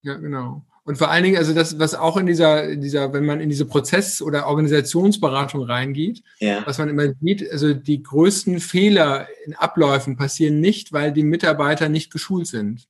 Ja, 0.03 0.15
genau. 0.15 0.63
Und 0.83 0.97
vor 0.97 1.11
allen 1.11 1.23
Dingen, 1.23 1.37
also 1.37 1.53
das, 1.53 1.77
was 1.77 1.93
auch 1.93 2.17
in 2.17 2.25
dieser, 2.25 2.63
in 2.67 2.81
dieser, 2.81 3.13
wenn 3.13 3.25
man 3.25 3.39
in 3.39 3.49
diese 3.49 3.65
Prozess- 3.65 4.21
oder 4.21 4.47
Organisationsberatung 4.47 5.63
reingeht, 5.63 6.23
ja. 6.39 6.63
was 6.65 6.79
man 6.79 6.89
immer 6.89 7.13
sieht, 7.21 7.51
also 7.51 7.73
die 7.73 8.01
größten 8.01 8.59
Fehler 8.59 9.27
in 9.45 9.53
Abläufen 9.53 10.17
passieren 10.17 10.59
nicht, 10.59 10.91
weil 10.91 11.11
die 11.11 11.23
Mitarbeiter 11.23 11.87
nicht 11.87 12.11
geschult 12.11 12.47
sind, 12.47 12.87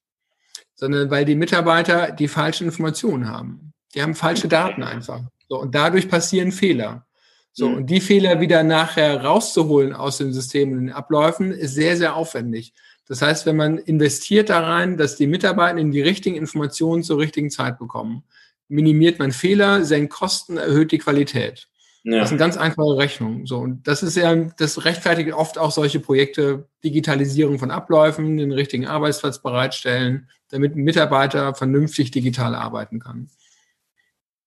sondern 0.76 1.12
weil 1.12 1.26
die 1.26 1.36
Mitarbeiter 1.36 2.12
die 2.12 2.30
falschen 2.30 2.66
Informationen 2.66 3.28
haben. 3.28 3.74
Die 3.94 4.02
haben 4.02 4.16
falsche 4.16 4.48
Daten 4.48 4.84
einfach. 4.84 5.22
So, 5.52 5.60
und 5.60 5.76
dadurch 5.76 6.08
passieren 6.08 6.54
Fehler. 6.54 7.06
So, 7.52 7.68
mhm. 7.68 7.76
und 7.76 7.88
die 7.88 8.00
Fehler 8.00 8.40
wieder 8.40 8.64
nachher 8.64 9.22
rauszuholen 9.22 9.92
aus 9.92 10.18
dem 10.18 10.32
System 10.32 10.72
und 10.72 10.80
den 10.80 10.92
Abläufen, 10.94 11.52
ist 11.52 11.76
sehr, 11.76 11.98
sehr 11.98 12.16
aufwendig. 12.16 12.74
Das 13.06 13.22
heißt, 13.22 13.46
wenn 13.46 13.58
man 13.58 13.78
investiert 13.78 14.50
da 14.50 14.62
rein, 14.62 14.96
dass 14.96 15.18
die 15.18 15.28
Mitarbeiter 15.28 15.84
die 15.84 16.02
richtigen 16.02 16.38
Informationen 16.38 17.04
zur 17.04 17.20
richtigen 17.20 17.50
Zeit 17.50 17.80
bekommen, 17.80 18.24
minimiert 18.70 19.20
man 19.20 19.34
Fehler, 19.34 19.84
senkt 19.84 20.14
Kosten, 20.14 20.56
erhöht 20.56 20.94
die 20.94 21.00
Qualität. 21.00 21.68
Ja. 22.06 22.20
Das 22.20 22.30
ist 22.30 22.32
eine 22.32 22.40
ganz 22.40 22.56
einfache 22.56 22.96
Rechnung. 22.96 23.46
So, 23.46 23.58
und 23.58 23.86
das 23.86 24.04
ist 24.04 24.16
ja, 24.16 24.34
das 24.34 24.86
rechtfertigt 24.86 25.34
oft 25.34 25.58
auch 25.58 25.72
solche 25.72 26.00
Projekte, 26.00 26.70
Digitalisierung 26.86 27.60
von 27.60 27.72
Abläufen, 27.72 28.38
den 28.38 28.54
richtigen 28.54 28.88
Arbeitsplatz 28.88 29.42
bereitstellen, 29.42 30.30
damit 30.48 30.78
ein 30.78 30.84
Mitarbeiter 30.84 31.56
vernünftig 31.56 32.12
digital 32.12 32.56
arbeiten 32.56 33.02
kann. 33.02 33.28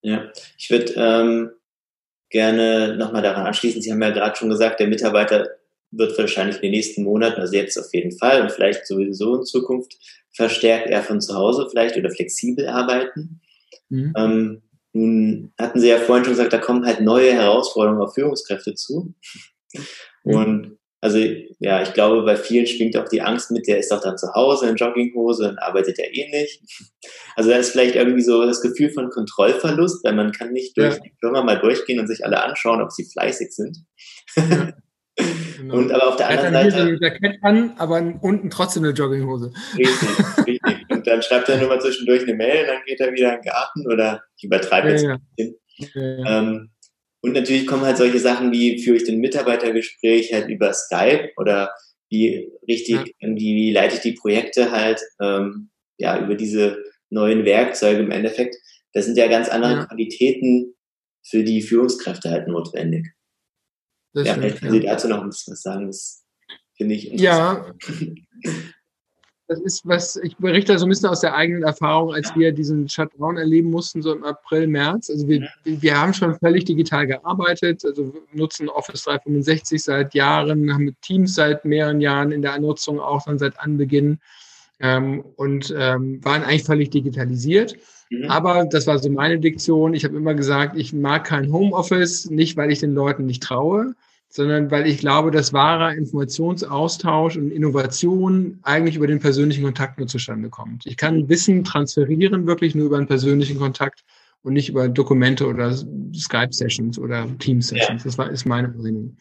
Ja, 0.04 0.30
ich 0.58 0.68
würde 0.68 0.92
ähm, 0.96 1.50
gerne 2.28 2.94
nochmal 2.98 3.22
daran 3.22 3.46
anschließen. 3.46 3.80
Sie 3.80 3.90
haben 3.90 4.02
ja 4.02 4.10
gerade 4.10 4.36
schon 4.36 4.50
gesagt, 4.50 4.78
der 4.78 4.86
Mitarbeiter 4.86 5.48
wird 5.92 6.18
wahrscheinlich 6.18 6.56
in 6.56 6.62
den 6.62 6.72
nächsten 6.72 7.04
Monaten, 7.04 7.40
also 7.40 7.54
jetzt 7.54 7.78
auf 7.78 7.92
jeden 7.94 8.12
Fall 8.12 8.42
und 8.42 8.52
vielleicht 8.52 8.86
sowieso 8.86 9.36
in 9.36 9.44
Zukunft, 9.44 9.96
verstärkt 10.30 10.90
eher 10.90 11.02
von 11.02 11.22
zu 11.22 11.34
Hause 11.34 11.68
vielleicht 11.70 11.96
oder 11.96 12.10
flexibel 12.10 12.68
arbeiten. 12.68 13.40
Mhm. 13.88 14.12
Ähm, 14.14 14.62
nun 14.92 15.52
hatten 15.58 15.80
Sie 15.80 15.88
ja 15.88 15.98
vorhin 15.98 16.24
schon 16.24 16.34
gesagt, 16.34 16.52
da 16.52 16.58
kommen 16.58 16.84
halt 16.84 17.00
neue 17.00 17.32
Herausforderungen 17.32 18.02
auf 18.02 18.14
Führungskräfte 18.14 18.74
zu. 18.74 19.14
Mhm. 20.24 20.34
Und 20.34 20.78
also 21.04 21.18
ja, 21.58 21.82
ich 21.82 21.92
glaube, 21.92 22.22
bei 22.22 22.34
vielen 22.34 22.66
schwingt 22.66 22.96
auch 22.96 23.06
die 23.06 23.20
Angst 23.20 23.50
mit, 23.50 23.68
der 23.68 23.76
ist 23.76 23.92
doch 23.92 24.00
dann 24.00 24.16
zu 24.16 24.32
Hause 24.32 24.70
in 24.70 24.76
Jogginghose 24.76 25.50
und 25.50 25.58
arbeitet 25.58 25.98
ja 25.98 26.06
eh 26.10 26.30
nicht. 26.30 26.62
Also 27.36 27.50
da 27.50 27.56
ist 27.56 27.72
vielleicht 27.72 27.96
irgendwie 27.96 28.22
so 28.22 28.46
das 28.46 28.60
Gefühl 28.60 28.90
von 28.90 29.10
Kontrollverlust, 29.10 30.04
weil 30.04 30.14
man 30.14 30.30
kann 30.30 30.52
nicht 30.52 30.78
durch 30.78 30.94
ja. 30.94 31.00
die 31.00 31.12
Firma 31.18 31.42
mal 31.42 31.58
durchgehen 31.58 31.98
und 31.98 32.06
sich 32.06 32.24
alle 32.24 32.40
anschauen, 32.40 32.80
ob 32.80 32.92
sie 32.92 33.04
fleißig 33.04 33.50
sind. 33.50 33.78
Ja. 34.36 34.72
Genau. 35.56 35.76
Und 35.76 35.92
aber 35.92 36.08
auf 36.08 36.16
der 36.16 36.28
anderen 36.28 36.52
Seite. 36.70 36.76
Er 36.76 36.92
hat 36.94 37.00
Jackett 37.00 37.38
an, 37.42 37.72
aber 37.78 38.02
unten 38.20 38.50
trotzdem 38.50 38.82
eine 38.82 38.92
Jogginghose. 38.92 39.52
Richtig, 39.78 40.08
richtig. 40.44 40.60
Und 40.90 41.06
dann 41.06 41.22
schreibt 41.22 41.48
er 41.48 41.58
nur 41.58 41.68
mal 41.68 41.80
zwischendurch 41.80 42.24
eine 42.24 42.34
Mail, 42.34 42.62
und 42.62 42.66
dann 42.66 42.82
geht 42.84 42.98
er 42.98 43.12
wieder 43.12 43.36
in 43.36 43.40
den 43.40 43.50
Garten 43.50 43.86
oder 43.86 44.24
ich 44.36 44.44
übertreibe 44.44 44.90
jetzt 44.90 45.04
ja, 45.04 45.14
ein 45.14 45.20
bisschen. 45.36 45.56
Ja. 45.94 46.40
Ähm, 46.40 46.73
und 47.24 47.32
natürlich 47.32 47.66
kommen 47.66 47.86
halt 47.86 47.96
solche 47.96 48.18
Sachen 48.18 48.52
wie, 48.52 48.82
führe 48.82 48.98
ich 48.98 49.04
den 49.04 49.18
Mitarbeitergespräch 49.18 50.34
halt 50.34 50.50
über 50.50 50.74
Skype 50.74 51.30
oder 51.38 51.70
wie 52.10 52.52
richtig, 52.68 52.96
ja. 52.96 53.28
wie 53.34 53.72
leite 53.72 53.94
ich 53.94 54.02
die 54.02 54.12
Projekte 54.12 54.70
halt, 54.70 55.00
ähm, 55.22 55.70
ja, 55.96 56.22
über 56.22 56.34
diese 56.34 56.76
neuen 57.08 57.46
Werkzeuge 57.46 58.00
im 58.00 58.10
Endeffekt. 58.10 58.56
Das 58.92 59.06
sind 59.06 59.16
ja 59.16 59.26
ganz 59.26 59.48
andere 59.48 59.72
ja. 59.72 59.86
Qualitäten 59.86 60.74
für 61.26 61.44
die 61.44 61.62
Führungskräfte 61.62 62.30
halt 62.30 62.46
notwendig. 62.46 63.06
Das 64.12 64.28
ja, 64.28 64.34
vielleicht 64.34 64.58
können 64.58 64.72
Sie 64.72 64.80
dazu 64.80 65.08
noch 65.08 65.22
ein 65.22 65.30
bisschen 65.30 65.52
was 65.52 65.62
sagen. 65.62 65.86
Das 65.86 66.26
finde 66.76 66.94
ich 66.94 67.10
interessant. 67.10 67.74
Ja, 68.44 68.52
das 69.46 69.60
ist 69.60 69.86
was, 69.86 70.16
ich 70.16 70.36
berichte 70.38 70.78
so 70.78 70.86
ein 70.86 70.88
bisschen 70.88 71.08
aus 71.08 71.20
der 71.20 71.34
eigenen 71.34 71.64
Erfahrung, 71.64 72.14
als 72.14 72.34
wir 72.34 72.52
diesen 72.52 72.88
Shutdown 72.88 73.36
erleben 73.36 73.70
mussten, 73.70 74.00
so 74.00 74.14
im 74.14 74.24
April, 74.24 74.66
März. 74.66 75.10
Also 75.10 75.28
wir, 75.28 75.48
wir 75.64 76.00
haben 76.00 76.14
schon 76.14 76.38
völlig 76.38 76.64
digital 76.64 77.06
gearbeitet, 77.06 77.84
also 77.84 78.14
nutzen 78.32 78.68
Office 78.70 79.04
365 79.04 79.82
seit 79.82 80.14
Jahren, 80.14 80.72
haben 80.72 80.84
mit 80.84 81.00
Teams 81.02 81.34
seit 81.34 81.64
mehreren 81.64 82.00
Jahren 82.00 82.32
in 82.32 82.40
der 82.40 82.58
Nutzung 82.58 83.00
auch 83.00 83.24
dann 83.24 83.38
seit 83.38 83.58
Anbeginn 83.60 84.18
ähm, 84.80 85.22
und 85.36 85.74
ähm, 85.76 86.24
waren 86.24 86.42
eigentlich 86.42 86.64
völlig 86.64 86.90
digitalisiert. 86.90 87.76
Mhm. 88.10 88.30
Aber 88.30 88.64
das 88.64 88.86
war 88.86 88.98
so 88.98 89.10
meine 89.10 89.38
Diktion. 89.38 89.92
Ich 89.92 90.04
habe 90.04 90.16
immer 90.16 90.34
gesagt, 90.34 90.76
ich 90.76 90.94
mag 90.94 91.24
kein 91.24 91.52
Homeoffice, 91.52 92.30
nicht 92.30 92.56
weil 92.56 92.72
ich 92.72 92.80
den 92.80 92.94
Leuten 92.94 93.26
nicht 93.26 93.42
traue, 93.42 93.94
sondern 94.34 94.68
weil 94.72 94.88
ich 94.88 94.98
glaube, 94.98 95.30
dass 95.30 95.52
wahrer 95.52 95.94
Informationsaustausch 95.94 97.36
und 97.36 97.52
Innovation 97.52 98.58
eigentlich 98.62 98.96
über 98.96 99.06
den 99.06 99.20
persönlichen 99.20 99.62
Kontakt 99.62 99.96
nur 99.96 100.08
zustande 100.08 100.48
kommt. 100.48 100.86
Ich 100.86 100.96
kann 100.96 101.28
Wissen 101.28 101.62
transferieren 101.62 102.44
wirklich 102.44 102.74
nur 102.74 102.86
über 102.86 102.96
einen 102.96 103.06
persönlichen 103.06 103.60
Kontakt 103.60 104.02
und 104.42 104.54
nicht 104.54 104.68
über 104.68 104.88
Dokumente 104.88 105.46
oder 105.46 105.72
Skype-Sessions 106.12 106.98
oder 106.98 107.28
Team-Sessions. 107.38 108.02
Das 108.02 108.18
war, 108.18 108.28
ist 108.28 108.44
meine 108.44 108.68
Meinung. 108.68 109.16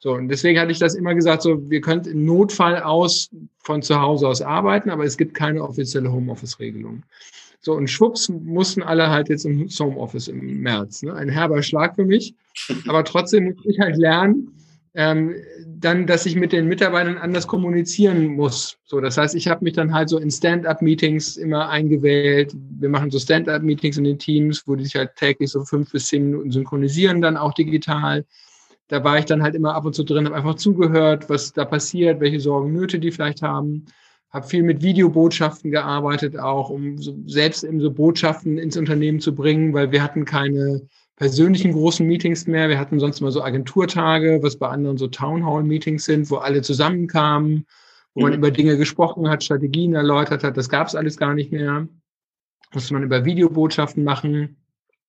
So, 0.00 0.12
und 0.12 0.28
deswegen 0.28 0.60
hatte 0.60 0.70
ich 0.70 0.78
das 0.78 0.94
immer 0.94 1.14
gesagt, 1.14 1.40
so, 1.40 1.70
wir 1.70 1.80
können 1.80 2.04
im 2.04 2.26
Notfall 2.26 2.82
aus 2.82 3.30
von 3.60 3.80
zu 3.80 3.98
Hause 3.98 4.28
aus 4.28 4.42
arbeiten, 4.42 4.90
aber 4.90 5.04
es 5.04 5.16
gibt 5.16 5.32
keine 5.32 5.62
offizielle 5.62 6.12
Homeoffice-Regelung. 6.12 7.04
So, 7.60 7.72
und 7.72 7.88
schwupps 7.88 8.28
mussten 8.28 8.82
alle 8.82 9.08
halt 9.08 9.30
jetzt 9.30 9.46
im 9.46 9.66
Homeoffice 9.66 10.28
im 10.28 10.60
März. 10.60 11.02
Ne? 11.02 11.14
Ein 11.14 11.30
herber 11.30 11.62
Schlag 11.62 11.96
für 11.96 12.04
mich. 12.04 12.34
Aber 12.86 13.02
trotzdem 13.02 13.54
muss 13.54 13.64
ich 13.64 13.80
halt 13.80 13.96
lernen, 13.96 14.52
ähm, 14.94 15.34
dann, 15.66 16.06
dass 16.06 16.26
ich 16.26 16.34
mit 16.34 16.52
den 16.52 16.66
Mitarbeitern 16.66 17.18
anders 17.18 17.46
kommunizieren 17.46 18.26
muss. 18.26 18.78
So, 18.84 19.00
das 19.00 19.16
heißt, 19.16 19.34
ich 19.34 19.48
habe 19.48 19.64
mich 19.64 19.74
dann 19.74 19.92
halt 19.92 20.08
so 20.08 20.18
in 20.18 20.30
Stand-up-Meetings 20.30 21.36
immer 21.36 21.68
eingewählt. 21.68 22.54
Wir 22.78 22.88
machen 22.88 23.10
so 23.10 23.18
Stand-up-Meetings 23.18 23.98
in 23.98 24.04
den 24.04 24.18
Teams, 24.18 24.62
wo 24.66 24.74
die 24.74 24.84
sich 24.84 24.96
halt 24.96 25.14
täglich 25.16 25.50
so 25.50 25.64
fünf 25.64 25.92
bis 25.92 26.08
zehn 26.08 26.24
Minuten 26.24 26.50
synchronisieren, 26.50 27.20
dann 27.20 27.36
auch 27.36 27.54
digital. 27.54 28.24
Da 28.88 29.04
war 29.04 29.18
ich 29.18 29.26
dann 29.26 29.42
halt 29.42 29.54
immer 29.54 29.74
ab 29.74 29.84
und 29.84 29.94
zu 29.94 30.02
drin, 30.02 30.24
habe 30.24 30.36
einfach 30.36 30.54
zugehört, 30.54 31.28
was 31.28 31.52
da 31.52 31.64
passiert, 31.64 32.20
welche 32.20 32.40
Sorgen, 32.40 32.72
Nöte 32.72 32.98
die 32.98 33.10
vielleicht 33.10 33.42
haben. 33.42 33.84
Habe 34.30 34.46
viel 34.46 34.62
mit 34.62 34.82
Videobotschaften 34.82 35.70
gearbeitet, 35.70 36.38
auch 36.38 36.70
um 36.70 36.98
so, 36.98 37.16
selbst 37.26 37.64
eben 37.64 37.80
so 37.80 37.90
Botschaften 37.90 38.58
ins 38.58 38.76
Unternehmen 38.76 39.20
zu 39.20 39.34
bringen, 39.34 39.72
weil 39.74 39.90
wir 39.92 40.02
hatten 40.02 40.24
keine 40.24 40.82
persönlichen 41.18 41.72
großen 41.72 42.06
Meetings 42.06 42.46
mehr. 42.46 42.68
Wir 42.68 42.78
hatten 42.78 43.00
sonst 43.00 43.20
mal 43.20 43.32
so 43.32 43.42
Agenturtage, 43.42 44.38
was 44.40 44.56
bei 44.56 44.68
anderen 44.68 44.96
so 44.98 45.08
Townhall-Meetings 45.08 46.04
sind, 46.04 46.30
wo 46.30 46.36
alle 46.36 46.62
zusammenkamen, 46.62 47.66
wo 48.14 48.22
man 48.22 48.30
mhm. 48.30 48.38
über 48.38 48.50
Dinge 48.52 48.76
gesprochen 48.76 49.28
hat, 49.28 49.42
Strategien 49.42 49.94
erläutert 49.94 50.44
hat. 50.44 50.56
Das 50.56 50.68
gab 50.68 50.86
es 50.86 50.94
alles 50.94 51.16
gar 51.16 51.34
nicht 51.34 51.50
mehr. 51.50 51.88
Musste 52.72 52.94
man 52.94 53.02
über 53.02 53.24
Videobotschaften 53.24 54.04
machen. 54.04 54.62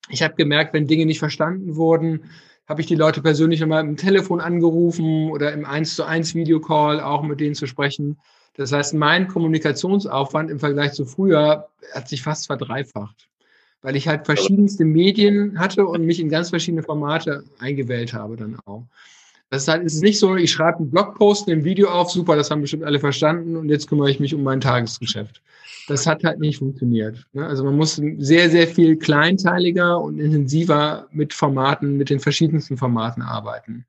Ich 0.09 0.23
habe 0.23 0.33
gemerkt, 0.33 0.73
wenn 0.73 0.87
Dinge 0.87 1.05
nicht 1.05 1.19
verstanden 1.19 1.75
wurden, 1.75 2.23
habe 2.67 2.81
ich 2.81 2.87
die 2.87 2.95
Leute 2.95 3.21
persönlich 3.21 3.59
nochmal 3.59 3.85
im 3.85 3.95
Telefon 3.95 4.41
angerufen 4.41 5.29
oder 5.29 5.53
im 5.53 5.63
1 5.63 5.95
zu 5.95 6.05
1 6.05 6.33
Videocall 6.33 7.01
auch 7.01 7.21
mit 7.21 7.39
denen 7.39 7.55
zu 7.55 7.67
sprechen. 7.67 8.19
Das 8.55 8.71
heißt, 8.71 8.95
mein 8.95 9.27
Kommunikationsaufwand 9.27 10.49
im 10.49 10.59
Vergleich 10.59 10.93
zu 10.93 11.05
früher 11.05 11.69
hat 11.93 12.09
sich 12.09 12.23
fast 12.23 12.47
verdreifacht 12.47 13.28
weil 13.81 13.95
ich 13.95 14.07
halt 14.07 14.25
verschiedenste 14.25 14.85
Medien 14.85 15.57
hatte 15.59 15.85
und 15.85 16.05
mich 16.05 16.19
in 16.19 16.29
ganz 16.29 16.49
verschiedene 16.49 16.83
Formate 16.83 17.43
eingewählt 17.59 18.13
habe 18.13 18.35
dann 18.35 18.57
auch. 18.65 18.85
Das 19.49 19.63
ist 19.63 19.67
halt, 19.67 19.83
es 19.83 19.95
ist 19.95 20.03
nicht 20.03 20.19
so, 20.19 20.35
ich 20.35 20.51
schreibe 20.51 20.79
einen 20.79 20.91
Blogpost, 20.91 21.49
ein 21.49 21.63
Video 21.63 21.89
auf, 21.89 22.11
super, 22.11 22.35
das 22.35 22.51
haben 22.51 22.61
bestimmt 22.61 22.83
alle 22.83 22.99
verstanden 22.99 23.55
und 23.55 23.69
jetzt 23.69 23.87
kümmere 23.87 24.11
ich 24.11 24.19
mich 24.19 24.35
um 24.35 24.43
mein 24.43 24.61
Tagesgeschäft. 24.61 25.41
Das 25.87 26.05
hat 26.05 26.23
halt 26.23 26.39
nicht 26.39 26.59
funktioniert. 26.59 27.25
Ne? 27.33 27.47
Also 27.47 27.63
man 27.63 27.75
muss 27.75 27.99
sehr, 28.19 28.49
sehr 28.51 28.67
viel 28.67 28.95
kleinteiliger 28.95 29.99
und 29.99 30.19
intensiver 30.19 31.07
mit 31.11 31.33
Formaten, 31.33 31.97
mit 31.97 32.11
den 32.11 32.19
verschiedensten 32.19 32.77
Formaten 32.77 33.23
arbeiten. 33.23 33.85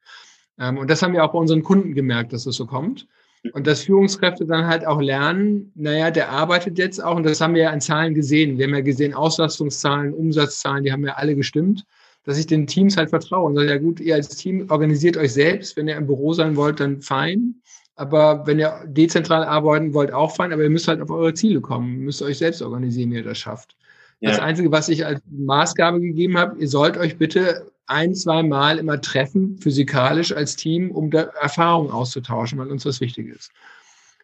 Ähm, 0.59 0.79
und 0.79 0.89
das 0.89 1.03
haben 1.03 1.13
wir 1.13 1.25
auch 1.25 1.33
bei 1.33 1.39
unseren 1.39 1.63
Kunden 1.63 1.95
gemerkt, 1.95 2.33
dass 2.33 2.45
das 2.45 2.57
so 2.57 2.65
kommt. 2.65 3.07
Und 3.53 3.67
dass 3.67 3.85
Führungskräfte 3.85 4.45
dann 4.45 4.67
halt 4.67 4.87
auch 4.87 5.01
lernen, 5.01 5.73
naja, 5.75 6.11
der 6.11 6.31
arbeitet 6.31 6.79
jetzt 6.79 7.03
auch, 7.03 7.17
und 7.17 7.25
das 7.25 7.41
haben 7.41 7.55
wir 7.55 7.63
ja 7.63 7.71
an 7.71 7.81
Zahlen 7.81 8.15
gesehen. 8.15 8.59
Wir 8.59 8.67
haben 8.67 8.75
ja 8.75 8.83
gesehen, 8.83 9.15
Auslastungszahlen, 9.15 10.13
Umsatzzahlen, 10.13 10.85
die 10.85 10.93
haben 10.93 11.07
ja 11.07 11.15
alle 11.15 11.35
gestimmt, 11.35 11.87
dass 12.25 12.39
ich 12.39 12.47
den 12.47 12.67
Teams 12.67 12.99
halt 12.99 13.09
vertraue 13.09 13.47
und 13.47 13.57
sage, 13.57 13.71
ja 13.71 13.79
gut, 13.79 13.99
ihr 13.99 14.15
als 14.15 14.29
Team 14.37 14.67
organisiert 14.69 15.17
euch 15.17 15.33
selbst. 15.33 15.77
Wenn 15.77 15.89
ihr 15.89 15.97
im 15.97 16.07
Büro 16.07 16.35
sein 16.35 16.55
wollt, 16.55 16.81
dann 16.81 17.01
fein. 17.01 17.55
Aber 17.97 18.47
wenn 18.47 18.59
ihr 18.59 18.85
dezentral 18.87 19.45
arbeiten 19.45 19.95
wollt, 19.95 20.13
auch 20.13 20.35
fein. 20.37 20.53
Aber 20.53 20.63
ihr 20.63 20.71
müsst 20.71 20.89
halt 20.89 21.01
auf 21.01 21.11
eure 21.11 21.33
Ziele 21.33 21.63
kommen. 21.63 21.95
Ihr 21.95 22.05
müsst 22.05 22.23
euch 22.23 22.39
selbst 22.39 22.61
organisieren, 22.61 23.11
wie 23.11 23.17
ihr 23.17 23.25
das 23.25 23.39
schafft. 23.39 23.77
Ja. 24.21 24.31
Das 24.31 24.39
Einzige, 24.39 24.71
was 24.71 24.91
ich 24.91 25.07
als 25.07 25.23
Maßgabe 25.31 26.01
gegeben 26.01 26.37
habe, 26.37 26.59
ihr 26.59 26.69
sollt 26.69 26.99
euch 26.99 27.17
bitte 27.17 27.71
ein, 27.91 28.15
zwei 28.15 28.43
Mal 28.43 28.79
immer 28.79 29.01
treffen, 29.01 29.59
physikalisch 29.59 30.33
als 30.33 30.57
Team, 30.57 30.91
um 30.91 31.11
da 31.11 31.23
Erfahrungen 31.41 31.91
auszutauschen, 31.91 32.59
weil 32.59 32.71
uns 32.71 32.85
das 32.85 33.01
wichtig 33.01 33.29
ist. 33.29 33.51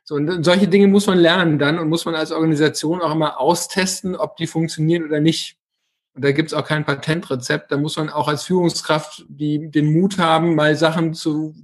So, 0.04 0.14
und 0.14 0.44
solche 0.44 0.68
Dinge 0.68 0.86
muss 0.86 1.08
man 1.08 1.18
lernen 1.18 1.58
dann 1.58 1.80
und 1.80 1.88
muss 1.88 2.04
man 2.04 2.14
als 2.14 2.30
Organisation 2.30 3.02
auch 3.02 3.12
immer 3.12 3.40
austesten, 3.40 4.14
ob 4.14 4.36
die 4.36 4.46
funktionieren 4.46 5.04
oder 5.04 5.18
nicht. 5.18 5.56
Und 6.14 6.24
da 6.24 6.30
gibt 6.30 6.50
es 6.50 6.54
auch 6.54 6.64
kein 6.64 6.84
Patentrezept. 6.84 7.72
Da 7.72 7.76
muss 7.76 7.96
man 7.96 8.08
auch 8.08 8.28
als 8.28 8.44
Führungskraft 8.44 9.26
die, 9.28 9.68
den 9.68 9.92
Mut 9.92 10.18
haben, 10.18 10.54
mal 10.54 10.76
Sachen 10.76 11.12
zu, 11.12 11.54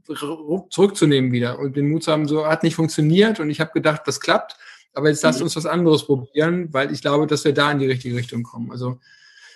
zurückzunehmen 0.70 1.30
wieder 1.30 1.61
und 1.61 1.76
den 1.76 1.88
Mut 1.88 2.03
zu 2.03 2.11
haben, 2.11 2.26
so 2.26 2.46
hat 2.46 2.64
nicht 2.64 2.74
funktioniert 2.74 3.38
und 3.38 3.48
ich 3.48 3.61
habe 3.61 3.70
gedacht, 3.72 4.03
das 4.07 4.20
klappt, 4.20 4.57
aber 4.92 5.09
jetzt 5.09 5.22
lasst 5.22 5.38
mhm. 5.38 5.44
uns 5.44 5.55
was 5.57 5.64
anderes 5.64 6.05
probieren, 6.05 6.68
weil 6.72 6.92
ich 6.92 7.00
glaube, 7.00 7.28
dass 7.28 7.44
wir 7.44 7.55
da 7.55 7.70
in 7.70 7.78
die 7.78 7.86
richtige 7.86 8.16
Richtung 8.16 8.42
kommen. 8.42 8.72
Also 8.72 8.98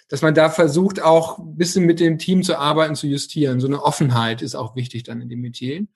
dass 0.09 0.23
man 0.23 0.35
da 0.35 0.51
versucht, 0.51 1.03
auch 1.03 1.39
ein 1.39 1.57
bisschen 1.57 1.85
mit 1.85 2.01
dem 2.01 2.19
Team 2.19 2.43
zu 2.43 2.57
arbeiten, 2.57 2.95
zu 2.95 3.07
justieren. 3.07 3.61
So 3.61 3.67
eine 3.67 3.83
Offenheit 3.83 4.43
ist 4.43 4.55
auch 4.55 4.77
wichtig 4.77 5.03
dann 5.03 5.21
in 5.21 5.29
dem 5.29 5.41
Metier. 5.41 5.87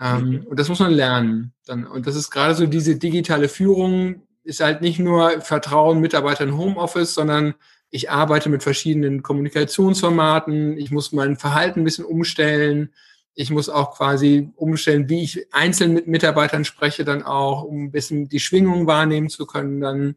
Ähm, 0.00 0.28
mhm. 0.28 0.46
Und 0.46 0.58
das 0.58 0.68
muss 0.68 0.78
man 0.78 0.92
lernen. 0.92 1.52
Dann, 1.66 1.86
und 1.86 2.06
das 2.06 2.16
ist 2.16 2.30
gerade 2.30 2.54
so 2.54 2.66
diese 2.66 2.96
digitale 2.96 3.48
Führung, 3.48 4.22
ist 4.44 4.60
halt 4.60 4.80
nicht 4.80 4.98
nur 4.98 5.42
Vertrauen 5.42 6.00
Mitarbeitern 6.00 6.56
Homeoffice, 6.56 7.14
sondern 7.14 7.54
ich 7.90 8.10
arbeite 8.10 8.48
mit 8.48 8.62
verschiedenen 8.62 9.22
Kommunikationsformaten, 9.22 10.78
ich 10.78 10.90
muss 10.90 11.12
mein 11.12 11.36
Verhalten 11.36 11.80
ein 11.80 11.84
bisschen 11.84 12.04
umstellen, 12.04 12.90
ich 13.34 13.50
muss 13.50 13.68
auch 13.68 13.96
quasi 13.96 14.50
umstellen, 14.56 15.08
wie 15.08 15.22
ich 15.22 15.52
einzeln 15.52 15.92
mit 15.92 16.06
Mitarbeitern 16.06 16.64
spreche, 16.64 17.04
dann 17.04 17.22
auch, 17.22 17.64
um 17.64 17.84
ein 17.84 17.92
bisschen 17.92 18.28
die 18.28 18.40
Schwingung 18.40 18.86
wahrnehmen 18.86 19.28
zu 19.28 19.46
können, 19.46 19.80
dann 19.80 20.16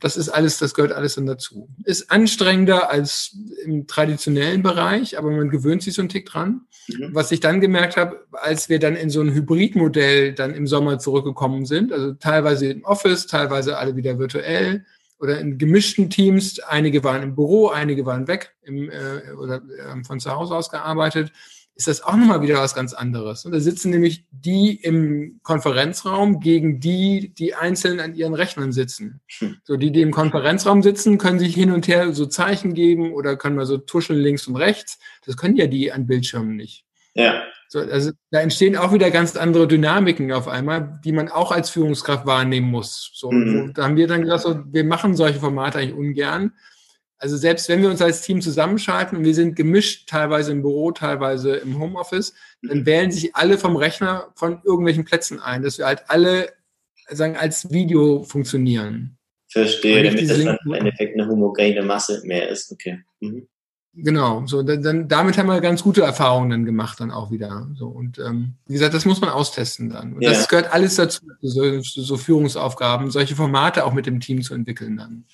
das 0.00 0.16
ist 0.16 0.30
alles, 0.30 0.58
das 0.58 0.74
gehört 0.74 0.92
alles 0.92 1.14
dann 1.14 1.26
dazu. 1.26 1.68
Ist 1.84 2.10
anstrengender 2.10 2.90
als 2.90 3.36
im 3.64 3.86
traditionellen 3.86 4.62
Bereich, 4.62 5.18
aber 5.18 5.30
man 5.30 5.50
gewöhnt 5.50 5.82
sich 5.82 5.94
so 5.94 6.02
einen 6.02 6.08
Tick 6.08 6.26
dran. 6.26 6.62
Mhm. 6.88 7.10
Was 7.12 7.30
ich 7.32 7.40
dann 7.40 7.60
gemerkt 7.60 7.96
habe, 7.96 8.26
als 8.32 8.68
wir 8.70 8.78
dann 8.78 8.96
in 8.96 9.10
so 9.10 9.20
ein 9.20 9.32
Hybridmodell 9.34 10.32
dann 10.32 10.54
im 10.54 10.66
Sommer 10.66 10.98
zurückgekommen 10.98 11.66
sind, 11.66 11.92
also 11.92 12.14
teilweise 12.14 12.70
im 12.70 12.84
Office, 12.84 13.26
teilweise 13.26 13.76
alle 13.76 13.94
wieder 13.94 14.18
virtuell 14.18 14.86
oder 15.20 15.38
in 15.38 15.58
gemischten 15.58 16.08
Teams, 16.08 16.60
einige 16.60 17.04
waren 17.04 17.22
im 17.22 17.34
Büro, 17.34 17.68
einige 17.68 18.06
waren 18.06 18.26
weg 18.26 18.54
im, 18.62 18.88
äh, 18.88 19.32
oder 19.38 19.56
äh, 19.56 20.02
von 20.04 20.18
zu 20.18 20.30
Hause 20.30 20.54
aus 20.54 20.70
gearbeitet, 20.70 21.30
ist 21.80 21.88
das 21.88 22.02
auch 22.02 22.14
nochmal 22.14 22.42
wieder 22.42 22.56
was 22.56 22.74
ganz 22.74 22.92
anderes. 22.92 23.46
Und 23.46 23.52
da 23.52 23.60
sitzen 23.60 23.88
nämlich 23.88 24.26
die 24.30 24.74
im 24.74 25.40
Konferenzraum 25.42 26.38
gegen 26.38 26.78
die, 26.78 27.32
die 27.34 27.54
einzeln 27.54 28.00
an 28.00 28.14
ihren 28.14 28.34
Rechnern 28.34 28.70
sitzen. 28.70 29.22
Hm. 29.38 29.56
So, 29.64 29.78
die, 29.78 29.90
die 29.90 30.02
im 30.02 30.10
Konferenzraum 30.10 30.82
sitzen, 30.82 31.16
können 31.16 31.38
sich 31.38 31.54
hin 31.54 31.70
und 31.70 31.88
her 31.88 32.12
so 32.12 32.26
Zeichen 32.26 32.74
geben 32.74 33.14
oder 33.14 33.36
können 33.36 33.56
mal 33.56 33.64
so 33.64 33.78
tuscheln 33.78 34.20
links 34.20 34.46
und 34.46 34.56
rechts. 34.56 34.98
Das 35.24 35.38
können 35.38 35.56
ja 35.56 35.68
die 35.68 35.90
an 35.90 36.06
Bildschirmen 36.06 36.54
nicht. 36.54 36.84
Ja. 37.14 37.44
So, 37.68 37.78
also 37.78 38.10
da 38.30 38.40
entstehen 38.40 38.76
auch 38.76 38.92
wieder 38.92 39.10
ganz 39.10 39.34
andere 39.36 39.66
Dynamiken 39.66 40.32
auf 40.32 40.48
einmal, 40.48 41.00
die 41.02 41.12
man 41.12 41.30
auch 41.30 41.50
als 41.50 41.70
Führungskraft 41.70 42.26
wahrnehmen 42.26 42.70
muss. 42.70 43.10
So, 43.14 43.32
mhm. 43.32 43.72
da 43.72 43.84
haben 43.84 43.96
wir 43.96 44.06
dann 44.06 44.20
gesagt, 44.20 44.42
so, 44.42 44.60
wir 44.70 44.84
machen 44.84 45.16
solche 45.16 45.40
Formate 45.40 45.78
eigentlich 45.78 45.96
ungern, 45.96 46.52
also 47.20 47.36
selbst 47.36 47.68
wenn 47.68 47.82
wir 47.82 47.90
uns 47.90 48.00
als 48.00 48.22
Team 48.22 48.40
zusammenschalten 48.40 49.18
und 49.18 49.24
wir 49.24 49.34
sind 49.34 49.54
gemischt, 49.54 50.08
teilweise 50.08 50.52
im 50.52 50.62
Büro, 50.62 50.90
teilweise 50.90 51.56
im 51.56 51.78
Homeoffice, 51.78 52.32
dann 52.62 52.78
mhm. 52.78 52.86
wählen 52.86 53.10
sich 53.10 53.36
alle 53.36 53.58
vom 53.58 53.76
Rechner 53.76 54.32
von 54.34 54.60
irgendwelchen 54.64 55.04
Plätzen 55.04 55.38
ein, 55.38 55.62
dass 55.62 55.76
wir 55.76 55.86
halt 55.86 56.04
alle 56.08 56.48
sagen 57.10 57.36
als 57.36 57.70
Video 57.70 58.22
funktionieren. 58.22 59.18
Verstehe, 59.48 60.02
damit 60.02 60.30
das 60.30 60.42
dann 60.42 60.58
im 60.64 60.72
Endeffekt 60.72 61.14
eine 61.14 61.28
homogene 61.28 61.82
Masse 61.82 62.22
mehr 62.24 62.48
ist. 62.48 62.72
Okay. 62.72 63.00
Mhm. 63.20 63.46
Genau, 63.92 64.46
so 64.46 64.62
dann, 64.62 65.08
damit 65.08 65.36
haben 65.36 65.48
wir 65.48 65.60
ganz 65.60 65.82
gute 65.82 66.02
Erfahrungen 66.02 66.48
dann 66.50 66.64
gemacht 66.64 67.00
dann 67.00 67.10
auch 67.10 67.30
wieder. 67.30 67.68
So 67.74 67.88
und 67.88 68.18
ähm, 68.18 68.54
wie 68.66 68.74
gesagt, 68.74 68.94
das 68.94 69.04
muss 69.04 69.20
man 69.20 69.28
austesten 69.28 69.90
dann. 69.90 70.14
Und 70.14 70.22
ja. 70.22 70.30
das 70.30 70.48
gehört 70.48 70.72
alles 70.72 70.94
dazu, 70.94 71.26
so, 71.42 71.80
so 71.82 72.16
Führungsaufgaben, 72.16 73.10
solche 73.10 73.34
Formate 73.34 73.84
auch 73.84 73.92
mit 73.92 74.06
dem 74.06 74.20
Team 74.20 74.40
zu 74.40 74.54
entwickeln 74.54 74.96
dann 74.96 75.24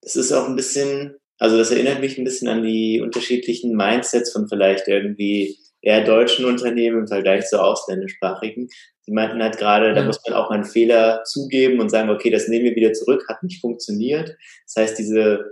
es 0.00 0.16
ist 0.16 0.32
auch 0.32 0.46
ein 0.46 0.56
bisschen, 0.56 1.16
also 1.38 1.56
das 1.56 1.70
erinnert 1.70 2.00
mich 2.00 2.18
ein 2.18 2.24
bisschen 2.24 2.48
an 2.48 2.62
die 2.62 3.00
unterschiedlichen 3.00 3.76
Mindsets 3.76 4.32
von 4.32 4.48
vielleicht 4.48 4.88
irgendwie 4.88 5.58
eher 5.80 6.04
deutschen 6.04 6.44
Unternehmen 6.44 7.00
im 7.00 7.08
Vergleich 7.08 7.46
zu 7.46 7.62
ausländischsprachigen. 7.62 8.68
Sie 9.02 9.12
meinten 9.12 9.42
halt 9.42 9.58
gerade, 9.58 9.94
da 9.94 10.02
muss 10.02 10.20
man 10.26 10.36
auch 10.36 10.50
mal 10.50 10.56
einen 10.56 10.64
Fehler 10.64 11.22
zugeben 11.24 11.80
und 11.80 11.88
sagen, 11.88 12.10
okay, 12.10 12.30
das 12.30 12.48
nehmen 12.48 12.66
wir 12.66 12.76
wieder 12.76 12.92
zurück, 12.92 13.24
hat 13.28 13.42
nicht 13.42 13.60
funktioniert. 13.60 14.36
Das 14.66 14.76
heißt, 14.76 14.98
diese 14.98 15.44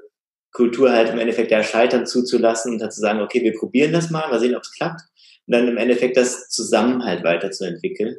Kultur 0.52 0.92
halt 0.92 1.10
im 1.10 1.18
Endeffekt 1.18 1.50
ja 1.50 1.62
scheitern 1.62 2.06
zuzulassen 2.06 2.72
und 2.72 2.78
dann 2.80 2.90
zu 2.90 3.00
sagen, 3.00 3.20
okay, 3.20 3.42
wir 3.42 3.54
probieren 3.54 3.92
das 3.92 4.10
mal, 4.10 4.28
mal 4.28 4.40
sehen, 4.40 4.56
ob 4.56 4.62
es 4.62 4.72
klappt. 4.72 5.00
Und 5.46 5.54
dann 5.54 5.68
im 5.68 5.76
Endeffekt 5.76 6.16
das 6.16 6.48
Zusammenhalt 6.48 7.24
weiterzuentwickeln. 7.24 8.16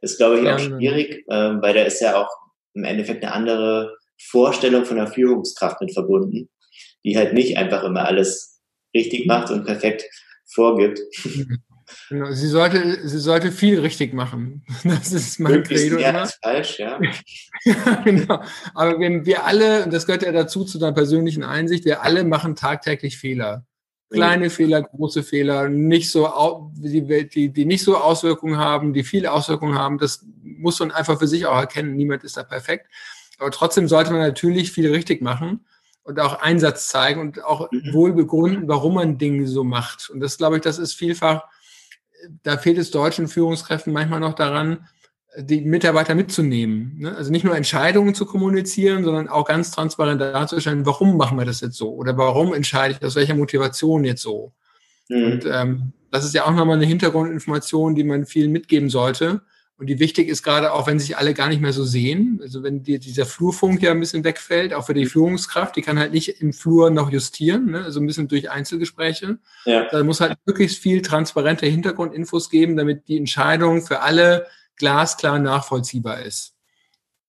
Das 0.00 0.12
ist, 0.12 0.18
glaube 0.18 0.40
ich, 0.40 0.48
auch 0.48 0.58
schwierig, 0.58 1.24
ähm, 1.30 1.60
weil 1.62 1.74
da 1.74 1.82
ist 1.82 2.00
ja 2.00 2.22
auch 2.22 2.30
im 2.74 2.84
Endeffekt 2.84 3.24
eine 3.24 3.32
andere 3.32 3.96
Vorstellung 4.18 4.84
von 4.84 4.98
einer 4.98 5.10
Führungskraft 5.10 5.80
mit 5.80 5.92
verbunden, 5.92 6.48
die 7.04 7.16
halt 7.16 7.34
nicht 7.34 7.56
einfach 7.56 7.84
immer 7.84 8.04
alles 8.04 8.60
richtig 8.94 9.26
macht 9.26 9.50
und 9.50 9.64
perfekt 9.64 10.04
vorgibt. 10.46 11.00
Genau, 12.08 12.32
sie 12.32 12.48
sollte, 12.48 13.08
sie 13.08 13.18
sollte 13.18 13.52
viel 13.52 13.80
richtig 13.80 14.12
machen. 14.12 14.64
Das 14.84 15.12
ist 15.12 15.40
mein 15.40 15.62
Credo. 15.62 15.98
Ja, 15.98 16.22
ist 16.22 16.38
falsch, 16.42 16.78
ja. 16.78 16.98
ja. 17.64 17.94
genau. 18.04 18.42
Aber 18.74 19.00
wenn 19.00 19.24
wir 19.26 19.44
alle, 19.44 19.84
und 19.84 19.92
das 19.92 20.06
gehört 20.06 20.22
ja 20.22 20.32
dazu 20.32 20.64
zu 20.64 20.78
deiner 20.78 20.92
persönlichen 20.92 21.42
Einsicht, 21.42 21.84
wir 21.84 22.02
alle 22.02 22.24
machen 22.24 22.56
tagtäglich 22.56 23.18
Fehler. 23.18 23.64
Kleine 24.10 24.44
ja. 24.44 24.50
Fehler, 24.50 24.82
große 24.82 25.22
Fehler, 25.22 25.68
nicht 25.68 26.10
so, 26.10 26.72
die, 26.76 27.28
die, 27.28 27.50
die 27.50 27.64
nicht 27.66 27.84
so 27.84 27.98
Auswirkungen 27.98 28.56
haben, 28.56 28.94
die 28.94 29.04
viele 29.04 29.32
Auswirkungen 29.32 29.74
haben. 29.74 29.98
Das 29.98 30.24
muss 30.42 30.80
man 30.80 30.90
einfach 30.90 31.18
für 31.18 31.26
sich 31.26 31.44
auch 31.44 31.58
erkennen. 31.58 31.94
Niemand 31.94 32.24
ist 32.24 32.38
da 32.38 32.42
perfekt. 32.42 32.86
Aber 33.38 33.50
trotzdem 33.50 33.88
sollte 33.88 34.10
man 34.10 34.20
natürlich 34.20 34.72
viel 34.72 34.90
richtig 34.90 35.22
machen 35.22 35.64
und 36.02 36.20
auch 36.20 36.40
Einsatz 36.40 36.88
zeigen 36.88 37.20
und 37.20 37.44
auch 37.44 37.70
mhm. 37.70 37.92
wohl 37.92 38.12
begründen, 38.12 38.68
warum 38.68 38.94
man 38.94 39.18
Dinge 39.18 39.46
so 39.46 39.64
macht. 39.64 40.10
Und 40.10 40.20
das 40.20 40.38
glaube 40.38 40.56
ich, 40.56 40.62
das 40.62 40.78
ist 40.78 40.94
vielfach 40.94 41.44
da 42.42 42.58
fehlt 42.58 42.78
es 42.78 42.90
deutschen 42.90 43.28
Führungskräften 43.28 43.92
manchmal 43.92 44.20
noch 44.20 44.34
daran, 44.34 44.86
die 45.36 45.60
Mitarbeiter 45.60 46.14
mitzunehmen. 46.14 46.96
Ne? 46.98 47.14
Also 47.14 47.30
nicht 47.30 47.44
nur 47.44 47.56
Entscheidungen 47.56 48.14
zu 48.14 48.26
kommunizieren, 48.26 49.04
sondern 49.04 49.28
auch 49.28 49.46
ganz 49.46 49.70
transparent 49.70 50.20
darzustellen, 50.20 50.86
warum 50.86 51.16
machen 51.16 51.38
wir 51.38 51.44
das 51.44 51.60
jetzt 51.60 51.76
so 51.76 51.92
oder 51.92 52.16
warum 52.16 52.54
entscheide 52.54 52.94
ich 52.94 53.04
aus 53.04 53.14
welcher 53.14 53.34
Motivation 53.34 54.04
jetzt 54.04 54.22
so. 54.22 54.52
Mhm. 55.08 55.24
Und 55.24 55.46
ähm, 55.50 55.92
das 56.10 56.24
ist 56.24 56.34
ja 56.34 56.44
auch 56.44 56.50
nochmal 56.50 56.76
eine 56.76 56.86
Hintergrundinformation, 56.86 57.94
die 57.94 58.04
man 58.04 58.26
vielen 58.26 58.50
mitgeben 58.50 58.88
sollte 58.88 59.42
und 59.78 59.86
die 59.86 60.00
wichtig 60.00 60.28
ist 60.28 60.42
gerade 60.42 60.72
auch, 60.72 60.88
wenn 60.88 60.98
sich 60.98 61.16
alle 61.16 61.34
gar 61.34 61.48
nicht 61.48 61.62
mehr 61.62 61.72
so 61.72 61.84
sehen. 61.84 62.40
Also 62.42 62.64
wenn 62.64 62.82
dir 62.82 62.98
dieser 62.98 63.24
Flurfunk 63.24 63.80
ja 63.80 63.92
ein 63.92 64.00
bisschen 64.00 64.24
wegfällt, 64.24 64.74
auch 64.74 64.86
für 64.86 64.94
die 64.94 65.06
Führungskraft, 65.06 65.76
die 65.76 65.82
kann 65.82 66.00
halt 66.00 66.12
nicht 66.12 66.40
im 66.40 66.52
Flur 66.52 66.90
noch 66.90 67.12
justieren, 67.12 67.70
ne? 67.70 67.84
also 67.84 68.00
ein 68.00 68.06
bisschen 68.06 68.26
durch 68.26 68.50
Einzelgespräche. 68.50 69.38
Ja. 69.66 69.86
Da 69.88 70.02
muss 70.02 70.20
halt 70.20 70.36
möglichst 70.46 70.78
viel 70.78 71.00
transparente 71.00 71.66
Hintergrundinfos 71.66 72.50
geben, 72.50 72.76
damit 72.76 73.06
die 73.06 73.18
Entscheidung 73.18 73.82
für 73.82 74.00
alle 74.00 74.48
glasklar 74.74 75.38
nachvollziehbar 75.38 76.22
ist. 76.22 76.54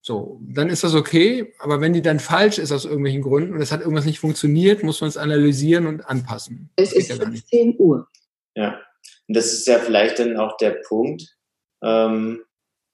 So, 0.02 0.41
dann 0.41 0.70
ist 0.70 0.84
das 0.84 0.95
okay, 0.95 1.54
aber 1.60 1.82
wenn 1.82 1.93
die 1.93 2.02
dann 2.02 2.20
falsch 2.20 2.58
ist 2.58 2.72
aus 2.72 2.86
irgendwelchen 2.86 3.22
Gründen 3.22 3.54
und 3.54 3.62
es 3.62 3.72
hat 3.72 3.82
irgendwas 3.82 4.06
nicht 4.06 4.20
funktioniert, 4.20 4.82
muss 4.82 5.02
man 5.02 5.10
es 5.10 5.18
analysieren 5.18 5.86
und 5.86 6.02
anpassen. 6.02 6.72
Es 6.78 6.93
ist 6.93 7.10
ja 7.10 7.16
15 7.16 7.76
Uhr. 7.78 8.08
Ja, 8.56 8.80
und 9.28 9.38
das 9.38 9.54
ist 9.54 9.68
ja 9.68 9.78
vielleicht 9.78 10.18
dann 10.18 10.38
auch 10.38 10.58
der 10.58 10.78
Punkt, 10.88 11.36
ähm, 11.84 12.41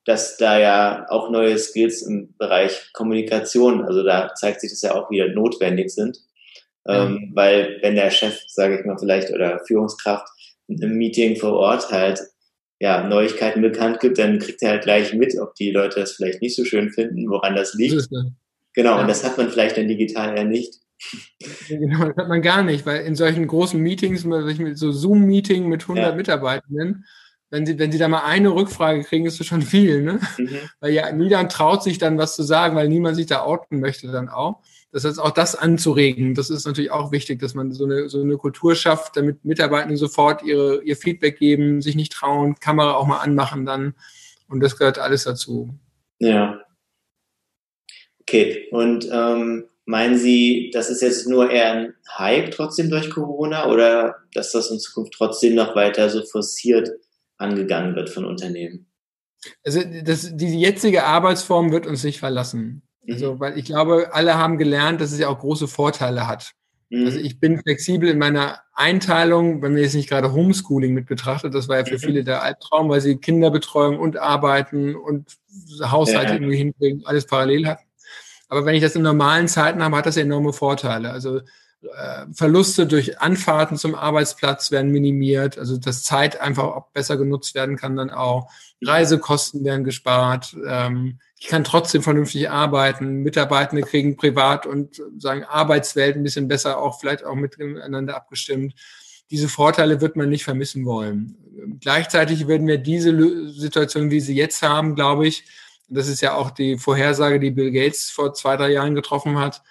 dass 0.06 0.38
da 0.38 0.60
ja 0.60 1.06
auch 1.10 1.30
neue 1.32 1.58
Skills 1.58 2.04
im 2.04 2.36
Bereich 2.38 2.92
Kommunikation, 2.94 3.86
also 3.86 4.04
da 4.04 4.34
zeigt 4.36 4.62
sich 4.62 4.70
das 4.70 4.82
ja 4.82 4.94
auch 4.94 5.10
wieder 5.10 5.30
notwendig 5.30 5.90
sind. 5.90 6.20
Ähm, 6.88 7.20
ja. 7.22 7.36
Weil 7.36 7.80
wenn 7.82 7.96
der 7.96 8.12
Chef, 8.12 8.40
sage 8.48 8.80
ich 8.80 8.86
mal 8.86 8.98
vielleicht, 8.98 9.32
oder 9.32 9.60
Führungskraft 9.66 10.28
im 10.68 10.98
Meeting 10.98 11.36
vor 11.36 11.54
Ort 11.54 11.92
halt 11.92 12.22
ja, 12.80 13.08
Neuigkeiten 13.08 13.62
bekannt 13.62 14.00
gibt, 14.00 14.20
dann 14.20 14.40
kriegt 14.40 14.62
er 14.62 14.72
halt 14.72 14.84
gleich 14.84 15.14
mit, 15.14 15.36
ob 15.40 15.56
die 15.56 15.72
Leute 15.72 16.02
das 16.02 16.14
vielleicht 16.14 16.42
nicht 16.42 16.56
so 16.56 16.66
schön 16.66 16.92
finden, 16.92 17.30
woran 17.30 17.56
das 17.56 17.74
liegt. 17.74 17.96
Das 17.96 18.10
genau, 18.74 18.96
ja. 18.96 19.02
und 19.02 19.08
das 19.08 19.24
hat 19.24 19.38
man 19.38 19.50
vielleicht 19.50 19.78
dann 19.78 19.88
digital 19.88 20.38
eher 20.38 20.46
nicht. 20.46 20.76
Genau, 21.68 22.06
das 22.06 22.18
hat 22.18 22.28
man 22.28 22.42
gar 22.42 22.64
nicht, 22.64 22.86
weil 22.86 23.06
in 23.06 23.16
solchen 23.16 23.48
großen 23.48 23.80
Meetings, 23.80 24.22
so 24.80 24.92
Zoom-Meeting 24.92 25.68
mit 25.68 25.84
100 25.84 26.06
ja. 26.06 26.16
Mitarbeitenden, 26.16 27.06
wenn 27.56 27.66
sie, 27.66 27.80
wenn 27.80 27.90
sie 27.90 27.98
da 27.98 28.10
mal 28.10 28.26
eine 28.26 28.54
Rückfrage 28.54 29.04
kriegen, 29.04 29.26
ist 29.26 29.40
das 29.40 29.48
schon 29.48 29.62
viel, 29.62 30.02
ne? 30.02 30.20
Mhm. 30.38 30.60
Weil 30.82 30.92
ja 30.92 31.10
niemand 31.14 31.54
traut 31.54 31.84
sich 31.84 31.98
dann 31.98 32.18
was 32.18 32.36
zu 32.36 32.44
sagen, 32.44 32.76
weil 32.76 32.90
niemand 32.90 33.16
sich 33.16 33.28
da 33.28 33.44
outen 33.44 33.80
möchte 33.80 34.12
dann 34.12 34.28
auch. 34.28 34.60
Das 34.92 35.06
heißt, 35.06 35.22
auch 35.22 35.32
das 35.32 35.56
anzuregen, 35.56 36.36
das 36.36 36.50
ist 36.50 36.66
natürlich 36.66 36.92
auch 36.92 37.14
wichtig, 37.14 37.40
dass 37.40 37.54
man 37.54 37.72
so 37.72 37.86
eine, 37.86 38.10
so 38.10 38.22
eine 38.22 38.36
Kultur 38.36 38.76
schafft, 38.76 39.16
damit 39.16 39.46
Mitarbeiter 39.46 39.96
sofort 39.96 40.44
ihre, 40.44 40.84
ihr 40.84 40.98
Feedback 40.98 41.40
geben, 41.40 41.82
sich 41.82 41.96
nicht 41.96 42.12
trauen, 42.12 42.56
Kamera 42.60 42.96
auch 42.96 43.08
mal 43.08 43.20
anmachen 43.20 43.66
dann. 43.66 43.96
Und 44.50 44.60
das 44.60 44.78
gehört 44.78 45.00
alles 45.00 45.24
dazu. 45.24 45.70
Ja. 46.20 46.62
Okay, 48.20 48.68
und 48.72 49.08
ähm, 49.10 49.66
meinen 49.86 50.18
Sie, 50.18 50.72
das 50.74 50.90
ist 50.90 51.02
jetzt 51.02 51.26
nur 51.26 51.50
eher 51.50 51.72
ein 51.72 51.94
Hype 52.18 52.52
trotzdem 52.52 52.90
durch 52.90 53.10
Corona 53.10 53.70
oder 53.70 54.16
dass 54.34 54.52
das 54.52 54.72
in 54.72 54.80
Zukunft 54.80 55.14
trotzdem 55.14 55.56
noch 55.56 55.74
weiter 55.74 56.10
so 56.10 56.22
forciert 56.26 56.90
angegangen 57.38 57.96
wird 57.96 58.10
von 58.10 58.26
Unternehmen? 58.26 58.88
Also 59.64 59.82
das, 60.04 60.36
die 60.36 60.60
jetzige 60.60 61.04
Arbeitsform 61.04 61.72
wird 61.72 61.86
uns 61.86 62.04
nicht 62.04 62.20
verlassen. 62.20 62.82
Also, 63.10 63.36
mhm. 63.36 63.40
weil 63.40 63.58
ich 63.58 63.66
glaube, 63.66 64.10
alle 64.14 64.36
haben 64.36 64.58
gelernt, 64.58 65.02
dass 65.02 65.12
es 65.12 65.20
ja 65.20 65.28
auch 65.28 65.40
große 65.40 65.68
Vorteile 65.68 66.28
hat. 66.28 66.54
Mhm. 66.90 67.06
Also 67.06 67.20
ich 67.20 67.40
bin 67.40 67.60
flexibel 67.60 68.10
in 68.10 68.18
meiner 68.18 68.62
Einteilung, 68.74 69.62
wenn 69.62 69.74
man 69.74 69.82
jetzt 69.82 69.96
nicht 69.96 70.10
gerade 70.10 70.34
Homeschooling 70.34 70.94
mit 70.94 71.06
betrachtet, 71.06 71.54
das 71.54 71.68
war 71.68 71.78
ja 71.78 71.86
für 71.86 71.96
mhm. 71.96 72.00
viele 72.00 72.24
der 72.24 72.42
Albtraum, 72.42 72.90
weil 72.90 73.02
sie 73.02 73.18
Kinderbetreuung 73.18 74.00
und 74.00 74.18
Arbeiten 74.18 74.96
und 74.96 75.38
Haushalt 75.82 76.30
ja. 76.30 76.36
irgendwie 76.36 76.58
hinkriegen, 76.58 77.06
alles 77.06 77.26
parallel 77.26 77.68
hatten. 77.68 77.86
Aber 78.48 78.66
wenn 78.66 78.76
ich 78.76 78.82
das 78.82 78.96
in 78.96 79.02
normalen 79.02 79.48
Zeiten 79.48 79.84
habe, 79.84 79.98
hat 79.98 80.06
das 80.06 80.18
enorme 80.18 80.54
Vorteile. 80.54 81.12
Also 81.12 81.42
Verluste 82.34 82.88
durch 82.88 83.20
Anfahrten 83.20 83.78
zum 83.78 83.96
Arbeitsplatz 83.96 84.72
werden 84.72 84.92
minimiert, 84.92 85.58
also 85.58 85.78
dass 85.78 86.04
Zeit 86.04 86.40
einfach 86.40 86.64
auch 86.64 86.88
besser 86.92 87.18
genutzt 87.18 87.56
werden 87.56 87.78
kann 87.78 87.96
dann 87.96 88.10
auch. 88.10 88.50
Reisekosten 88.82 89.64
werden 89.64 89.84
gespart. 89.84 90.56
Ähm, 90.68 91.20
ich 91.40 91.48
kann 91.48 91.64
trotzdem 91.64 92.02
vernünftig 92.02 92.50
arbeiten. 92.50 93.24
Mitarbeitende 93.24 93.84
kriegen 93.84 94.18
privat 94.18 94.66
und 94.66 95.02
sagen 95.18 95.44
Arbeitswelt 95.44 96.16
ein 96.16 96.24
bisschen 96.24 96.48
besser 96.48 96.80
auch 96.80 97.00
vielleicht 97.00 97.24
auch 97.24 97.36
miteinander 97.36 98.16
abgestimmt. 98.16 98.74
Diese 99.32 99.50
Vorteile 99.50 100.02
wird 100.02 100.16
man 100.16 100.30
nicht 100.30 100.44
vermissen 100.44 100.86
wollen. 100.86 101.38
Gleichzeitig 101.82 102.48
werden 102.48 102.68
wir 102.68 102.78
diese 102.78 103.50
Situation, 103.50 104.12
wie 104.12 104.20
sie 104.20 104.36
jetzt 104.36 104.62
haben, 104.62 104.96
glaube 104.96 105.28
ich, 105.28 105.46
das 105.88 106.08
ist 106.08 106.22
ja 106.22 106.34
auch 106.34 106.52
die 106.52 106.78
Vorhersage, 106.78 107.40
die 107.40 107.52
Bill 107.52 107.72
Gates 107.72 108.10
vor 108.10 108.34
zwei, 108.34 108.58
drei 108.58 108.72
Jahren 108.72 108.96
getroffen 108.96 109.38
hat, 109.38 109.62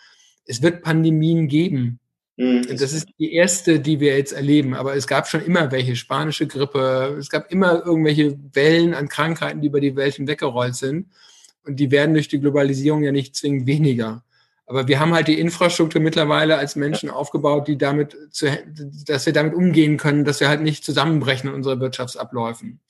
es 0.47 0.63
wird 0.63 0.83
Pandemien 0.83 1.49
geben. 1.49 1.99
Mhm. 2.37 2.67
Das 2.69 2.93
ist 2.93 3.09
die 3.19 3.33
erste, 3.33 3.81
die 3.81 4.01
wir 4.01 4.17
jetzt 4.17 4.33
erleben. 4.33 4.75
Aber 4.75 4.97
es 4.97 5.07
gab 5.07 5.29
schon 5.29 5.45
immer 5.45 5.71
welche, 5.71 5.97
spanische 5.97 6.47
Grippe. 6.47 7.17
Es 7.19 7.31
gab 7.31 7.51
immer 7.53 7.85
irgendwelche 7.85 8.37
Wellen 8.53 8.95
an 8.95 9.09
Krankheiten, 9.09 9.61
die 9.61 9.69
über 9.69 9.81
die 9.81 9.97
Welt 9.97 10.15
hinweggerollt 10.15 10.75
sind. 10.75 11.09
Und 11.65 11.77
die 11.77 11.91
werden 11.91 12.15
durch 12.15 12.29
die 12.29 12.41
Globalisierung 12.41 13.03
ja 13.03 13.13
nicht 13.13 13.37
zwingend 13.37 13.67
weniger. 13.67 14.23
Aber 14.67 14.89
wir 14.89 14.99
haben 14.99 15.15
halt 15.15 15.29
die 15.29 15.39
Infrastruktur 15.39 16.01
mittlerweile 16.01 16.57
als 16.57 16.75
Menschen 16.75 17.11
aufgebaut, 17.11 17.69
die 17.69 17.77
damit, 17.77 18.17
zu, 18.31 18.47
dass 19.07 19.27
wir 19.27 19.33
damit 19.33 19.55
umgehen 19.55 19.99
können, 19.99 20.25
dass 20.25 20.41
wir 20.41 20.49
halt 20.49 20.63
nicht 20.63 20.85
zusammenbrechen 20.85 21.51
in 21.51 21.55
unseren 21.55 21.81
Wirtschaftsabläufen. 21.81 22.81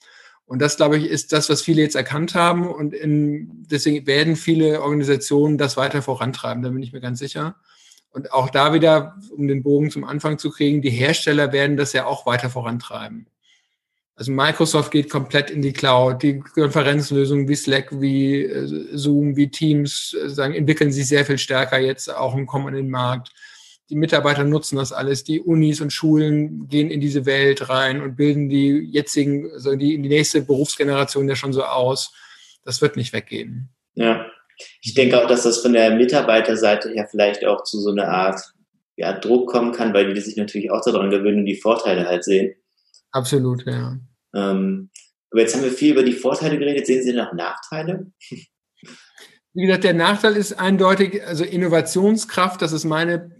Und 0.47 0.61
das, 0.61 0.77
glaube 0.77 0.99
ich, 0.99 1.07
ist 1.07 1.33
das, 1.33 1.49
was 1.49 1.63
viele 1.63 1.83
jetzt 1.83 1.97
erkannt 1.97 2.35
haben. 2.35 2.69
Und 2.69 2.95
in, 2.95 3.67
deswegen 3.71 4.07
werden 4.07 4.37
viele 4.37 4.83
Organisationen 4.83 5.59
das 5.59 5.77
weiter 5.77 6.03
vorantreiben. 6.03 6.63
Da 6.63 6.69
bin 6.69 6.83
ich 6.83 6.93
mir 6.93 7.01
ganz 7.01 7.19
sicher. 7.19 7.57
Und 8.15 8.33
auch 8.33 8.49
da 8.49 8.73
wieder, 8.73 9.17
um 9.37 9.49
den 9.49 9.65
Bogen 9.65 9.91
zum 9.91 10.05
Anfang 10.05 10.39
zu 10.39 10.51
kriegen, 10.51 10.83
die 10.83 10.91
Hersteller 10.91 11.53
werden 11.53 11.77
das 11.77 11.93
ja 11.93 12.07
auch 12.07 12.27
weiter 12.27 12.49
vorantreiben. 12.49 13.27
Also 14.15 14.31
Microsoft 14.31 14.93
geht 14.93 15.11
komplett 15.11 15.51
in 15.51 15.61
die 15.61 15.73
Cloud. 15.73 16.23
Die 16.23 16.39
Konferenzlösungen 16.39 17.49
wie 17.49 17.57
Slack, 17.57 17.89
wie 18.01 18.45
äh, 18.45 18.97
Zoom, 18.97 19.37
wie 19.37 19.51
Teams 19.51 20.15
äh, 20.15 20.29
sagen, 20.29 20.55
entwickeln 20.55 20.93
sich 20.93 21.09
sehr 21.09 21.25
viel 21.25 21.39
stärker 21.39 21.81
jetzt 21.81 22.09
auch 22.09 22.35
und 22.35 22.47
kommen 22.47 22.69
an 22.69 22.75
den 22.75 22.91
Markt. 22.91 23.33
Die 23.91 23.97
Mitarbeiter 23.97 24.45
nutzen 24.45 24.77
das 24.77 24.93
alles. 24.93 25.25
Die 25.25 25.41
Unis 25.41 25.81
und 25.81 25.93
Schulen 25.93 26.69
gehen 26.69 26.91
in 26.91 27.01
diese 27.01 27.27
Welt 27.27 27.69
rein 27.69 28.01
und 28.01 28.15
bilden 28.15 28.49
die 28.49 28.89
jetzigen, 28.91 29.51
also 29.51 29.75
die, 29.75 30.01
die 30.01 30.09
nächste 30.09 30.43
Berufsgeneration 30.43 31.29
ja 31.29 31.35
schon 31.35 31.53
so 31.53 31.65
aus. 31.65 32.15
Das 32.65 32.81
wird 32.81 32.97
nicht 32.97 33.13
weggehen. 33.13 33.71
Ja. 33.95 34.25
Ich 34.83 34.95
denke 34.95 35.23
auch, 35.23 35.27
dass 35.27 35.43
das 35.43 35.59
von 35.59 35.73
der 35.73 35.95
Mitarbeiterseite 35.97 36.91
her 36.91 37.09
vielleicht 37.11 37.45
auch 37.45 37.63
zu 37.65 37.81
so 37.81 37.91
einer 37.91 38.09
Art 38.09 38.41
ja, 38.97 39.13
Druck 39.19 39.51
kommen 39.51 39.73
kann, 39.73 39.93
weil 39.93 40.13
die 40.15 40.21
sich 40.21 40.37
natürlich 40.37 40.71
auch 40.71 40.83
daran 40.85 41.11
gewöhnen 41.11 41.41
und 41.41 41.47
die 41.47 41.61
Vorteile 41.61 42.07
halt 42.07 42.25
sehen. 42.25 42.55
Absolut, 43.11 43.65
ja. 43.67 43.99
Ähm, 44.35 44.91
aber 45.31 45.41
jetzt 45.41 45.55
haben 45.55 45.65
wir 45.65 45.73
viel 45.73 45.93
über 45.93 46.05
die 46.05 46.13
Vorteile 46.13 46.59
geredet. 46.59 46.87
Sehen 46.87 47.03
Sie 47.03 47.13
noch 47.13 47.33
Nachteile? 47.33 48.13
Wie 49.55 49.67
gesagt, 49.67 49.85
der 49.85 49.95
Nachteil 49.95 50.37
ist 50.37 50.59
eindeutig, 50.59 51.25
also 51.25 51.45
Innovationskraft, 51.45 52.61
das 52.61 52.73
ist 52.73 52.85
meine 52.85 53.31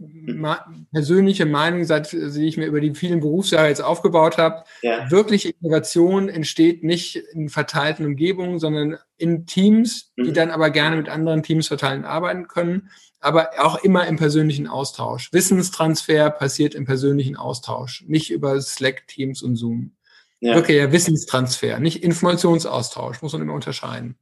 persönliche 0.93 1.45
Meinung, 1.45 1.85
seit 1.85 2.13
die 2.13 2.47
ich 2.47 2.57
mir 2.57 2.67
über 2.67 2.81
die 2.81 2.95
vielen 2.95 3.19
Berufsjahre 3.19 3.67
jetzt 3.67 3.83
aufgebaut 3.83 4.39
habe. 4.39 4.63
Ja. 4.83 5.11
Wirkliche 5.11 5.53
Innovation 5.61 6.29
entsteht 6.29 6.85
nicht 6.85 7.17
in 7.17 7.49
verteilten 7.49 8.07
Umgebungen, 8.07 8.61
sondern 8.61 8.97
in 9.17 9.47
Teams, 9.47 10.13
die 10.17 10.31
mhm. 10.31 10.35
dann 10.35 10.51
aber 10.53 10.71
gerne 10.71 10.97
mit 10.97 11.09
anderen 11.09 11.43
Teams 11.43 11.67
verteilen 11.67 12.05
arbeiten 12.05 12.47
können, 12.47 12.91
aber 13.19 13.51
auch 13.59 13.83
immer 13.83 14.07
im 14.07 14.17
persönlichen 14.17 14.69
Austausch. 14.69 15.33
Wissenstransfer 15.33 16.31
passiert 16.31 16.77
im 16.77 16.85
persönlichen 16.85 17.37
Austausch, 17.37 18.05
nicht 18.07 18.31
über 18.31 18.61
Slack, 18.61 19.09
Teams 19.09 19.43
und 19.43 19.57
Zoom. 19.57 19.97
Ja. 20.39 20.55
Wirklich 20.55 20.77
ja 20.77 20.93
Wissenstransfer, 20.93 21.81
nicht 21.81 22.05
Informationsaustausch, 22.05 23.21
muss 23.21 23.33
man 23.33 23.43
immer 23.43 23.55
unterscheiden. 23.55 24.17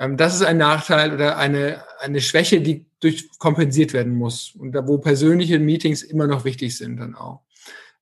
Ähm, 0.00 0.16
das 0.16 0.34
ist 0.34 0.42
ein 0.42 0.56
Nachteil 0.56 1.12
oder 1.12 1.36
eine, 1.36 1.84
eine 2.00 2.20
Schwäche, 2.20 2.60
die 2.60 2.86
durch 2.98 3.28
kompensiert 3.38 3.92
werden 3.92 4.16
muss 4.16 4.54
und 4.58 4.72
da, 4.72 4.88
wo 4.88 4.98
persönliche 4.98 5.60
Meetings 5.60 6.02
immer 6.02 6.26
noch 6.26 6.44
wichtig 6.44 6.76
sind 6.76 6.96
dann 6.96 7.14
auch. 7.14 7.42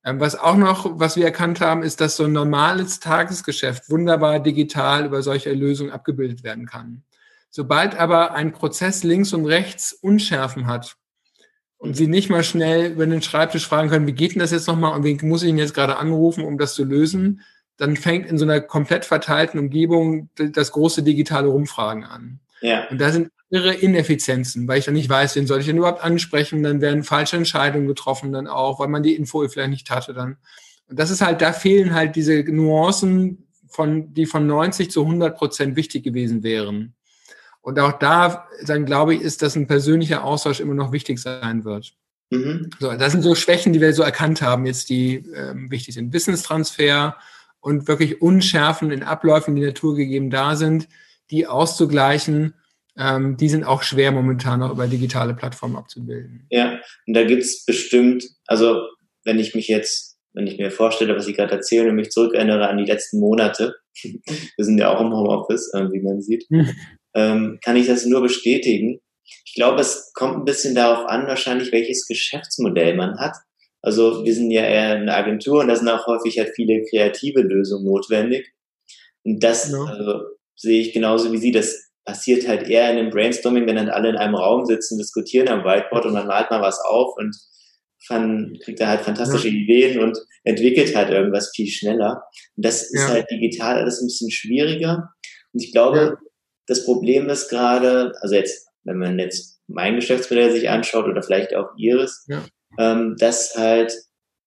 Ähm, 0.05 0.20
was 0.20 0.36
auch 0.36 0.57
noch, 0.57 0.99
was 0.99 1.16
wir 1.16 1.24
erkannt 1.24 1.61
haben, 1.61 1.82
ist, 1.82 2.01
dass 2.01 2.16
so 2.16 2.24
ein 2.24 2.32
normales 2.32 3.01
Tagesgeschäft 3.01 3.90
wunderbar 3.90 4.40
digital 4.40 5.05
über 5.05 5.22
solche 5.22 5.53
Lösungen 5.53 5.90
abgebildet 5.90 6.44
werden 6.44 6.66
kann. 6.66 7.03
Sobald 7.51 7.99
aber 7.99 8.32
ein 8.34 8.53
Prozess 8.53 9.03
links 9.03 9.32
und 9.32 9.46
rechts 9.46 9.92
Unschärfen 9.92 10.66
hat 10.66 10.96
und 11.78 11.96
Sie 11.96 12.07
nicht 12.07 12.30
mal 12.30 12.44
schnell 12.44 12.92
über 12.92 13.07
den 13.07 13.22
Schreibtisch 13.22 13.66
fragen 13.66 13.88
können, 13.88 14.07
wie 14.07 14.12
geht 14.12 14.34
denn 14.34 14.40
das 14.40 14.53
jetzt 14.53 14.68
nochmal 14.68 14.94
und 14.94 15.03
wen 15.03 15.18
muss 15.22 15.42
ich 15.42 15.49
Ihnen 15.49 15.59
jetzt 15.59 15.74
gerade 15.74 15.96
anrufen, 15.96 16.44
um 16.44 16.59
das 16.59 16.74
zu 16.74 16.84
lösen, 16.84 17.40
dann 17.79 17.97
fängt 17.97 18.26
in 18.26 18.39
so 18.39 18.45
einer 18.45 18.61
komplett 18.61 19.05
verteilten 19.05 19.59
Umgebung 19.59 20.29
das 20.35 20.72
große 20.72 21.03
digitale 21.03 21.49
Rumfragen 21.49 22.05
an. 22.05 22.41
Ja. 22.61 22.87
Und 22.91 23.01
da 23.01 23.11
sind 23.11 23.31
irre 23.51 23.72
Ineffizienzen, 23.72 24.68
weil 24.68 24.79
ich 24.79 24.85
dann 24.85 24.95
nicht 24.95 25.09
weiß, 25.09 25.37
wen 25.37 25.47
soll 25.47 25.61
ich 25.61 25.66
denn 25.66 25.79
überhaupt 25.79 26.05
ansprechen, 26.05 26.62
dann 26.62 26.81
werden 26.81 27.05
falsche 27.05 27.37
Entscheidungen 27.37 27.87
getroffen 27.87 28.33
dann 28.33 28.47
auch, 28.47 28.79
weil 28.79 28.89
man 28.89 29.03
die 29.03 29.14
Info 29.14 29.47
vielleicht 29.49 29.70
nicht 29.70 29.91
hatte 29.91 30.12
dann. 30.12 30.37
Und 30.89 30.99
das 30.99 31.11
ist 31.11 31.22
halt, 31.22 31.41
da 31.41 31.53
fehlen 31.53 31.95
halt 31.95 32.16
diese 32.16 32.43
Nuancen, 32.45 33.47
von, 33.68 34.12
die 34.12 34.26
von 34.26 34.47
90 34.47 34.91
zu 34.91 35.03
100 35.03 35.37
Prozent 35.37 35.76
wichtig 35.76 36.03
gewesen 36.03 36.43
wären. 36.43 36.95
Und 37.61 37.79
auch 37.79 37.93
da, 37.93 38.49
dann 38.64 38.87
glaube 38.87 39.14
ich, 39.14 39.20
ist, 39.20 39.43
dass 39.43 39.57
ein 39.57 39.66
persönlicher 39.66 40.24
Austausch 40.24 40.61
immer 40.61 40.74
noch 40.74 40.91
wichtig 40.91 41.18
sein 41.18 41.64
wird. 41.64 41.93
Mhm. 42.31 42.70
So, 42.79 42.93
das 42.93 43.12
sind 43.12 43.22
so 43.22 43.35
Schwächen, 43.35 43.72
die 43.72 43.81
wir 43.81 43.93
so 43.93 44.03
erkannt 44.03 44.43
haben, 44.43 44.66
jetzt 44.66 44.89
die 44.89 45.16
ähm, 45.35 45.70
wichtig 45.70 45.95
sind. 45.95 46.12
Wissenstransfer 46.12 47.16
und 47.69 47.87
wirklich 47.87 48.23
Unschärfen 48.23 48.91
in 48.91 49.03
Abläufen, 49.03 49.55
die 49.55 49.62
naturgegeben 49.62 50.31
da 50.31 50.57
sind, 50.57 50.89
die 51.31 51.47
auszugleichen, 51.47 52.55
ähm, 52.97 53.37
die 53.37 53.49
sind 53.49 53.64
auch 53.64 53.83
schwer 53.83 54.11
momentan 54.11 54.61
noch 54.61 54.73
über 54.73 54.87
digitale 54.87 55.35
Plattformen 55.35 55.77
abzubilden. 55.77 56.47
Ja, 56.51 56.81
und 57.07 57.14
da 57.14 57.25
gibt's 57.25 57.64
bestimmt, 57.64 58.25
also 58.47 58.81
wenn 59.25 59.39
ich 59.39 59.55
mich 59.55 59.69
jetzt, 59.69 60.16
wenn 60.33 60.47
ich 60.47 60.59
mir 60.59 60.71
vorstelle, 60.71 61.14
was 61.14 61.29
ich 61.29 61.37
gerade 61.37 61.53
erzähle 61.53 61.91
und 61.91 61.97
mich 61.97 62.11
zurückerinnere 62.11 62.69
an 62.69 62.79
die 62.79 62.87
letzten 62.87 63.21
Monate, 63.21 63.75
wir 64.03 64.64
sind 64.64 64.79
ja 64.79 64.95
auch 64.95 65.01
im 65.01 65.12
Homeoffice, 65.12 65.73
äh, 65.75 65.93
wie 65.93 66.01
man 66.01 66.23
sieht, 66.23 66.47
hm. 66.49 66.69
ähm, 67.14 67.59
kann 67.62 67.77
ich 67.77 67.87
das 67.87 68.07
nur 68.07 68.23
bestätigen, 68.23 69.01
ich 69.45 69.55
glaube, 69.55 69.81
es 69.81 70.12
kommt 70.14 70.37
ein 70.37 70.45
bisschen 70.45 70.75
darauf 70.75 71.07
an, 71.07 71.27
wahrscheinlich, 71.27 71.73
welches 71.73 72.07
Geschäftsmodell 72.07 72.95
man 72.97 73.19
hat. 73.19 73.37
Also 73.83 74.24
wir 74.24 74.35
sind 74.35 74.51
ja 74.51 74.62
eher 74.62 74.97
eine 74.97 75.14
Agentur 75.14 75.61
und 75.61 75.68
da 75.68 75.76
sind 75.76 75.89
auch 75.89 76.07
häufig 76.07 76.39
halt 76.39 76.53
viele 76.55 76.83
kreative 76.83 77.43
Lösungen 77.43 77.85
notwendig. 77.85 78.53
Und 79.24 79.43
das 79.43 79.70
ja. 79.70 79.85
also, 79.85 80.22
sehe 80.57 80.81
ich 80.81 80.93
genauso 80.93 81.33
wie 81.33 81.39
Sie. 81.39 81.53
Das 81.53 81.91
passiert 82.05 82.49
halt 82.49 82.68
eher 82.68 82.91
in 82.91 82.99
einem 82.99 83.11
Brainstorming, 83.11 83.66
wenn 83.66 83.76
dann 83.76 83.91
alle 83.91 84.09
in 84.09 84.16
einem 84.16 84.35
Raum 84.35 84.64
sitzen, 84.64 84.99
diskutieren 84.99 85.49
am 85.49 85.64
Whiteboard 85.64 86.07
und 86.07 86.14
dann 86.14 86.26
malt 86.26 86.51
man 86.51 86.62
was 86.62 86.81
auf 86.81 87.16
und 87.16 87.37
fand, 88.07 88.61
kriegt 88.62 88.81
er 88.81 88.89
halt 88.89 89.03
fantastische 89.03 89.49
ja. 89.49 89.55
Ideen 89.55 90.01
und 90.01 90.18
entwickelt 90.45 90.97
halt 90.97 91.11
irgendwas 91.11 91.53
viel 91.55 91.66
schneller. 91.66 92.22
Und 92.57 92.64
das 92.64 92.83
ist 92.83 93.03
ja. 93.03 93.09
halt 93.09 93.31
digital 93.31 93.79
alles 93.79 94.01
ein 94.01 94.07
bisschen 94.07 94.31
schwieriger. 94.31 95.11
Und 95.53 95.62
ich 95.62 95.72
glaube, 95.72 96.18
das 96.66 96.85
Problem 96.85 97.29
ist 97.29 97.49
gerade, 97.49 98.12
also 98.20 98.35
jetzt 98.35 98.68
wenn 98.89 98.99
man 98.99 99.18
jetzt 99.18 99.61
mein 99.66 99.97
Geschäftsmodell 99.97 100.51
sich 100.51 100.68
anschaut 100.70 101.07
oder 101.07 101.22
vielleicht 101.22 101.55
auch 101.55 101.68
ihres, 101.76 102.24
ja. 102.26 102.45
Ähm, 102.79 103.16
dass 103.18 103.57
halt 103.57 103.93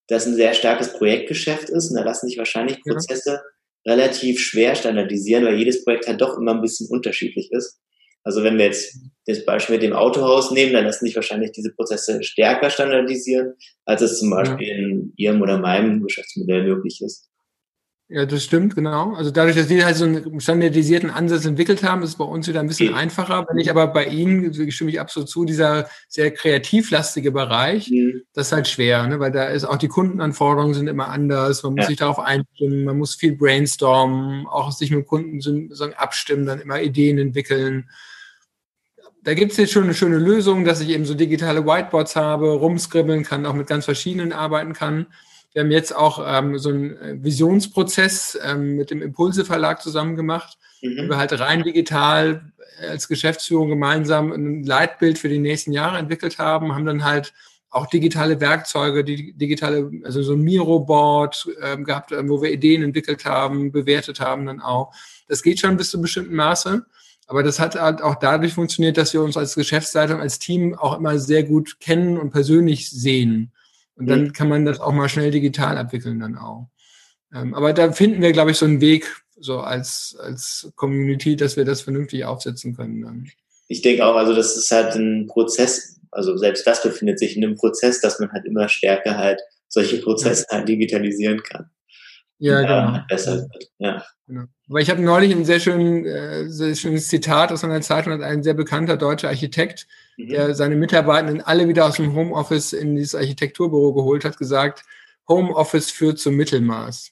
das 0.07 0.25
ein 0.25 0.35
sehr 0.35 0.53
starkes 0.53 0.93
Projektgeschäft 0.93 1.69
ist 1.69 1.89
und 1.89 1.97
da 1.97 2.03
lassen 2.03 2.27
sich 2.27 2.37
wahrscheinlich 2.37 2.81
Prozesse 2.81 3.41
ja. 3.85 3.93
relativ 3.93 4.39
schwer 4.39 4.75
standardisieren, 4.75 5.45
weil 5.45 5.57
jedes 5.57 5.83
Projekt 5.83 6.07
halt 6.07 6.21
doch 6.21 6.37
immer 6.37 6.53
ein 6.53 6.61
bisschen 6.61 6.87
unterschiedlich 6.89 7.51
ist. 7.51 7.79
Also 8.23 8.43
wenn 8.43 8.57
wir 8.57 8.65
jetzt 8.65 8.99
das 9.25 9.45
Beispiel 9.45 9.75
mit 9.75 9.83
dem 9.83 9.93
Autohaus 9.93 10.51
nehmen, 10.51 10.73
dann 10.73 10.85
lassen 10.85 11.05
sich 11.05 11.15
wahrscheinlich 11.15 11.53
diese 11.53 11.73
Prozesse 11.73 12.21
stärker 12.23 12.69
standardisieren, 12.69 13.53
als 13.85 14.01
es 14.01 14.19
zum 14.19 14.29
Beispiel 14.29 14.67
ja. 14.67 14.75
in 14.75 15.13
Ihrem 15.15 15.41
oder 15.41 15.57
meinem 15.57 16.03
Geschäftsmodell 16.03 16.63
möglich 16.63 17.01
ist. 17.01 17.30
Ja, 18.13 18.25
das 18.25 18.43
stimmt, 18.43 18.75
genau. 18.75 19.13
Also 19.13 19.31
dadurch, 19.31 19.55
dass 19.55 19.69
wir 19.69 19.85
halt 19.85 19.95
so 19.95 20.03
einen 20.03 20.41
standardisierten 20.41 21.09
Ansatz 21.09 21.45
entwickelt 21.45 21.81
haben, 21.81 22.03
ist 22.03 22.09
es 22.09 22.15
bei 22.17 22.25
uns 22.25 22.45
wieder 22.45 22.59
ein 22.59 22.67
bisschen 22.67 22.89
okay. 22.89 22.97
einfacher. 22.97 23.45
Wenn 23.49 23.57
ich 23.57 23.69
aber 23.69 23.87
bei 23.87 24.05
Ihnen, 24.07 24.53
stimme 24.69 24.91
ich 24.91 24.99
absolut 24.99 25.29
zu, 25.29 25.45
dieser 25.45 25.87
sehr 26.09 26.29
kreativlastige 26.31 27.31
Bereich, 27.31 27.89
mhm. 27.89 28.23
das 28.33 28.47
ist 28.47 28.51
halt 28.51 28.67
schwer, 28.67 29.07
ne? 29.07 29.21
weil 29.21 29.31
da 29.31 29.45
ist 29.45 29.63
auch 29.63 29.77
die 29.77 29.87
Kundenanforderungen 29.87 30.73
sind 30.73 30.87
immer 30.87 31.07
anders, 31.07 31.63
man 31.63 31.75
muss 31.75 31.83
ja. 31.83 31.87
sich 31.87 31.99
darauf 31.99 32.19
einstimmen, 32.19 32.83
man 32.83 32.97
muss 32.97 33.15
viel 33.15 33.37
brainstormen, 33.37 34.45
auch 34.45 34.73
sich 34.73 34.91
mit 34.91 35.07
Kunden 35.07 35.39
sozusagen 35.39 35.93
abstimmen, 35.93 36.45
dann 36.45 36.59
immer 36.59 36.81
Ideen 36.81 37.17
entwickeln. 37.17 37.89
Da 39.23 39.35
gibt 39.35 39.53
es 39.53 39.57
jetzt 39.57 39.71
schon 39.71 39.83
eine 39.83 39.93
schöne 39.93 40.17
Lösung, 40.17 40.65
dass 40.65 40.81
ich 40.81 40.89
eben 40.89 41.05
so 41.05 41.13
digitale 41.13 41.65
Whiteboards 41.65 42.17
habe, 42.17 42.51
rumskribbeln 42.55 43.23
kann, 43.23 43.45
auch 43.45 43.53
mit 43.53 43.67
ganz 43.67 43.85
verschiedenen 43.85 44.33
arbeiten 44.33 44.73
kann. 44.73 45.07
Wir 45.53 45.63
haben 45.63 45.71
jetzt 45.71 45.95
auch 45.95 46.23
ähm, 46.25 46.57
so 46.57 46.69
einen 46.69 46.97
äh, 46.97 47.23
Visionsprozess 47.23 48.39
ähm, 48.43 48.75
mit 48.75 48.89
dem 48.89 49.01
Impulse 49.01 49.45
Verlag 49.45 49.81
zusammen 49.81 50.15
gemacht, 50.15 50.57
mhm. 50.81 50.97
wo 50.97 51.09
wir 51.09 51.17
halt 51.17 51.37
rein 51.39 51.63
digital 51.63 52.51
als 52.79 53.07
Geschäftsführung 53.07 53.69
gemeinsam 53.69 54.31
ein 54.31 54.63
Leitbild 54.63 55.19
für 55.19 55.29
die 55.29 55.39
nächsten 55.39 55.71
Jahre 55.71 55.97
entwickelt 55.97 56.39
haben, 56.39 56.73
haben 56.73 56.85
dann 56.85 57.03
halt 57.03 57.33
auch 57.69 57.87
digitale 57.87 58.39
Werkzeuge, 58.41 59.03
die 59.03 59.33
digitale, 59.33 59.89
also 60.03 60.21
so 60.21 60.33
ein 60.33 60.41
Miro-Board 60.41 61.47
ähm, 61.61 61.85
gehabt, 61.85 62.11
äh, 62.11 62.27
wo 62.27 62.41
wir 62.41 62.51
Ideen 62.51 62.83
entwickelt 62.83 63.25
haben, 63.25 63.71
bewertet 63.71 64.19
haben 64.19 64.45
dann 64.45 64.61
auch. 64.61 64.93
Das 65.27 65.41
geht 65.41 65.59
schon 65.59 65.77
bis 65.77 65.89
zu 65.89 65.97
einem 65.97 66.03
bestimmten 66.03 66.35
Maße. 66.35 66.85
Aber 67.27 67.43
das 67.43 67.61
hat 67.61 67.75
halt 67.75 68.01
auch 68.01 68.15
dadurch 68.15 68.53
funktioniert, 68.53 68.97
dass 68.97 69.13
wir 69.13 69.21
uns 69.21 69.37
als 69.37 69.55
Geschäftsleitung, 69.55 70.19
als 70.19 70.37
Team 70.37 70.75
auch 70.77 70.97
immer 70.97 71.17
sehr 71.17 71.43
gut 71.43 71.79
kennen 71.79 72.17
und 72.17 72.31
persönlich 72.31 72.89
sehen. 72.89 73.53
Und 73.95 74.07
dann 74.07 74.23
mhm. 74.23 74.33
kann 74.33 74.49
man 74.49 74.65
das 74.65 74.79
auch 74.79 74.93
mal 74.93 75.09
schnell 75.09 75.31
digital 75.31 75.77
abwickeln 75.77 76.19
dann 76.19 76.37
auch. 76.37 76.69
Ähm, 77.33 77.53
aber 77.53 77.73
da 77.73 77.91
finden 77.91 78.21
wir, 78.21 78.31
glaube 78.31 78.51
ich, 78.51 78.57
so 78.57 78.65
einen 78.65 78.81
Weg, 78.81 79.23
so 79.39 79.59
als, 79.59 80.15
als 80.19 80.71
Community, 80.75 81.35
dass 81.35 81.57
wir 81.57 81.65
das 81.65 81.81
vernünftig 81.81 82.25
aufsetzen 82.25 82.75
können 82.75 83.01
dann. 83.01 83.29
Ich 83.67 83.81
denke 83.81 84.05
auch, 84.05 84.15
also 84.15 84.33
das 84.33 84.57
ist 84.57 84.71
halt 84.71 84.95
ein 84.95 85.27
Prozess, 85.27 85.99
also 86.11 86.35
selbst 86.37 86.67
das 86.67 86.83
befindet 86.83 87.19
sich 87.19 87.37
in 87.37 87.43
einem 87.43 87.55
Prozess, 87.55 88.01
dass 88.01 88.19
man 88.19 88.31
halt 88.31 88.45
immer 88.45 88.67
stärker 88.67 89.17
halt 89.17 89.39
solche 89.69 89.97
Prozesse 89.97 90.45
ja. 90.49 90.57
halt 90.57 90.67
digitalisieren 90.67 91.41
kann. 91.41 91.69
Ja, 92.37 92.61
genau. 92.61 92.93
Halt 92.93 93.07
besser 93.07 93.37
wird. 93.37 93.71
Ja. 93.77 94.03
Genau. 94.27 94.43
Aber 94.67 94.79
ich 94.81 94.89
habe 94.89 95.01
neulich 95.01 95.31
ein 95.31 95.45
sehr, 95.45 95.59
schön, 95.59 96.05
äh, 96.05 96.49
sehr 96.49 96.75
schönes 96.75 97.07
Zitat 97.07 97.51
aus 97.51 97.63
einer 97.63 97.81
Zeitung, 97.81 98.13
hat 98.13 98.21
ein 98.21 98.43
sehr 98.43 98.55
bekannter 98.55 98.97
deutscher 98.97 99.29
Architekt 99.29 99.87
mhm. 100.17 100.29
der 100.29 100.55
seine 100.55 100.75
Mitarbeitenden 100.75 101.41
alle 101.41 101.67
wieder 101.67 101.85
aus 101.85 101.95
dem 101.95 102.13
Homeoffice 102.13 102.73
in 102.73 102.95
dieses 102.95 103.15
Architekturbüro 103.15 103.93
geholt 103.93 104.25
hat, 104.25 104.37
gesagt, 104.37 104.83
Homeoffice 105.27 105.91
führt 105.91 106.19
zum 106.19 106.35
Mittelmaß. 106.35 107.11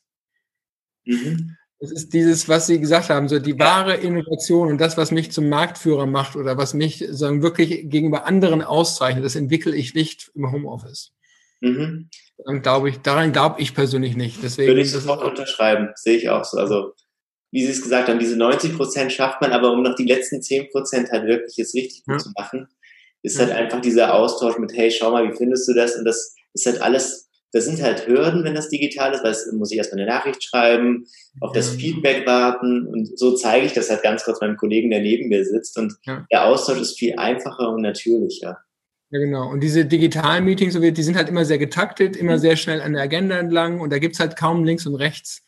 Mhm. 1.06 1.56
Das 1.82 1.92
ist 1.92 2.14
dieses, 2.14 2.50
was 2.50 2.68
Sie 2.68 2.80
gesagt 2.80 3.10
haben, 3.10 3.30
so 3.30 3.40
die 3.40 3.58
wahre 3.58 3.96
Innovation 3.96 4.68
und 4.68 4.82
das, 4.82 4.98
was 4.98 5.12
mich 5.12 5.32
zum 5.32 5.48
Marktführer 5.48 6.06
macht 6.06 6.36
oder 6.36 6.58
was 6.58 6.74
mich 6.74 7.06
sagen, 7.10 7.42
wirklich 7.42 7.90
gegenüber 7.90 8.26
anderen 8.26 8.62
auszeichnet, 8.62 9.24
das 9.24 9.38
entwickle 9.38 9.74
ich 9.74 9.94
nicht 9.94 10.30
im 10.36 10.52
Homeoffice. 10.52 11.14
Mhm. 11.62 12.10
Daran 12.38 12.62
glaube 12.62 12.90
ich, 12.90 12.98
daran 12.98 13.32
glaube 13.32 13.62
ich 13.62 13.74
persönlich 13.74 14.18
nicht. 14.18 14.44
Deswegen, 14.44 14.68
Würde 14.68 14.82
ich 14.82 14.92
sofort 14.92 15.24
unterschreiben, 15.24 15.90
sehe 15.96 16.18
ich 16.18 16.30
auch 16.30 16.44
so. 16.44 16.58
Also 16.58 16.94
wie 17.52 17.66
Sie 17.66 17.72
es 17.72 17.82
gesagt 17.82 18.10
haben, 18.10 18.20
diese 18.20 18.38
90 18.38 18.76
Prozent 18.76 19.12
schafft 19.12 19.42
man, 19.42 19.52
aber 19.52 19.72
um 19.72 19.82
noch 19.82 19.96
die 19.96 20.06
letzten 20.06 20.42
10 20.42 20.70
Prozent 20.70 21.12
halt 21.12 21.26
wirklich 21.26 21.56
jetzt 21.58 21.74
richtig 21.74 22.04
gut 22.06 22.16
ja. 22.16 22.20
zu 22.20 22.32
machen, 22.38 22.68
ist 23.22 23.40
halt 23.40 23.52
einfach 23.52 23.82
dieser 23.82 24.14
Austausch 24.14 24.58
mit, 24.58 24.74
hey, 24.74 24.92
schau 24.92 25.12
mal, 25.12 25.30
wie 25.30 25.36
findest 25.36 25.68
du 25.68 25.74
das? 25.74 25.96
Und 25.96 26.06
das 26.06 26.36
ist 26.54 26.66
halt 26.66 26.82
alles, 26.82 27.30
das 27.52 27.66
sind 27.66 27.82
halt 27.82 28.08
Hürden, 28.08 28.44
wenn 28.44 28.56
das 28.56 28.70
digital 28.70 29.14
ist, 29.14 29.24
weil 29.24 29.32
es 29.32 29.52
muss 29.52 29.72
ich 29.72 29.78
erstmal 29.78 30.02
eine 30.02 30.10
Nachricht 30.10 30.44
schreiben, 30.44 31.06
auf 31.42 31.52
das 31.52 31.70
Feedback 31.70 32.26
warten 32.26 32.86
und 32.88 33.18
so 33.18 33.36
zeige 33.36 33.66
ich 33.66 33.74
das 33.74 33.90
halt 33.90 34.04
ganz 34.04 34.24
kurz 34.24 34.40
meinem 34.40 34.58
Kollegen, 34.58 34.90
der 34.90 35.02
neben 35.02 35.30
mir 35.30 35.44
sitzt 35.44 35.78
und 35.78 35.96
ja. 36.06 36.26
der 36.32 36.46
Austausch 36.46 36.80
ist 36.80 36.98
viel 36.98 37.16
einfacher 37.18 37.70
und 37.70 37.82
natürlicher. 37.82 38.60
Ja, 39.12 39.20
genau. 39.20 39.50
Und 39.50 39.62
diese 39.62 39.86
digitalen 39.86 40.46
Meetings, 40.46 40.80
die 40.80 41.04
sind 41.04 41.18
halt 41.18 41.30
immer 41.30 41.44
sehr 41.44 41.58
getaktet, 41.58 42.16
immer 42.16 42.34
mhm. 42.34 42.40
sehr 42.40 42.56
schnell 42.56 42.82
an 42.82 42.94
der 42.94 43.02
Agenda 43.02 43.40
entlang 43.40 43.80
und 43.82 43.92
da 43.92 43.98
gibt's 43.98 44.20
halt 44.20 44.36
kaum 44.36 44.64
links 44.64 44.86
und 44.86 44.96
rechts 44.96 45.44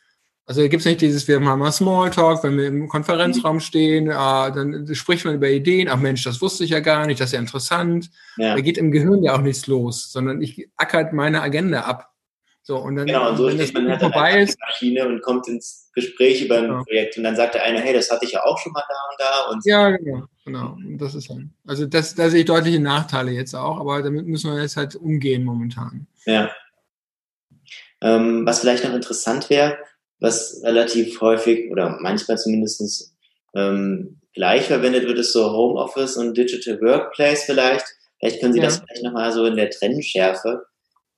also 0.45 0.61
gibt 0.63 0.81
es 0.81 0.85
nicht 0.85 1.01
dieses, 1.01 1.27
wir 1.27 1.39
machen 1.39 1.59
mal 1.59 1.71
Smalltalk, 1.71 2.43
wenn 2.43 2.57
wir 2.57 2.67
im 2.67 2.87
Konferenzraum 2.87 3.57
mhm. 3.57 3.61
stehen, 3.61 4.07
äh, 4.07 4.13
dann 4.13 4.87
spricht 4.93 5.23
man 5.25 5.35
über 5.35 5.49
Ideen, 5.49 5.87
ach 5.87 5.97
Mensch, 5.97 6.23
das 6.23 6.41
wusste 6.41 6.63
ich 6.63 6.71
ja 6.71 6.79
gar 6.79 7.05
nicht, 7.05 7.21
das 7.21 7.27
ist 7.29 7.33
ja 7.33 7.39
interessant. 7.39 8.09
Ja. 8.37 8.55
Da 8.55 8.61
geht 8.61 8.77
im 8.77 8.91
Gehirn 8.91 9.23
ja 9.23 9.35
auch 9.35 9.41
nichts 9.41 9.67
los, 9.67 10.11
sondern 10.11 10.41
ich 10.41 10.67
ackert 10.77 11.13
meine 11.13 11.41
Agenda 11.41 11.81
ab. 11.81 12.11
So, 12.63 12.77
und 12.77 12.95
dann, 12.95 13.07
genau, 13.07 13.29
und 13.29 13.37
so 13.37 13.47
wenn 13.47 13.59
steht 13.59 13.73
man 13.73 13.89
halt 13.89 14.01
vorbei 14.01 14.41
ist, 14.41 14.59
Maschine 14.59 15.07
und 15.07 15.21
kommt 15.23 15.47
ins 15.47 15.89
Gespräch 15.93 16.43
über 16.43 16.57
ein 16.57 16.67
genau. 16.67 16.83
Projekt 16.83 17.17
und 17.17 17.23
dann 17.23 17.35
sagt 17.35 17.55
der 17.55 17.63
eine, 17.63 17.79
hey, 17.81 17.93
das 17.93 18.11
hatte 18.11 18.25
ich 18.25 18.33
ja 18.33 18.43
auch 18.43 18.57
schon 18.59 18.71
mal 18.71 18.83
da 18.87 18.95
und 19.09 19.19
da. 19.19 19.51
Und 19.51 19.65
ja, 19.65 19.89
genau, 19.97 20.25
genau. 20.45 20.77
Das 20.97 21.15
ist 21.15 21.29
halt, 21.29 21.45
also 21.65 21.87
das, 21.87 22.13
da 22.13 22.29
sehe 22.29 22.41
ich 22.41 22.45
deutliche 22.45 22.79
Nachteile 22.79 23.31
jetzt 23.31 23.55
auch, 23.55 23.79
aber 23.79 24.03
damit 24.03 24.27
müssen 24.27 24.53
wir 24.53 24.61
jetzt 24.61 24.77
halt 24.77 24.95
umgehen 24.95 25.43
momentan. 25.43 26.05
Ja. 26.25 26.51
Ähm, 28.01 28.45
was 28.45 28.59
vielleicht 28.59 28.83
noch 28.83 28.93
interessant 28.93 29.49
wäre, 29.49 29.77
was 30.21 30.61
relativ 30.63 31.19
häufig 31.19 31.69
oder 31.71 31.97
manchmal 31.99 32.37
zumindest 32.37 33.13
ähm, 33.55 34.21
gleich 34.33 34.67
verwendet 34.67 35.05
wird, 35.05 35.19
ist 35.19 35.33
so 35.33 35.51
Homeoffice 35.51 36.15
und 36.15 36.37
Digital 36.37 36.79
Workplace 36.79 37.43
vielleicht. 37.43 37.85
Vielleicht 38.19 38.39
können 38.39 38.53
Sie 38.53 38.59
ja. 38.59 38.65
das 38.65 38.77
vielleicht 38.77 39.03
nochmal 39.03 39.33
so 39.33 39.45
in 39.45 39.55
der 39.55 39.71
Trennschärfe, 39.71 40.63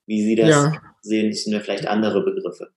wie 0.06 0.24
Sie 0.24 0.34
das 0.34 0.48
ja. 0.48 0.72
sehen, 1.02 1.32
sind 1.32 1.52
ja 1.52 1.60
vielleicht 1.60 1.86
andere 1.86 2.24
Begriffe. 2.24 2.70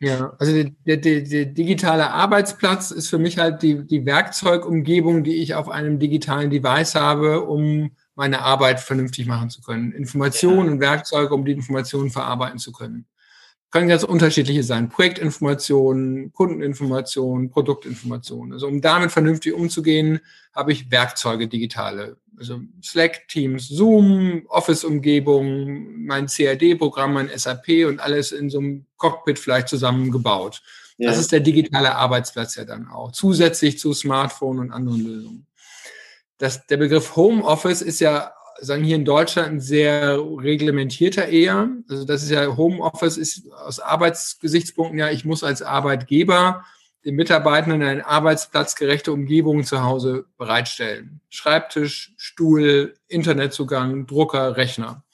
Ja, 0.00 0.36
also 0.38 0.52
der, 0.52 0.98
der, 0.98 1.22
der, 1.22 1.46
digitale 1.46 2.10
Arbeitsplatz 2.10 2.90
ist 2.90 3.08
für 3.08 3.16
mich 3.16 3.38
halt 3.38 3.62
die, 3.62 3.86
die 3.86 4.04
Werkzeugumgebung, 4.04 5.24
die 5.24 5.36
ich 5.36 5.54
auf 5.54 5.70
einem 5.70 5.98
digitalen 5.98 6.50
Device 6.50 6.94
habe, 6.94 7.42
um 7.42 7.92
meine 8.14 8.40
Arbeit 8.40 8.80
vernünftig 8.80 9.26
machen 9.26 9.48
zu 9.48 9.62
können. 9.62 9.92
Informationen 9.92 10.66
ja. 10.66 10.72
und 10.72 10.80
Werkzeuge, 10.80 11.32
um 11.32 11.46
die 11.46 11.52
Informationen 11.52 12.10
verarbeiten 12.10 12.58
zu 12.58 12.72
können 12.72 13.06
können 13.74 13.88
ganz 13.88 14.04
unterschiedliche 14.04 14.62
sein. 14.62 14.88
Projektinformationen, 14.88 16.32
Kundeninformationen, 16.32 17.50
Produktinformationen. 17.50 18.52
Also 18.52 18.68
um 18.68 18.80
damit 18.80 19.10
vernünftig 19.10 19.52
umzugehen, 19.52 20.20
habe 20.54 20.70
ich 20.70 20.92
Werkzeuge 20.92 21.48
digitale. 21.48 22.16
Also 22.38 22.60
Slack, 22.84 23.26
Teams, 23.26 23.66
Zoom, 23.66 24.46
Office-Umgebung, 24.46 26.06
mein 26.06 26.28
CAD-Programm, 26.28 27.14
mein 27.14 27.30
SAP 27.36 27.84
und 27.88 27.98
alles 27.98 28.30
in 28.30 28.48
so 28.48 28.60
einem 28.60 28.86
Cockpit 28.96 29.40
vielleicht 29.40 29.68
zusammengebaut. 29.68 30.62
Ja. 30.96 31.10
Das 31.10 31.18
ist 31.18 31.32
der 31.32 31.40
digitale 31.40 31.96
Arbeitsplatz 31.96 32.54
ja 32.54 32.64
dann 32.64 32.86
auch. 32.86 33.10
Zusätzlich 33.10 33.80
zu 33.80 33.92
Smartphone 33.92 34.60
und 34.60 34.70
anderen 34.70 35.04
Lösungen. 35.04 35.46
Das, 36.38 36.64
der 36.68 36.76
Begriff 36.76 37.16
Homeoffice 37.16 37.82
ist 37.82 37.98
ja 37.98 38.34
sagen 38.60 38.84
hier 38.84 38.96
in 38.96 39.04
Deutschland 39.04 39.48
ein 39.48 39.60
sehr 39.60 40.18
reglementierter 40.18 41.26
eher. 41.28 41.68
Also 41.88 42.04
das 42.04 42.22
ist 42.22 42.30
ja 42.30 42.56
Homeoffice 42.56 43.16
ist 43.16 43.50
aus 43.52 43.80
Arbeitsgesichtspunkten 43.80 44.98
ja, 44.98 45.10
ich 45.10 45.24
muss 45.24 45.44
als 45.44 45.62
Arbeitgeber 45.62 46.64
den 47.04 47.16
Mitarbeitenden 47.16 47.82
eine 47.82 48.06
arbeitsplatzgerechte 48.06 49.12
Umgebung 49.12 49.64
zu 49.64 49.82
Hause 49.82 50.26
bereitstellen. 50.38 51.20
Schreibtisch, 51.28 52.14
Stuhl, 52.16 52.94
Internetzugang, 53.08 54.06
Drucker, 54.06 54.56
Rechner. 54.56 55.04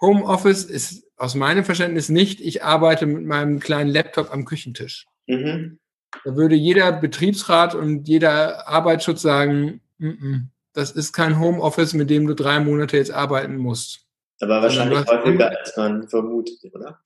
Homeoffice 0.00 0.64
ist 0.64 1.04
aus 1.16 1.34
meinem 1.34 1.64
Verständnis 1.64 2.08
nicht, 2.08 2.40
ich 2.40 2.62
arbeite 2.62 3.06
mit 3.06 3.24
meinem 3.24 3.60
kleinen 3.60 3.90
Laptop 3.90 4.32
am 4.32 4.44
Küchentisch. 4.44 5.06
Mhm. 5.26 5.78
Da 6.24 6.36
würde 6.36 6.54
jeder 6.54 6.92
Betriebsrat 6.92 7.74
und 7.74 8.06
jeder 8.06 8.68
Arbeitsschutz 8.68 9.22
sagen, 9.22 9.80
mm 9.98 10.08
-mm, 10.08 10.40
das 10.74 10.90
ist 10.90 11.12
kein 11.12 11.38
Homeoffice, 11.38 11.94
mit 11.94 12.10
dem 12.10 12.26
du 12.26 12.34
drei 12.34 12.60
Monate 12.60 12.96
jetzt 12.96 13.12
arbeiten 13.12 13.56
musst. 13.56 14.00
Aber 14.40 14.60
wahrscheinlich 14.62 15.06
häufiger, 15.06 15.58
als 15.58 15.76
man 15.76 16.08
vermutet, 16.08 16.58
oder? 16.74 17.00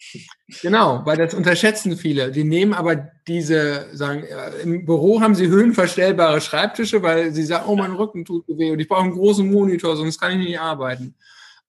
Genau, 0.63 1.03
weil 1.05 1.19
das 1.19 1.35
unterschätzen 1.35 1.97
viele. 1.97 2.33
Die 2.33 2.43
nehmen 2.43 2.73
aber 2.73 2.97
diese, 3.27 3.87
sagen, 3.93 4.25
im 4.63 4.87
Büro 4.87 5.21
haben 5.21 5.35
sie 5.35 5.47
höhenverstellbare 5.47 6.41
Schreibtische, 6.41 7.03
weil 7.03 7.33
sie 7.33 7.45
sagen, 7.45 7.67
oh, 7.69 7.77
mein 7.77 7.93
Rücken 7.93 8.25
tut 8.25 8.45
weh 8.49 8.71
und 8.71 8.81
ich 8.81 8.89
brauche 8.89 9.03
einen 9.03 9.13
großen 9.13 9.49
Monitor, 9.49 9.97
sonst 9.97 10.19
kann 10.19 10.33
ich 10.33 10.49
nicht 10.49 10.59
arbeiten. 10.59 11.15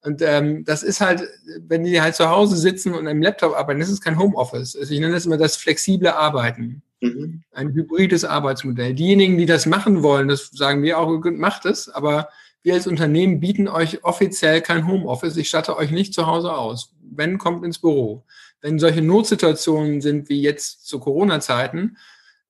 Und 0.01 0.21
ähm, 0.21 0.63
das 0.63 0.81
ist 0.83 1.01
halt, 1.01 1.23
wenn 1.67 1.83
die 1.83 2.01
halt 2.01 2.15
zu 2.15 2.29
Hause 2.29 2.55
sitzen 2.55 2.93
und 2.93 3.05
im 3.07 3.21
Laptop 3.21 3.53
arbeiten, 3.53 3.81
das 3.81 3.89
ist 3.89 4.03
kein 4.03 4.17
Homeoffice. 4.17 4.75
Also 4.75 4.93
ich 4.93 4.99
nenne 4.99 5.13
das 5.13 5.25
immer 5.25 5.37
das 5.37 5.57
flexible 5.57 6.09
Arbeiten. 6.09 6.81
Mhm. 7.01 7.43
Ein 7.51 7.73
hybrides 7.73 8.23
Arbeitsmodell. 8.23 8.93
Diejenigen, 8.93 9.37
die 9.37 9.45
das 9.45 9.65
machen 9.65 10.01
wollen, 10.01 10.29
das 10.29 10.51
sagen 10.53 10.83
wir 10.83 10.99
auch, 10.99 11.09
macht 11.25 11.65
es, 11.65 11.89
aber 11.89 12.29
wir 12.61 12.73
als 12.73 12.87
Unternehmen 12.87 13.39
bieten 13.39 13.67
euch 13.67 14.03
offiziell 14.03 14.61
kein 14.61 14.87
Homeoffice. 14.87 15.37
Ich 15.37 15.49
statte 15.49 15.77
euch 15.77 15.91
nicht 15.91 16.13
zu 16.13 16.27
Hause 16.27 16.53
aus. 16.53 16.93
Wenn, 17.01 17.37
kommt 17.37 17.65
ins 17.65 17.79
Büro. 17.79 18.23
Wenn 18.61 18.79
solche 18.79 19.01
Notsituationen 19.01 20.01
sind 20.01 20.29
wie 20.29 20.41
jetzt 20.41 20.85
zu 20.87 20.99
Corona-Zeiten, 20.99 21.97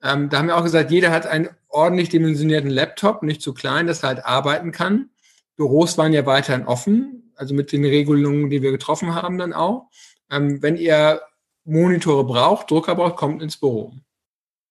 ähm, 0.02 0.30
da 0.30 0.38
haben 0.38 0.48
wir 0.48 0.58
auch 0.58 0.64
gesagt, 0.64 0.92
jeder 0.92 1.12
hat 1.12 1.28
einen 1.28 1.50
ordentlich 1.68 2.10
dimensionierten 2.10 2.70
Laptop, 2.70 3.22
nicht 3.22 3.42
zu 3.42 3.54
klein, 3.54 3.86
dass 3.86 4.04
er 4.04 4.10
halt 4.10 4.26
arbeiten 4.26 4.72
kann. 4.72 5.10
Büros 5.56 5.98
waren 5.98 6.14
ja 6.14 6.26
weiterhin 6.26 6.66
offen, 6.66 7.29
also 7.40 7.56
mit 7.56 7.72
den 7.72 7.86
Regelungen, 7.86 8.50
die 8.50 8.62
wir 8.62 8.72
getroffen 8.72 9.16
haben 9.16 9.38
dann 9.38 9.54
auch. 9.54 9.90
Ähm, 10.30 10.62
wenn 10.62 10.76
ihr 10.76 11.22
Monitore 11.64 12.26
braucht, 12.26 12.70
Drucker 12.70 12.96
braucht, 12.96 13.16
kommt 13.16 13.42
ins 13.42 13.58
Büro. 13.58 13.94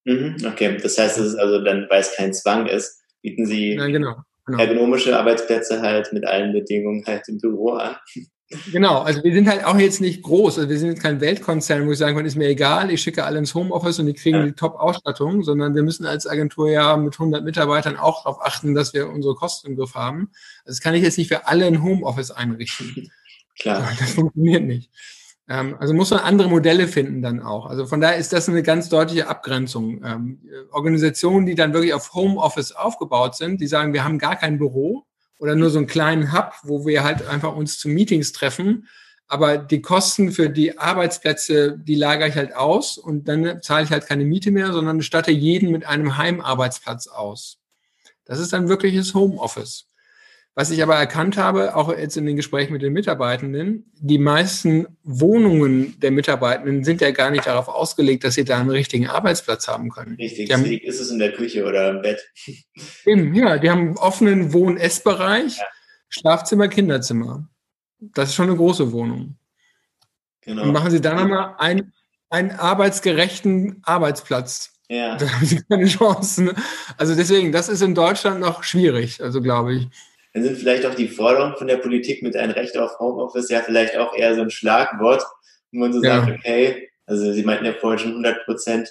Mhm, 0.05 0.37
okay, 0.47 0.77
das 0.81 0.99
heißt, 0.99 1.19
es 1.19 1.27
ist 1.29 1.37
also 1.37 1.65
dann, 1.65 1.87
weil 1.89 2.01
es 2.01 2.15
kein 2.15 2.35
Zwang 2.35 2.67
ist, 2.67 3.01
bieten 3.23 3.47
Sie 3.47 3.75
ja, 3.75 3.87
genau, 3.87 4.17
genau. 4.45 4.59
ergonomische 4.59 5.19
Arbeitsplätze 5.19 5.81
halt 5.81 6.13
mit 6.13 6.27
allen 6.27 6.53
Bedingungen 6.53 7.05
halt 7.07 7.27
im 7.29 7.39
Büro 7.39 7.73
an. 7.73 7.97
Genau, 8.73 9.01
also 9.01 9.23
wir 9.23 9.35
sind 9.35 9.47
halt 9.47 9.65
auch 9.67 9.77
jetzt 9.79 10.01
nicht 10.01 10.23
groß, 10.23 10.59
also 10.59 10.71
wir 10.71 10.79
sind 10.79 10.89
jetzt 10.89 11.03
kein 11.03 11.21
Weltkonzern, 11.21 11.87
wo 11.87 11.93
ich 11.93 11.99
sagen 11.99 12.17
kann, 12.17 12.25
ist 12.25 12.37
mir 12.37 12.49
egal, 12.49 12.91
ich 12.91 13.03
schicke 13.03 13.25
alle 13.25 13.39
ins 13.39 13.55
Homeoffice 13.55 13.99
und 13.99 14.07
die 14.07 14.15
kriegen 14.15 14.39
ja. 14.39 14.47
die 14.47 14.53
Top-Ausstattung, 14.53 15.43
sondern 15.43 15.75
wir 15.75 15.83
müssen 15.83 16.07
als 16.07 16.27
Agentur 16.27 16.71
ja 16.71 16.97
mit 16.97 17.13
100 17.13 17.45
Mitarbeitern 17.45 17.99
auch 17.99 18.23
darauf 18.23 18.41
achten, 18.41 18.75
dass 18.75 18.95
wir 18.95 19.11
unsere 19.11 19.35
Kosten 19.35 19.69
im 19.69 19.77
Griff 19.77 19.95
haben. 19.95 20.31
Also 20.65 20.77
das 20.77 20.81
kann 20.81 20.95
ich 20.95 21.03
jetzt 21.03 21.19
nicht 21.19 21.29
für 21.29 21.47
alle 21.47 21.67
ein 21.67 21.83
Homeoffice 21.83 22.31
einrichten. 22.31 23.11
Klar. 23.59 23.87
Das 23.99 24.13
funktioniert 24.13 24.65
nicht. 24.65 24.91
Ähm, 25.47 25.77
also 25.79 25.93
muss 25.93 26.11
man 26.11 26.21
andere 26.21 26.49
Modelle 26.49 26.89
finden 26.89 27.21
dann 27.21 27.41
auch. 27.41 27.67
Also 27.67 27.87
von 27.87 28.01
daher 28.01 28.17
ist 28.17 28.33
das 28.33 28.49
eine 28.49 28.63
ganz 28.63 28.89
deutliche 28.89 29.29
Abgrenzung. 29.29 30.03
Ähm, 30.03 30.41
Organisationen, 30.71 31.45
die 31.45 31.55
dann 31.55 31.75
wirklich 31.75 31.93
auf 31.93 32.15
Homeoffice 32.15 32.73
aufgebaut 32.73 33.35
sind, 33.37 33.61
die 33.61 33.67
sagen, 33.67 33.93
wir 33.93 34.05
haben 34.05 34.19
gar 34.19 34.37
kein 34.37 34.57
Büro 34.57 35.05
oder 35.39 35.55
nur 35.55 35.71
so 35.71 35.79
einen 35.79 35.87
kleinen 35.87 36.33
Hub, 36.33 36.53
wo 36.63 36.87
wir 36.87 37.05
halt 37.05 37.27
einfach 37.27 37.55
uns 37.55 37.79
zu 37.79 37.89
Meetings 37.89 38.33
treffen. 38.33 38.89
Aber 39.27 39.59
die 39.59 39.83
Kosten 39.83 40.33
für 40.33 40.49
die 40.49 40.79
Arbeitsplätze, 40.79 41.79
die 41.79 41.95
lagere 41.95 42.29
ich 42.29 42.37
halt 42.37 42.57
aus 42.57 42.99
und 42.99 43.29
dann 43.29 43.63
zahle 43.63 43.85
ich 43.85 43.91
halt 43.91 44.07
keine 44.07 44.25
Miete 44.25 44.51
mehr, 44.51 44.73
sondern 44.73 45.03
statte 45.03 45.31
jeden 45.31 45.71
mit 45.71 45.87
einem 45.87 46.17
Heimarbeitsplatz 46.17 47.09
aus. 47.09 47.59
Das 48.25 48.39
ist 48.39 48.53
dann 48.53 48.69
wirkliches 48.69 49.15
Homeoffice. 49.15 49.87
Was 50.59 50.73
ich 50.73 50.83
aber 50.83 50.97
erkannt 50.97 51.37
habe, 51.37 51.77
auch 51.77 51.97
jetzt 51.97 52.17
in 52.17 52.27
den 52.27 52.35
Gesprächen 52.35 52.73
mit 52.73 52.83
den 52.83 52.93
Mitarbeitenden, 52.93 53.93
die 53.95 54.19
meisten 54.19 54.89
Wohnungen 55.05 56.01
der 56.01 56.11
Mitarbeitenden 56.11 56.83
sind 56.83 57.01
ja 57.01 57.13
gar 57.13 57.31
nicht 57.31 57.47
darauf 57.47 57.69
ausgelegt, 57.69 58.25
dass 58.25 58.35
sie 58.35 58.45
da 58.45 58.59
einen 58.59 58.71
richtigen 58.71 59.07
Arbeitsplatz 59.07 59.69
haben 59.69 59.89
können. 59.89 60.17
Richtig, 60.17 60.53
haben, 60.53 60.65
ist 60.65 60.99
es 60.99 61.13
in 61.13 61.21
der 61.21 61.33
Küche 61.33 61.65
oder 61.65 61.91
im 61.91 62.03
Bett. 62.03 62.29
Eben, 63.07 63.37
ja, 63.37 63.59
die 63.59 63.71
haben 63.71 63.83
einen 63.83 63.99
offenen 63.99 64.53
Wohn-Essbereich, 64.53 65.59
ja. 65.59 65.65
Schlafzimmer, 66.09 66.67
Kinderzimmer. 66.67 67.49
Das 68.01 68.31
ist 68.31 68.35
schon 68.35 68.49
eine 68.49 68.57
große 68.57 68.91
Wohnung. 68.91 69.39
Genau. 70.41 70.65
Und 70.65 70.73
machen 70.73 70.91
Sie 70.91 71.01
da 71.01 71.15
nochmal 71.15 71.55
einen, 71.59 71.93
einen 72.31 72.51
arbeitsgerechten 72.51 73.81
Arbeitsplatz. 73.85 74.73
Ja. 74.89 75.19
Da 75.19 75.31
haben 75.31 75.47
Sie 75.47 75.63
keine 75.71 75.87
Chancen. 75.87 76.51
Also 76.97 77.15
deswegen, 77.15 77.53
das 77.53 77.69
ist 77.69 77.81
in 77.81 77.95
Deutschland 77.95 78.41
noch 78.41 78.65
schwierig, 78.65 79.23
also 79.23 79.41
glaube 79.41 79.77
ich 79.77 79.89
dann 80.39 80.45
sind 80.45 80.59
vielleicht 80.59 80.87
auch 80.87 80.95
die 80.95 81.09
Forderungen 81.09 81.57
von 81.57 81.67
der 81.67 81.79
Politik 81.79 82.23
mit 82.23 82.37
ein 82.37 82.51
Recht 82.51 82.77
auf 82.79 82.99
Homeoffice 82.99 83.51
ja 83.51 83.61
vielleicht 83.61 83.97
auch 83.97 84.15
eher 84.17 84.35
so 84.35 84.43
ein 84.43 84.51
Schlagwort, 84.51 85.23
wo 85.73 85.81
man 85.81 85.93
so 85.93 86.03
ja. 86.03 86.25
sagt, 86.25 86.39
okay, 86.39 86.89
also 87.07 87.33
Sie 87.33 87.43
meinten 87.43 87.65
ja 87.65 87.73
vorhin 87.73 87.99
schon 87.99 88.11
100 88.11 88.45
Prozent 88.45 88.89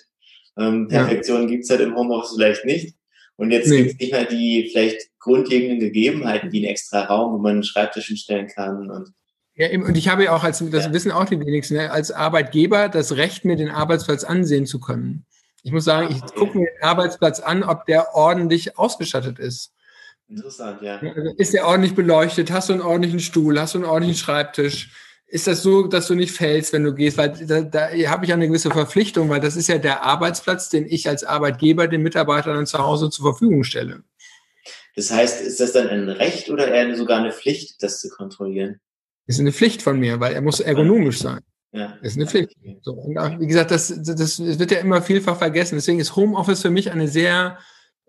ähm, 0.57 0.87
Perfektion 0.87 1.43
ja. 1.43 1.47
gibt's 1.47 1.69
halt 1.69 1.81
im 1.81 1.95
Homeoffice 1.95 2.35
vielleicht 2.35 2.65
nicht. 2.65 2.95
Und 3.37 3.51
jetzt 3.51 3.69
nee. 3.69 3.83
gibt's 3.83 3.99
nicht 3.99 4.11
mal 4.11 4.25
die 4.25 4.69
vielleicht 4.71 5.01
grundlegenden 5.19 5.79
Gegebenheiten, 5.79 6.51
wie 6.51 6.57
einen 6.57 6.71
extra 6.71 7.05
Raum, 7.05 7.33
wo 7.33 7.37
man 7.37 7.53
einen 7.53 7.63
Schreibtisch 7.63 8.07
hinstellen 8.07 8.47
kann 8.47 8.89
und 8.89 9.13
ja, 9.59 9.69
und 9.71 9.97
ich 9.97 10.07
habe 10.07 10.25
ja 10.25 10.35
auch 10.35 10.43
als, 10.43 10.63
das 10.69 10.85
ja. 10.85 10.93
wissen 10.93 11.11
auch 11.11 11.25
die 11.25 11.39
wenigsten, 11.39 11.73
ne, 11.73 11.89
als 11.89 12.11
Arbeitgeber 12.11 12.89
das 12.89 13.15
Recht, 13.15 13.43
mir 13.43 13.55
den 13.55 13.71
Arbeitsplatz 13.71 14.23
ansehen 14.23 14.67
zu 14.67 14.79
können. 14.79 15.25
Ich 15.63 15.71
muss 15.71 15.83
sagen, 15.83 16.09
ich 16.11 16.21
okay. 16.21 16.33
gucke 16.35 16.59
mir 16.59 16.67
den 16.67 16.83
Arbeitsplatz 16.83 17.39
an, 17.39 17.63
ob 17.63 17.87
der 17.87 18.13
ordentlich 18.13 18.77
ausgestattet 18.77 19.39
ist. 19.39 19.73
Interessant, 20.29 20.81
ja. 20.81 20.99
Also 20.99 21.33
ist 21.37 21.53
der 21.53 21.65
ordentlich 21.65 21.95
beleuchtet? 21.95 22.51
Hast 22.51 22.69
du 22.69 22.73
einen 22.73 22.81
ordentlichen 22.81 23.19
Stuhl? 23.19 23.59
Hast 23.59 23.73
du 23.73 23.79
einen 23.79 23.87
ordentlichen 23.87 24.17
Schreibtisch? 24.17 24.91
Ist 25.29 25.47
das 25.47 25.61
so, 25.61 25.87
dass 25.87 26.07
du 26.07 26.15
nicht 26.15 26.31
fällst, 26.31 26.73
wenn 26.73 26.83
du 26.83 26.93
gehst? 26.93 27.17
Weil 27.17 27.31
da, 27.45 27.61
da 27.61 27.89
habe 28.07 28.25
ich 28.25 28.33
eine 28.33 28.47
gewisse 28.47 28.71
Verpflichtung, 28.71 29.29
weil 29.29 29.41
das 29.41 29.55
ist 29.55 29.67
ja 29.67 29.77
der 29.77 30.03
Arbeitsplatz, 30.03 30.69
den 30.69 30.85
ich 30.85 31.07
als 31.07 31.23
Arbeitgeber 31.23 31.87
den 31.87 32.01
Mitarbeitern 32.01 32.65
zu 32.65 32.77
Hause 32.79 33.09
zur 33.09 33.25
Verfügung 33.25 33.63
stelle. 33.63 34.03
Das 34.95 35.11
heißt, 35.11 35.41
ist 35.41 35.59
das 35.59 35.73
dann 35.73 35.87
ein 35.89 36.09
Recht 36.09 36.49
oder 36.49 36.69
eher 36.69 36.95
sogar 36.95 37.19
eine 37.19 37.31
Pflicht, 37.31 37.83
das 37.83 37.99
zu 37.99 38.09
kontrollieren? 38.09 38.79
Ist 39.27 39.39
eine 39.39 39.51
Pflicht 39.51 39.81
von 39.81 39.99
mir, 39.99 40.19
weil 40.19 40.33
er 40.33 40.41
muss 40.41 40.59
ergonomisch 40.59 41.19
sein. 41.19 41.41
Ja. 41.71 41.97
Ist 42.01 42.15
eine 42.15 42.25
Pflicht. 42.25 42.55
So, 42.81 42.93
und 42.93 43.39
wie 43.39 43.47
gesagt, 43.47 43.71
das, 43.71 43.93
das 43.95 44.39
wird 44.39 44.71
ja 44.71 44.79
immer 44.79 45.01
vielfach 45.01 45.37
vergessen. 45.37 45.75
Deswegen 45.75 45.99
ist 45.99 46.15
Homeoffice 46.15 46.61
für 46.61 46.71
mich 46.71 46.91
eine 46.91 47.07
sehr 47.07 47.59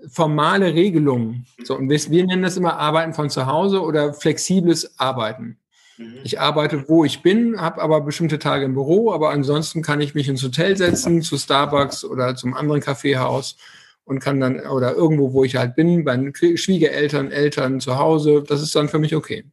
formale 0.06 0.74
Regelungen. 0.74 1.46
So, 1.64 1.76
und 1.76 1.88
wir, 1.88 1.98
wir 2.10 2.26
nennen 2.26 2.42
das 2.42 2.56
immer 2.56 2.78
Arbeiten 2.78 3.14
von 3.14 3.30
zu 3.30 3.46
Hause 3.46 3.82
oder 3.82 4.14
flexibles 4.14 4.98
Arbeiten. 4.98 5.58
Mhm. 5.96 6.20
Ich 6.22 6.40
arbeite, 6.40 6.88
wo 6.88 7.04
ich 7.04 7.22
bin, 7.22 7.60
habe 7.60 7.82
aber 7.82 8.00
bestimmte 8.00 8.38
Tage 8.38 8.64
im 8.64 8.74
Büro, 8.74 9.12
aber 9.12 9.30
ansonsten 9.30 9.82
kann 9.82 10.00
ich 10.00 10.14
mich 10.14 10.28
ins 10.28 10.42
Hotel 10.42 10.76
setzen, 10.76 11.22
zu 11.22 11.36
Starbucks 11.36 12.04
oder 12.04 12.36
zum 12.36 12.54
anderen 12.54 12.80
Kaffeehaus 12.80 13.56
und 14.04 14.20
kann 14.20 14.40
dann, 14.40 14.60
oder 14.60 14.94
irgendwo, 14.94 15.32
wo 15.32 15.44
ich 15.44 15.56
halt 15.56 15.74
bin, 15.74 16.04
bei 16.04 16.32
Schwiegereltern, 16.32 17.30
Eltern 17.30 17.80
zu 17.80 17.98
Hause, 17.98 18.44
das 18.46 18.62
ist 18.62 18.74
dann 18.74 18.88
für 18.88 18.98
mich 18.98 19.14
okay. 19.14 19.44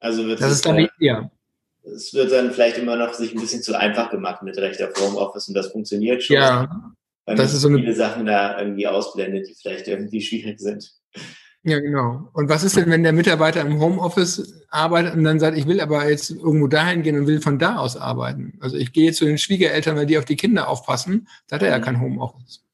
Also 0.00 0.26
wird 0.26 0.40
das 0.40 0.52
ist 0.52 0.66
dann, 0.66 0.88
ja. 0.98 1.30
Es 1.82 2.12
wird 2.14 2.32
dann 2.32 2.50
vielleicht 2.52 2.78
immer 2.78 2.96
noch 2.96 3.12
sich 3.14 3.34
ein 3.34 3.40
bisschen 3.40 3.62
zu 3.62 3.78
einfach 3.78 4.10
gemacht 4.10 4.42
mit 4.42 4.56
Recht 4.58 4.82
auf 4.82 4.90
Homeoffice 5.00 5.48
und 5.48 5.54
das 5.54 5.68
funktioniert 5.68 6.22
schon. 6.22 6.36
Ja, 6.36 6.92
weil 7.26 7.36
das 7.36 7.54
ist 7.54 7.60
so 7.60 7.68
viele 7.68 7.94
Sachen 7.94 8.26
da 8.26 8.58
irgendwie 8.58 8.86
ausblendet, 8.86 9.48
die 9.48 9.54
vielleicht 9.54 9.88
irgendwie 9.88 10.20
schwierig 10.22 10.60
sind. 10.60 10.92
Ja, 11.62 11.78
genau. 11.78 12.30
Und 12.32 12.48
was 12.48 12.62
ist 12.62 12.76
denn, 12.76 12.90
wenn 12.90 13.02
der 13.02 13.12
Mitarbeiter 13.12 13.60
im 13.60 13.80
Homeoffice 13.80 14.64
arbeitet 14.70 15.14
und 15.14 15.24
dann 15.24 15.38
sagt, 15.38 15.58
ich 15.58 15.66
will 15.66 15.80
aber 15.80 16.08
jetzt 16.08 16.30
irgendwo 16.30 16.68
dahin 16.68 17.02
gehen 17.02 17.18
und 17.18 17.26
will 17.26 17.42
von 17.42 17.58
da 17.58 17.76
aus 17.76 17.98
arbeiten? 17.98 18.58
Also 18.60 18.76
ich 18.76 18.92
gehe 18.94 19.12
zu 19.12 19.26
den 19.26 19.36
Schwiegereltern, 19.36 19.94
weil 19.96 20.06
die 20.06 20.16
auf 20.16 20.24
die 20.24 20.36
Kinder 20.36 20.68
aufpassen. 20.68 21.28
Da 21.48 21.56
hat 21.56 21.62
er 21.62 21.68
ja 21.68 21.78
mhm. 21.78 21.82
kein 21.82 22.00
Homeoffice. 22.00 22.64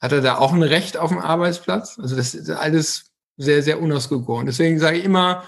Hat 0.00 0.10
er 0.10 0.22
da 0.22 0.38
auch 0.38 0.52
ein 0.52 0.64
Recht 0.64 0.96
auf 0.96 1.10
dem 1.10 1.18
Arbeitsplatz? 1.18 2.00
Also 2.00 2.16
das 2.16 2.34
ist 2.34 2.50
alles 2.50 3.12
sehr, 3.36 3.62
sehr 3.62 3.80
unausgegoren. 3.80 4.46
Deswegen 4.46 4.80
sage 4.80 4.98
ich 4.98 5.04
immer, 5.04 5.44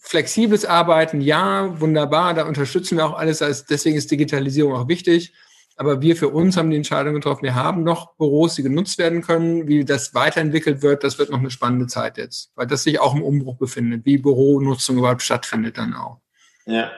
flexibles 0.00 0.64
Arbeiten, 0.64 1.20
ja, 1.20 1.80
wunderbar, 1.80 2.34
da 2.34 2.46
unterstützen 2.46 2.98
wir 2.98 3.06
auch 3.06 3.18
alles. 3.18 3.38
Deswegen 3.68 3.96
ist 3.96 4.10
Digitalisierung 4.12 4.74
auch 4.74 4.88
wichtig. 4.88 5.32
Aber 5.78 6.00
wir 6.00 6.16
für 6.16 6.30
uns 6.30 6.56
haben 6.56 6.70
die 6.70 6.76
Entscheidung 6.76 7.14
getroffen, 7.14 7.42
wir 7.42 7.54
haben 7.54 7.84
noch 7.84 8.16
Büros, 8.16 8.54
die 8.54 8.62
genutzt 8.62 8.96
werden 8.96 9.20
können. 9.20 9.68
Wie 9.68 9.84
das 9.84 10.14
weiterentwickelt 10.14 10.80
wird, 10.80 11.04
das 11.04 11.18
wird 11.18 11.30
noch 11.30 11.38
eine 11.38 11.50
spannende 11.50 11.86
Zeit 11.86 12.16
jetzt, 12.16 12.50
weil 12.54 12.66
das 12.66 12.82
sich 12.82 12.98
auch 12.98 13.14
im 13.14 13.22
Umbruch 13.22 13.58
befindet, 13.58 14.06
wie 14.06 14.16
Büronutzung 14.16 14.96
überhaupt 14.96 15.20
stattfindet 15.20 15.76
dann 15.76 15.94
auch. 15.94 16.20
Ja, 16.64 16.90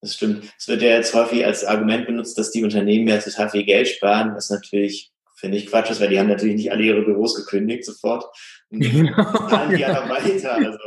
das 0.00 0.14
stimmt. 0.14 0.52
Es 0.58 0.66
wird 0.66 0.82
ja 0.82 0.88
jetzt 0.88 1.14
häufig 1.14 1.46
als 1.46 1.64
Argument 1.64 2.06
benutzt, 2.06 2.36
dass 2.36 2.50
die 2.50 2.64
Unternehmen 2.64 3.06
ja 3.06 3.18
total 3.18 3.48
viel 3.48 3.64
Geld 3.64 3.86
sparen, 3.86 4.34
was 4.34 4.50
natürlich, 4.50 5.12
finde 5.36 5.56
ich, 5.56 5.68
Quatsch 5.68 5.90
ist, 5.90 6.00
weil 6.00 6.08
die 6.08 6.18
haben 6.18 6.28
natürlich 6.28 6.56
nicht 6.56 6.72
alle 6.72 6.82
ihre 6.82 7.02
Büros 7.02 7.36
gekündigt 7.36 7.84
sofort. 7.84 8.24
Genau, 8.70 9.12
ja 9.76 10.08
weiter. 10.08 10.54
Also. 10.54 10.78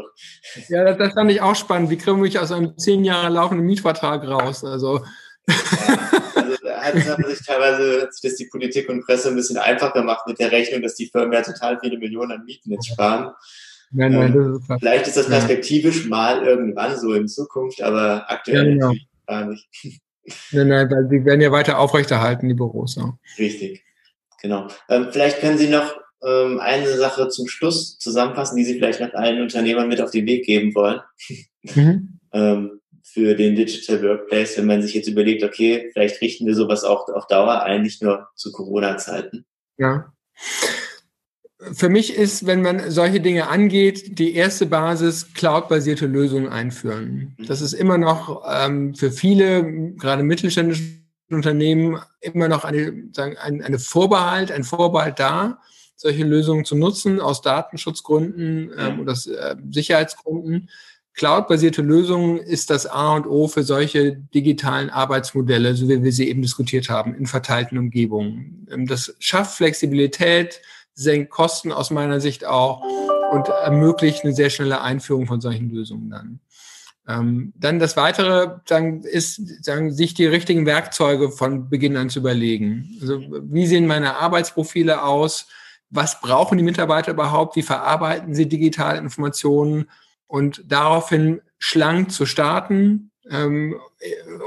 Ja, 0.68 0.84
das, 0.84 0.98
das 0.98 1.14
fand 1.14 1.32
ich 1.32 1.42
auch 1.42 1.56
spannend. 1.56 1.90
Wie 1.90 1.98
kriegen 1.98 2.22
wir 2.22 2.42
aus 2.42 2.52
einem 2.52 2.78
zehn 2.78 3.06
Jahre 3.06 3.30
laufenden 3.30 3.66
Mietvertrag 3.66 4.28
raus? 4.28 4.66
Also. 4.66 5.06
Ja 5.48 6.11
hat, 6.66 6.96
hat 6.96 7.20
man 7.20 7.30
sich 7.30 7.46
teilweise 7.46 8.04
hat 8.04 8.14
sich 8.14 8.30
das 8.30 8.38
die 8.38 8.46
Politik 8.46 8.90
und 8.90 9.06
Presse 9.06 9.30
ein 9.30 9.36
bisschen 9.36 9.58
einfach 9.58 9.94
gemacht 9.94 10.26
mit 10.28 10.40
der 10.40 10.52
Rechnung, 10.52 10.82
dass 10.82 10.96
die 10.96 11.08
Firmen 11.08 11.34
ja 11.34 11.42
total 11.42 11.80
viele 11.80 11.98
Millionen 11.98 12.32
an 12.32 12.46
Mieten 12.46 12.72
jetzt 12.72 12.88
sparen. 12.88 13.32
Nein, 13.92 14.14
nein, 14.14 14.34
ähm, 14.34 14.54
das 14.54 14.70
ist 14.70 14.80
vielleicht 14.80 15.08
ist 15.08 15.18
das 15.18 15.28
perspektivisch 15.28 16.04
ja. 16.04 16.10
mal 16.10 16.44
irgendwann 16.44 16.98
so 16.98 17.14
in 17.14 17.28
Zukunft, 17.28 17.82
aber 17.82 18.26
aktuell 18.30 18.68
ja, 18.68 18.74
genau. 18.74 18.94
gar 19.28 19.46
nicht. 19.46 19.68
Nein, 20.52 20.68
nein, 20.68 20.92
weil 20.92 21.08
die 21.10 21.26
werden 21.26 21.42
ja 21.42 21.52
weiter 21.52 21.80
aufrechterhalten, 21.80 22.48
die 22.48 22.54
Büros. 22.54 22.96
Ja. 22.96 23.18
Richtig, 23.40 23.84
genau. 24.40 24.68
Ähm, 24.88 25.08
vielleicht 25.10 25.40
können 25.40 25.58
Sie 25.58 25.68
noch 25.68 25.96
ähm, 26.24 26.60
eine 26.60 26.96
Sache 26.96 27.28
zum 27.30 27.48
Schluss 27.48 27.98
zusammenfassen, 27.98 28.56
die 28.56 28.64
Sie 28.64 28.76
vielleicht 28.76 29.02
noch 29.02 29.14
allen 29.14 29.42
Unternehmern 29.42 29.88
mit 29.88 30.00
auf 30.00 30.12
den 30.12 30.28
Weg 30.28 30.46
geben 30.46 30.76
wollen. 30.76 31.02
Mhm. 31.64 32.20
ähm, 32.34 32.81
für 33.14 33.36
den 33.36 33.56
Digital 33.56 34.02
Workplace, 34.04 34.58
wenn 34.58 34.66
man 34.66 34.82
sich 34.82 34.94
jetzt 34.94 35.08
überlegt, 35.08 35.44
okay, 35.44 35.90
vielleicht 35.92 36.22
richten 36.22 36.46
wir 36.46 36.56
sowas 36.56 36.84
auch 36.84 37.10
auf 37.10 37.28
Dauer 37.28 37.64
ein, 37.64 37.82
nicht 37.82 38.02
nur 38.02 38.30
zu 38.36 38.52
Corona-Zeiten? 38.52 39.46
Ja. 39.78 40.14
Für 41.74 41.90
mich 41.90 42.16
ist, 42.16 42.48
wenn 42.48 42.62
man 42.62 42.90
solche 42.90 43.20
Dinge 43.20 43.48
angeht, 43.48 44.18
die 44.18 44.34
erste 44.34 44.66
Basis 44.66 45.34
cloud-basierte 45.34 46.08
Lösungen 46.08 46.48
einführen. 46.48 47.36
Mhm. 47.38 47.46
Das 47.46 47.62
ist 47.62 47.74
immer 47.74 47.98
noch 47.98 48.44
ähm, 48.50 48.96
für 48.96 49.12
viele, 49.12 49.94
gerade 49.94 50.24
mittelständische 50.24 50.84
Unternehmen, 51.30 52.00
immer 52.22 52.48
noch 52.48 52.64
eine, 52.64 53.10
sagen, 53.14 53.38
ein, 53.38 53.62
eine 53.62 53.80
Vorbehalt, 53.80 54.52
ein 54.52 54.64
Vorbehalt 54.64 55.20
da, 55.20 55.60
solche 55.96 56.24
Lösungen 56.24 56.66
zu 56.66 56.76
nutzen 56.76 57.20
aus 57.20 57.42
Datenschutzgründen 57.42 58.72
ähm, 58.78 59.00
oder 59.00 59.14
äh, 59.14 59.56
Sicherheitsgründen. 59.70 60.70
Cloud-basierte 61.14 61.82
Lösungen 61.82 62.38
ist 62.38 62.70
das 62.70 62.88
A 62.88 63.16
und 63.16 63.28
O 63.28 63.48
für 63.48 63.64
solche 63.64 64.14
digitalen 64.14 64.90
Arbeitsmodelle, 64.90 65.76
so 65.76 65.90
wie 65.90 66.04
wir 66.04 66.12
sie 66.12 66.30
eben 66.30 66.42
diskutiert 66.42 66.90
haben, 66.90 67.14
in 67.14 67.26
verteilten 67.26 67.78
Umgebungen. 67.78 68.68
Ähm, 68.72 68.88
das 68.88 69.16
schafft 69.20 69.58
Flexibilität, 69.58 70.62
senkt 70.94 71.30
Kosten 71.30 71.72
aus 71.72 71.92
meiner 71.92 72.20
Sicht 72.20 72.46
auch 72.46 72.82
und 73.32 73.48
ermöglicht 73.48 74.24
eine 74.24 74.34
sehr 74.34 74.50
schnelle 74.50 74.82
Einführung 74.82 75.26
von 75.26 75.42
solchen 75.42 75.70
Lösungen 75.70 76.10
dann. 76.10 76.40
Ähm, 77.08 77.54
dann 77.56 77.80
das 77.80 77.98
Weitere 77.98 78.60
dann 78.68 79.02
ist, 79.02 79.64
sagen, 79.64 79.92
sich 79.92 80.14
die 80.14 80.26
richtigen 80.26 80.66
Werkzeuge 80.66 81.32
von 81.32 81.70
Beginn 81.70 81.98
an 81.98 82.10
zu 82.10 82.20
überlegen. 82.20 82.98
Also, 83.02 83.20
wie 83.20 83.66
sehen 83.66 83.88
meine 83.88 84.18
Arbeitsprofile 84.18 85.04
aus? 85.04 85.48
Was 85.90 86.22
brauchen 86.22 86.58
die 86.58 86.64
Mitarbeiter 86.64 87.12
überhaupt? 87.12 87.56
Wie 87.56 87.64
verarbeiten 87.64 88.34
sie 88.34 88.48
digitale 88.48 89.00
Informationen? 89.00 89.90
Und 90.32 90.64
daraufhin 90.66 91.42
schlank 91.60 92.10
zu 92.10 92.26
starten 92.26 93.12
ähm, 93.30 93.76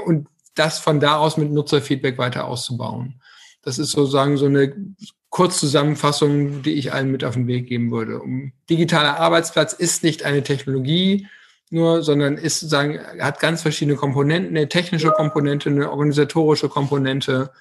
und 0.05 0.27
das 0.55 0.79
von 0.79 0.99
da 0.99 1.17
aus 1.17 1.37
mit 1.37 1.51
Nutzerfeedback 1.51 2.17
weiter 2.17 2.45
auszubauen. 2.45 3.21
Das 3.61 3.77
ist 3.77 3.91
sozusagen 3.91 4.35
so 4.37 4.47
eine 4.47 4.73
Kurzzusammenfassung, 5.29 6.63
die 6.63 6.73
ich 6.73 6.91
allen 6.91 7.11
mit 7.11 7.23
auf 7.23 7.35
den 7.35 7.45
Weg 7.45 7.67
geben 7.67 7.91
würde. 7.91 8.19
Um, 8.19 8.51
digitaler 8.67 9.19
Arbeitsplatz 9.19 9.73
ist 9.73 10.03
nicht 10.03 10.23
eine 10.23 10.41
Technologie 10.41 11.27
nur, 11.69 12.01
sondern 12.01 12.37
ist 12.37 12.61
sagen, 12.61 12.99
hat 13.19 13.39
ganz 13.39 13.61
verschiedene 13.61 13.97
Komponenten, 13.97 14.57
eine 14.57 14.69
technische 14.69 15.11
Komponente, 15.11 15.69
eine 15.69 15.91
organisatorische 15.91 16.69
Komponente, 16.69 17.51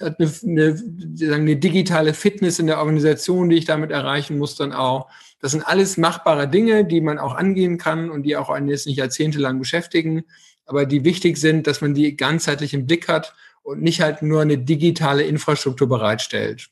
hat 0.00 0.18
eine, 0.18 0.32
eine, 0.42 1.34
eine 1.34 1.56
digitale 1.56 2.14
Fitness 2.14 2.58
in 2.58 2.66
der 2.66 2.78
Organisation, 2.78 3.48
die 3.48 3.56
ich 3.56 3.64
damit 3.64 3.90
erreichen 3.90 4.38
muss, 4.38 4.56
dann 4.56 4.72
auch. 4.72 5.08
Das 5.40 5.52
sind 5.52 5.62
alles 5.62 5.96
machbare 5.96 6.48
Dinge, 6.48 6.84
die 6.84 7.00
man 7.00 7.18
auch 7.18 7.34
angehen 7.34 7.78
kann 7.78 8.10
und 8.10 8.22
die 8.22 8.36
auch 8.36 8.50
einen 8.50 8.68
jetzt 8.68 8.86
nicht 8.86 8.96
jahrzehntelang 8.96 9.58
beschäftigen, 9.58 10.24
aber 10.66 10.86
die 10.86 11.04
wichtig 11.04 11.36
sind, 11.36 11.66
dass 11.66 11.80
man 11.80 11.94
die 11.94 12.16
ganzheitlich 12.16 12.74
im 12.74 12.86
Blick 12.86 13.08
hat 13.08 13.34
und 13.62 13.82
nicht 13.82 14.00
halt 14.00 14.22
nur 14.22 14.42
eine 14.42 14.58
digitale 14.58 15.24
Infrastruktur 15.24 15.88
bereitstellt. 15.88 16.68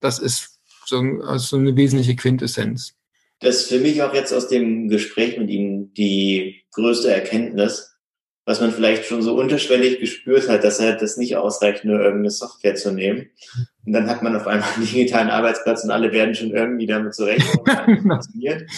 Das 0.00 0.18
ist 0.18 0.60
so, 0.84 1.02
so 1.38 1.56
eine 1.56 1.76
wesentliche 1.76 2.16
Quintessenz. 2.16 2.94
Das 3.40 3.56
ist 3.56 3.68
für 3.68 3.80
mich 3.80 4.02
auch 4.02 4.14
jetzt 4.14 4.32
aus 4.32 4.48
dem 4.48 4.88
Gespräch 4.88 5.36
mit 5.36 5.50
Ihnen 5.50 5.92
die 5.94 6.64
größte 6.72 7.12
Erkenntnis, 7.12 7.91
was 8.44 8.60
man 8.60 8.72
vielleicht 8.72 9.04
schon 9.04 9.22
so 9.22 9.36
unterschwellig 9.36 10.00
gespürt 10.00 10.48
hat, 10.48 10.64
dass 10.64 10.80
halt 10.80 11.00
das 11.00 11.16
nicht 11.16 11.36
ausreicht, 11.36 11.84
nur 11.84 12.00
irgendeine 12.00 12.30
Software 12.30 12.74
zu 12.74 12.92
nehmen. 12.92 13.30
Und 13.86 13.92
dann 13.92 14.08
hat 14.08 14.22
man 14.22 14.34
auf 14.34 14.46
einmal 14.46 14.68
einen 14.74 14.86
digitalen 14.86 15.30
Arbeitsplatz 15.30 15.84
und 15.84 15.90
alle 15.90 16.12
werden 16.12 16.34
schon 16.34 16.50
irgendwie 16.50 16.86
damit 16.86 17.14
zurechtkommen, 17.14 17.86
genau. 17.86 18.14
funktioniert. 18.14 18.68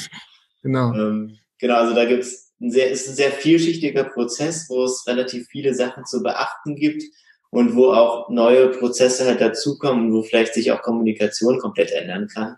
Genau. 0.63 0.93
Ähm, 0.95 1.39
genau, 1.59 1.77
also 1.77 1.95
da 1.95 2.05
gibt's 2.05 2.53
ein 2.61 2.71
sehr, 2.71 2.91
ist 2.91 3.09
ein 3.09 3.15
sehr 3.15 3.31
vielschichtiger 3.31 4.05
Prozess, 4.05 4.67
wo 4.69 4.85
es 4.85 5.05
relativ 5.07 5.49
viele 5.49 5.75
Sachen 5.75 6.05
zu 6.05 6.23
beachten 6.23 6.77
gibt 6.77 7.03
und 7.51 7.75
wo 7.75 7.93
auch 7.93 8.29
neue 8.31 8.69
Prozesse 8.69 9.25
halt 9.27 9.41
dazukommen, 9.41 10.13
wo 10.13 10.23
vielleicht 10.23 10.55
sich 10.55 10.73
auch 10.73 10.83
Kommunikation 10.83 11.59
komplett 11.59 11.91
ändern 11.91 12.29
kann. 12.29 12.57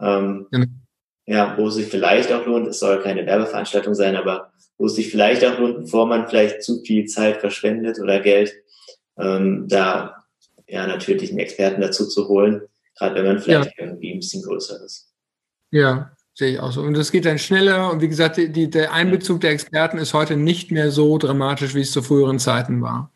Ähm, 0.00 0.46
genau. 0.50 0.66
Ja, 1.26 1.58
wo 1.58 1.68
es 1.68 1.74
sich 1.74 1.88
vielleicht 1.88 2.32
auch 2.32 2.46
lohnt, 2.46 2.68
es 2.68 2.78
soll 2.78 3.02
keine 3.02 3.26
Werbeveranstaltung 3.26 3.94
sein, 3.94 4.16
aber 4.16 4.50
wo 4.78 4.86
es 4.86 4.94
sich 4.94 5.10
vielleicht 5.10 5.44
auch 5.44 5.58
lohnt, 5.58 5.80
bevor 5.80 6.06
man 6.06 6.28
vielleicht 6.28 6.62
zu 6.62 6.80
viel 6.82 7.06
Zeit 7.06 7.40
verschwendet 7.40 7.98
oder 8.00 8.20
Geld, 8.20 8.54
ähm, 9.18 9.66
da 9.68 10.24
ja 10.68 10.86
natürlich 10.86 11.30
einen 11.30 11.40
Experten 11.40 11.80
dazu 11.80 12.06
zu 12.08 12.28
holen, 12.28 12.62
gerade 12.96 13.16
wenn 13.16 13.26
man 13.26 13.40
vielleicht 13.40 13.76
ja. 13.76 13.84
irgendwie 13.84 14.12
ein 14.12 14.20
bisschen 14.20 14.42
größer 14.42 14.82
ist. 14.84 15.12
Ja, 15.70 16.12
sehe 16.34 16.52
ich 16.52 16.60
auch 16.60 16.72
so. 16.72 16.82
Und 16.82 16.96
es 16.96 17.10
geht 17.10 17.24
dann 17.24 17.38
schneller 17.38 17.90
und 17.90 18.00
wie 18.00 18.08
gesagt, 18.08 18.36
die, 18.36 18.70
der 18.70 18.92
Einbezug 18.92 19.40
der 19.40 19.50
Experten 19.50 19.98
ist 19.98 20.14
heute 20.14 20.36
nicht 20.36 20.70
mehr 20.70 20.90
so 20.90 21.18
dramatisch, 21.18 21.74
wie 21.74 21.80
es 21.80 21.92
zu 21.92 22.02
früheren 22.02 22.38
Zeiten 22.38 22.80
war. 22.80 23.12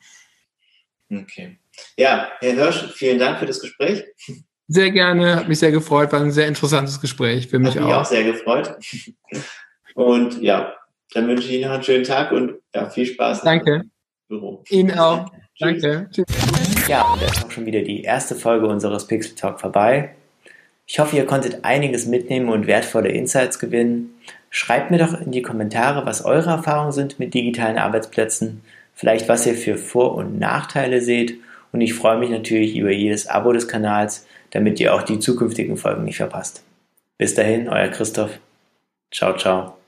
Okay. 1.11 1.59
Ja, 1.97 2.31
Herr 2.41 2.55
Hirsch, 2.55 2.93
vielen 2.95 3.19
Dank 3.19 3.39
für 3.39 3.47
das 3.47 3.61
Gespräch. 3.61 4.05
Sehr 4.69 4.91
gerne, 4.91 5.37
hat 5.37 5.49
mich 5.49 5.59
sehr 5.59 5.73
gefreut, 5.73 6.13
war 6.13 6.21
ein 6.21 6.33
sehr 6.33 6.49
interessantes 6.49 7.01
Gespräch 7.01 7.49
für 7.49 7.59
mich 7.59 7.77
hat 7.77 7.83
auch. 7.83 7.87
Mich 7.87 7.95
auch 7.95 8.05
sehr 8.05 8.25
gefreut. 8.25 8.75
Und 9.95 10.41
ja, 10.41 10.75
dann 11.15 11.29
wünsche 11.29 11.49
ich 11.49 11.55
Ihnen 11.55 11.65
noch 11.65 11.75
einen 11.75 11.83
schönen 11.83 12.05
Tag 12.05 12.33
und 12.33 12.55
ja, 12.75 12.89
viel 12.89 13.07
Spaß. 13.07 13.43
Danke. 13.43 13.85
Büro. 14.29 14.63
Ihnen 14.71 14.99
auch. 14.99 15.31
Danke. 15.59 16.09
Tschüss. 16.11 16.25
Ja, 16.89 17.13
und 17.13 17.23
da 17.23 17.27
ist 17.27 17.45
auch 17.45 17.51
schon 17.51 17.67
wieder 17.67 17.83
die 17.83 18.03
erste 18.03 18.35
Folge 18.35 18.67
unseres 18.67 19.07
Pixel 19.07 19.35
Talk 19.35 19.61
vorbei. 19.61 20.15
Ich 20.87 20.99
hoffe, 20.99 21.17
ihr 21.17 21.27
konntet 21.27 21.65
einiges 21.65 22.07
mitnehmen 22.07 22.49
und 22.49 22.67
wertvolle 22.67 23.11
Insights 23.11 23.59
gewinnen. 23.59 24.15
Schreibt 24.51 24.91
mir 24.91 24.99
doch 24.99 25.19
in 25.19 25.31
die 25.31 25.43
Kommentare, 25.43 26.05
was 26.05 26.25
eure 26.25 26.51
Erfahrungen 26.51 26.93
sind 26.93 27.19
mit 27.19 27.35
digitalen 27.35 27.79
Arbeitsplätzen, 27.79 28.63
vielleicht 28.95 29.29
was 29.29 29.47
ihr 29.47 29.55
für 29.55 29.79
Vor- 29.79 30.15
und 30.15 30.39
Nachteile 30.39 31.01
seht. 31.01 31.39
Und 31.73 31.81
ich 31.81 31.95
freue 31.95 32.19
mich 32.19 32.31
natürlich 32.31 32.77
über 32.77 32.91
jedes 32.91 33.27
Abo 33.27 33.53
des 33.53 33.69
Kanals, 33.69 34.27
damit 34.51 34.79
ihr 34.81 34.95
auch 34.95 35.03
die 35.03 35.19
zukünftigen 35.19 35.77
Folgen 35.77 36.05
nicht 36.05 36.19
verpasst. 36.19 36.63
Bis 37.17 37.35
dahin, 37.35 37.69
euer 37.69 37.89
Christoph. 37.89 38.39
Ciao, 39.11 39.37
ciao. 39.37 39.82